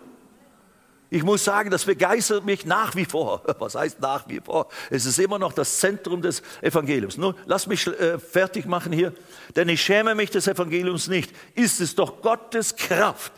Ich 1.13 1.21
muss 1.21 1.43
sagen, 1.43 1.69
das 1.69 1.85
begeistert 1.85 2.43
mich 2.43 2.65
nach 2.65 2.95
wie 2.95 3.05
vor. 3.05 3.43
Was 3.59 3.75
heißt 3.75 4.01
nach 4.01 4.27
wie 4.27 4.41
vor? 4.43 4.67
Es 4.89 5.05
ist 5.05 5.19
immer 5.19 5.37
noch 5.37 5.53
das 5.53 5.77
Zentrum 5.77 6.23
des 6.23 6.41
Evangeliums. 6.59 7.17
Nun, 7.17 7.35
lass 7.45 7.67
mich 7.67 7.85
äh, 7.85 8.17
fertig 8.17 8.65
machen 8.65 8.91
hier, 8.91 9.13
denn 9.55 9.69
ich 9.69 9.79
schäme 9.79 10.15
mich 10.15 10.31
des 10.31 10.47
Evangeliums 10.47 11.07
nicht. 11.07 11.31
Ist 11.53 11.81
es 11.81 11.93
doch 11.93 12.19
Gottes 12.23 12.75
Kraft 12.75 13.31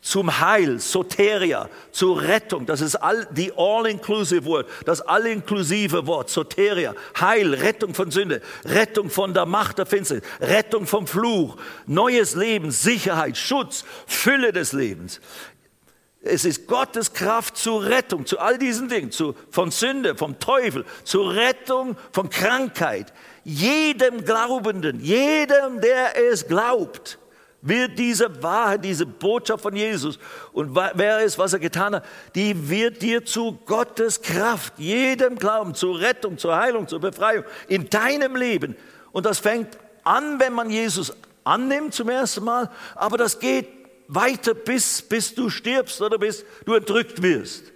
zum 0.00 0.40
Heil, 0.40 0.78
Soteria, 0.78 1.68
zur 1.92 2.22
Rettung. 2.22 2.64
Das 2.64 2.80
ist 2.80 2.96
all, 2.96 3.28
die 3.32 3.52
all-inclusive 3.54 4.46
Wort, 4.46 4.66
das 4.86 5.02
all-inklusive 5.02 6.06
Wort, 6.06 6.30
Soteria, 6.30 6.94
Heil, 7.20 7.52
Rettung 7.52 7.92
von 7.92 8.10
Sünde, 8.10 8.40
Rettung 8.64 9.10
von 9.10 9.34
der 9.34 9.44
Macht 9.44 9.76
der 9.76 9.84
Finsternis, 9.84 10.24
Rettung 10.40 10.86
vom 10.86 11.06
Fluch, 11.06 11.58
neues 11.86 12.34
Leben, 12.34 12.70
Sicherheit, 12.70 13.36
Schutz, 13.36 13.84
Fülle 14.06 14.52
des 14.52 14.72
Lebens. 14.72 15.20
Es 16.22 16.44
ist 16.44 16.66
Gottes 16.66 17.14
Kraft 17.14 17.56
zur 17.56 17.84
Rettung, 17.84 18.26
zu 18.26 18.38
all 18.38 18.58
diesen 18.58 18.88
Dingen, 18.88 19.10
zu, 19.10 19.34
von 19.50 19.70
Sünde, 19.70 20.14
vom 20.14 20.38
Teufel, 20.38 20.84
zur 21.02 21.34
Rettung 21.34 21.96
von 22.12 22.28
Krankheit. 22.28 23.12
Jedem 23.42 24.22
Glaubenden, 24.24 25.00
jedem, 25.00 25.80
der 25.80 26.18
es 26.30 26.46
glaubt, 26.46 27.18
wird 27.62 27.98
diese 27.98 28.42
Wahrheit, 28.42 28.84
diese 28.84 29.06
Botschaft 29.06 29.62
von 29.62 29.74
Jesus 29.76 30.18
und 30.52 30.74
wer 30.74 31.20
ist, 31.20 31.38
was 31.38 31.52
er 31.52 31.58
getan 31.58 31.96
hat, 31.96 32.04
die 32.34 32.68
wird 32.68 33.02
dir 33.02 33.24
zu 33.24 33.58
Gottes 33.66 34.20
Kraft, 34.20 34.74
jedem 34.78 35.36
Glauben, 35.36 35.74
zur 35.74 36.00
Rettung, 36.00 36.38
zur 36.38 36.56
Heilung, 36.56 36.88
zur 36.88 37.00
Befreiung 37.00 37.44
in 37.68 37.88
deinem 37.88 38.36
Leben. 38.36 38.76
Und 39.12 39.26
das 39.26 39.38
fängt 39.38 39.78
an, 40.04 40.40
wenn 40.40 40.52
man 40.52 40.70
Jesus 40.70 41.14
annimmt 41.44 41.94
zum 41.94 42.08
ersten 42.08 42.44
Mal, 42.44 42.70
aber 42.94 43.18
das 43.18 43.38
geht 43.38 43.79
weiter 44.14 44.54
bis, 44.54 45.02
bis 45.02 45.34
du 45.34 45.48
stirbst 45.48 46.00
oder 46.00 46.18
bis 46.18 46.44
du 46.64 46.74
entrückt 46.74 47.22
wirst. 47.22 47.72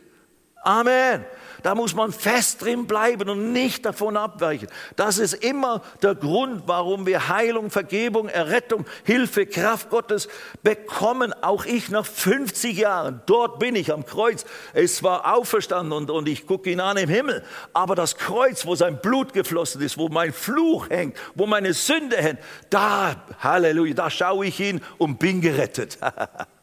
Amen. 0.62 1.24
Da 1.64 1.74
muss 1.74 1.94
man 1.94 2.12
fest 2.12 2.60
drin 2.60 2.86
bleiben 2.86 3.30
und 3.30 3.54
nicht 3.54 3.86
davon 3.86 4.18
abweichen. 4.18 4.68
Das 4.96 5.16
ist 5.16 5.32
immer 5.32 5.80
der 6.02 6.14
Grund, 6.14 6.64
warum 6.66 7.06
wir 7.06 7.30
Heilung, 7.30 7.70
Vergebung, 7.70 8.28
Errettung, 8.28 8.84
Hilfe, 9.02 9.46
Kraft 9.46 9.88
Gottes 9.88 10.28
bekommen. 10.62 11.32
Auch 11.42 11.64
ich 11.64 11.88
nach 11.88 12.04
50 12.04 12.76
Jahren, 12.76 13.22
dort 13.24 13.58
bin 13.58 13.76
ich 13.76 13.94
am 13.94 14.04
Kreuz. 14.04 14.44
Es 14.74 15.02
war 15.02 15.34
auferstanden 15.34 15.94
und, 15.94 16.10
und 16.10 16.28
ich 16.28 16.46
gucke 16.46 16.70
ihn 16.70 16.80
an 16.80 16.98
im 16.98 17.08
Himmel. 17.08 17.42
Aber 17.72 17.94
das 17.94 18.16
Kreuz, 18.16 18.66
wo 18.66 18.74
sein 18.74 19.00
Blut 19.00 19.32
geflossen 19.32 19.80
ist, 19.80 19.96
wo 19.96 20.10
mein 20.10 20.34
Fluch 20.34 20.90
hängt, 20.90 21.16
wo 21.34 21.46
meine 21.46 21.72
Sünde 21.72 22.18
hängt, 22.18 22.40
da, 22.68 23.16
Halleluja, 23.40 23.94
da 23.94 24.10
schaue 24.10 24.44
ich 24.44 24.60
ihn 24.60 24.82
und 24.98 25.18
bin 25.18 25.40
gerettet. 25.40 25.96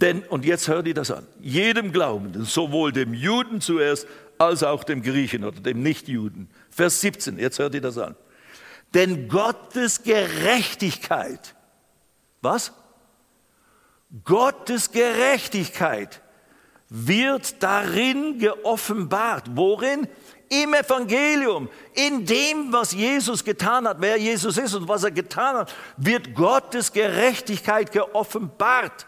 Denn, 0.00 0.22
und 0.24 0.44
jetzt 0.44 0.66
hört 0.66 0.88
ihr 0.88 0.94
das 0.94 1.12
an, 1.12 1.24
jedem 1.40 1.92
Glaubenden, 1.92 2.44
sowohl 2.44 2.90
dem 2.90 3.14
Juden 3.14 3.60
zuerst 3.60 4.08
als 4.38 4.64
auch 4.64 4.82
dem 4.82 5.02
Griechen 5.02 5.44
oder 5.44 5.60
dem 5.60 5.82
Nichtjuden. 5.82 6.48
Vers 6.70 7.00
17, 7.00 7.38
jetzt 7.38 7.60
hört 7.60 7.74
ihr 7.74 7.80
das 7.80 7.96
an. 7.98 8.16
Denn 8.92 9.28
Gottes 9.28 10.02
Gerechtigkeit, 10.02 11.54
was? 12.40 12.72
Gottes 14.24 14.90
Gerechtigkeit 14.90 16.20
wird 16.88 17.62
darin 17.62 18.38
geoffenbart. 18.38 19.46
Worin? 19.54 20.08
Im 20.48 20.74
Evangelium, 20.74 21.68
in 21.94 22.26
dem, 22.26 22.72
was 22.72 22.92
Jesus 22.92 23.44
getan 23.44 23.88
hat, 23.88 24.00
wer 24.00 24.16
Jesus 24.16 24.58
ist 24.58 24.74
und 24.74 24.88
was 24.88 25.04
er 25.04 25.10
getan 25.10 25.56
hat, 25.56 25.74
wird 25.96 26.34
Gottes 26.34 26.92
Gerechtigkeit 26.92 27.92
geoffenbart. 27.92 29.06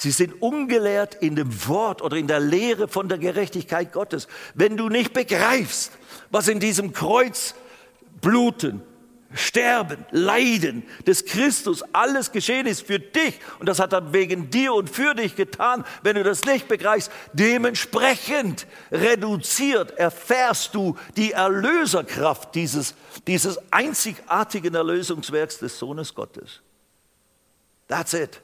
Sie 0.00 0.12
sind 0.12 0.40
ungelehrt 0.40 1.16
in 1.16 1.36
dem 1.36 1.68
Wort 1.68 2.00
oder 2.00 2.16
in 2.16 2.26
der 2.26 2.40
Lehre 2.40 2.88
von 2.88 3.10
der 3.10 3.18
Gerechtigkeit 3.18 3.92
Gottes. 3.92 4.28
Wenn 4.54 4.78
du 4.78 4.88
nicht 4.88 5.12
begreifst, 5.12 5.92
was 6.30 6.48
in 6.48 6.58
diesem 6.58 6.94
Kreuz 6.94 7.54
bluten, 8.22 8.80
sterben, 9.34 10.06
leiden 10.10 10.84
des 11.06 11.26
Christus 11.26 11.84
alles 11.92 12.32
geschehen 12.32 12.66
ist 12.66 12.86
für 12.86 12.98
dich 12.98 13.38
und 13.58 13.68
das 13.68 13.78
hat 13.78 13.92
er 13.92 14.14
wegen 14.14 14.48
dir 14.48 14.72
und 14.72 14.88
für 14.88 15.14
dich 15.14 15.36
getan, 15.36 15.84
wenn 16.02 16.16
du 16.16 16.22
das 16.22 16.46
nicht 16.46 16.66
begreifst, 16.66 17.12
dementsprechend 17.34 18.66
reduziert 18.90 19.90
erfährst 19.98 20.74
du 20.74 20.96
die 21.18 21.32
Erlöserkraft 21.32 22.54
dieses, 22.54 22.94
dieses 23.26 23.58
einzigartigen 23.70 24.74
Erlösungswerks 24.74 25.58
des 25.58 25.78
Sohnes 25.78 26.14
Gottes. 26.14 26.62
That's 27.86 28.14
it. 28.14 28.40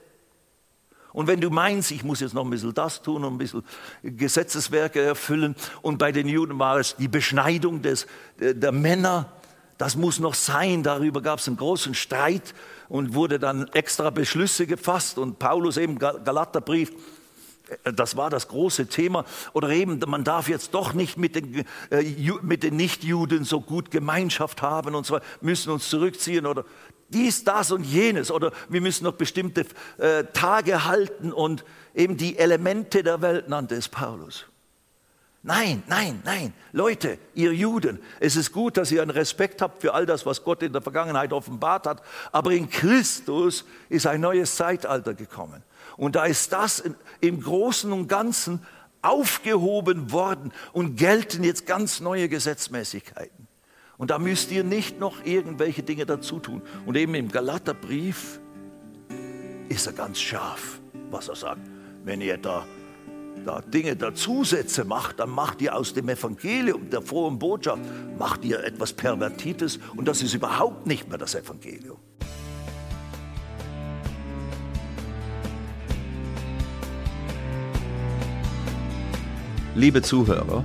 Und 1.17 1.29
wenn 1.29 1.41
du 1.41 1.49
meinst, 1.49 1.93
ich 1.93 2.05
muss 2.05 2.21
jetzt 2.21 2.35
noch 2.35 2.45
ein 2.45 2.51
bisschen 2.51 2.75
das 2.75 3.01
tun 3.01 3.25
und 3.25 3.37
ein 3.37 3.39
bisschen 3.39 3.63
Gesetzeswerke 4.03 5.01
erfüllen, 5.01 5.57
und 5.81 5.97
bei 5.97 6.13
den 6.13 6.29
Juden 6.29 6.59
war 6.59 6.77
es 6.79 6.95
die 6.97 7.09
Beschneidung 7.09 7.81
des, 7.81 8.07
der 8.39 8.71
Männer, 8.71 9.33
das 9.79 9.97
muss 9.97 10.21
noch 10.21 10.35
sein. 10.35 10.83
Darüber 10.83 11.23
gab 11.23 11.39
es 11.39 11.49
einen 11.49 11.57
großen 11.57 11.95
Streit 11.95 12.55
und 12.91 13.15
wurde 13.15 13.39
dann 13.39 13.67
extra 13.69 14.11
Beschlüsse 14.11 14.67
gefasst. 14.67 15.17
Und 15.17 15.39
Paulus 15.39 15.79
eben 15.79 15.99
Galaterbrief, 15.99 16.93
äh, 17.85 17.95
das 17.95 18.19
war 18.19 18.29
das 18.29 18.49
große 18.49 18.89
Thema. 18.89 19.25
Oder 19.55 19.71
eben, 19.71 19.99
man 20.07 20.23
darf 20.23 20.51
jetzt 20.51 20.75
doch 20.75 20.93
nicht 20.93 21.17
mit 21.17 21.35
den, 21.35 21.65
äh, 21.89 22.33
mit 22.43 22.63
den 22.63 22.77
Nichtjuden 22.77 23.45
so 23.45 23.63
gut 23.63 23.91
Gemeinschaft 23.91 24.61
haben 24.61 24.95
und 24.95 25.07
so, 25.07 25.19
müssen 25.41 25.73
uns 25.73 25.89
zurückziehen. 25.89 26.45
Oder 26.45 26.67
dies, 27.09 27.45
das 27.45 27.71
und 27.71 27.85
jenes 27.85 28.31
oder 28.31 28.53
wir 28.69 28.81
müssen 28.81 29.05
noch 29.05 29.15
bestimmte 29.15 29.67
äh, 29.99 30.25
Tage 30.33 30.85
halten 30.85 31.33
und 31.33 31.65
eben 31.95 32.17
die 32.17 32.39
Elemente 32.39 33.03
der 33.03 33.23
Welt 33.23 33.49
nannte 33.49 33.77
es 33.77 33.89
Paulus. 33.89 34.47
Nein, 35.43 35.85
nein, 35.87 36.21
nein. 36.25 36.53
Leute, 36.73 37.19
ihr 37.35 37.53
Juden, 37.53 38.01
es 38.19 38.35
ist 38.35 38.51
gut, 38.51 38.77
dass 38.77 38.91
ihr 38.91 39.01
einen 39.01 39.13
Respekt 39.13 39.63
habt 39.63 39.81
für 39.81 39.95
all 39.95 40.05
das, 40.05 40.27
was 40.27 40.43
Gott 40.43 40.61
in 40.65 40.73
der 40.73 40.83
Vergangenheit 40.83 41.33
offenbart 41.33 41.87
hat, 41.87 42.03
aber 42.33 42.51
in 42.51 42.69
Christus 42.69 43.65
ist 43.89 44.09
ein 44.09 44.21
neues 44.21 44.57
Zeitalter 44.57 45.15
gekommen. 45.15 45.63
Und 45.97 46.17
da 46.17 46.25
ist 46.25 46.53
das 46.53 46.83
im 47.21 47.41
Großen 47.41 47.93
und 47.93 48.09
Ganzen 48.09 48.61
aufgehoben 49.03 50.11
worden 50.11 50.53
und 50.73 50.97
gelten 50.97 51.45
jetzt 51.45 51.65
ganz 51.65 52.01
neue 52.01 52.29
Gesetzmäßigkeiten. 52.29 53.46
Und 53.99 54.11
da 54.11 54.19
müsst 54.19 54.51
ihr 54.51 54.63
nicht 54.63 55.01
noch 55.01 55.25
irgendwelche 55.25 55.83
Dinge 55.83 56.07
dazu 56.07 56.39
tun. 56.39 56.63
Und 56.85 56.97
eben 56.97 57.15
im 57.15 57.29
Galaterbrief 57.29 58.41
ist 59.69 59.87
er 59.87 59.93
ganz 59.95 60.21
scharf, 60.21 60.81
was 61.11 61.29
er 61.29 61.37
sagt. 61.37 61.63
Wenn 62.05 62.21
ihr 62.21 62.37
da, 62.37 62.67
da 63.45 63.61
Dinge 63.63 63.97
dazusätze 63.97 64.85
macht, 64.85 65.19
dann 65.19 65.31
macht 65.31 65.63
ihr 65.63 65.75
aus 65.75 65.95
dem 65.95 66.09
Evangelium, 66.09 66.91
der 66.91 67.03
frohen 67.03 67.39
Botschaft, 67.39 67.83
macht 68.19 68.45
ihr 68.45 68.63
etwas 68.63 68.93
Pervertites 68.93 69.79
und 69.97 70.07
das 70.07 70.23
ist 70.23 70.35
überhaupt 70.35 70.87
nicht 70.87 71.09
mehr 71.09 71.19
das 71.19 71.35
Evangelium. 71.35 71.99
Liebe 79.75 80.01
Zuhörer, 80.01 80.65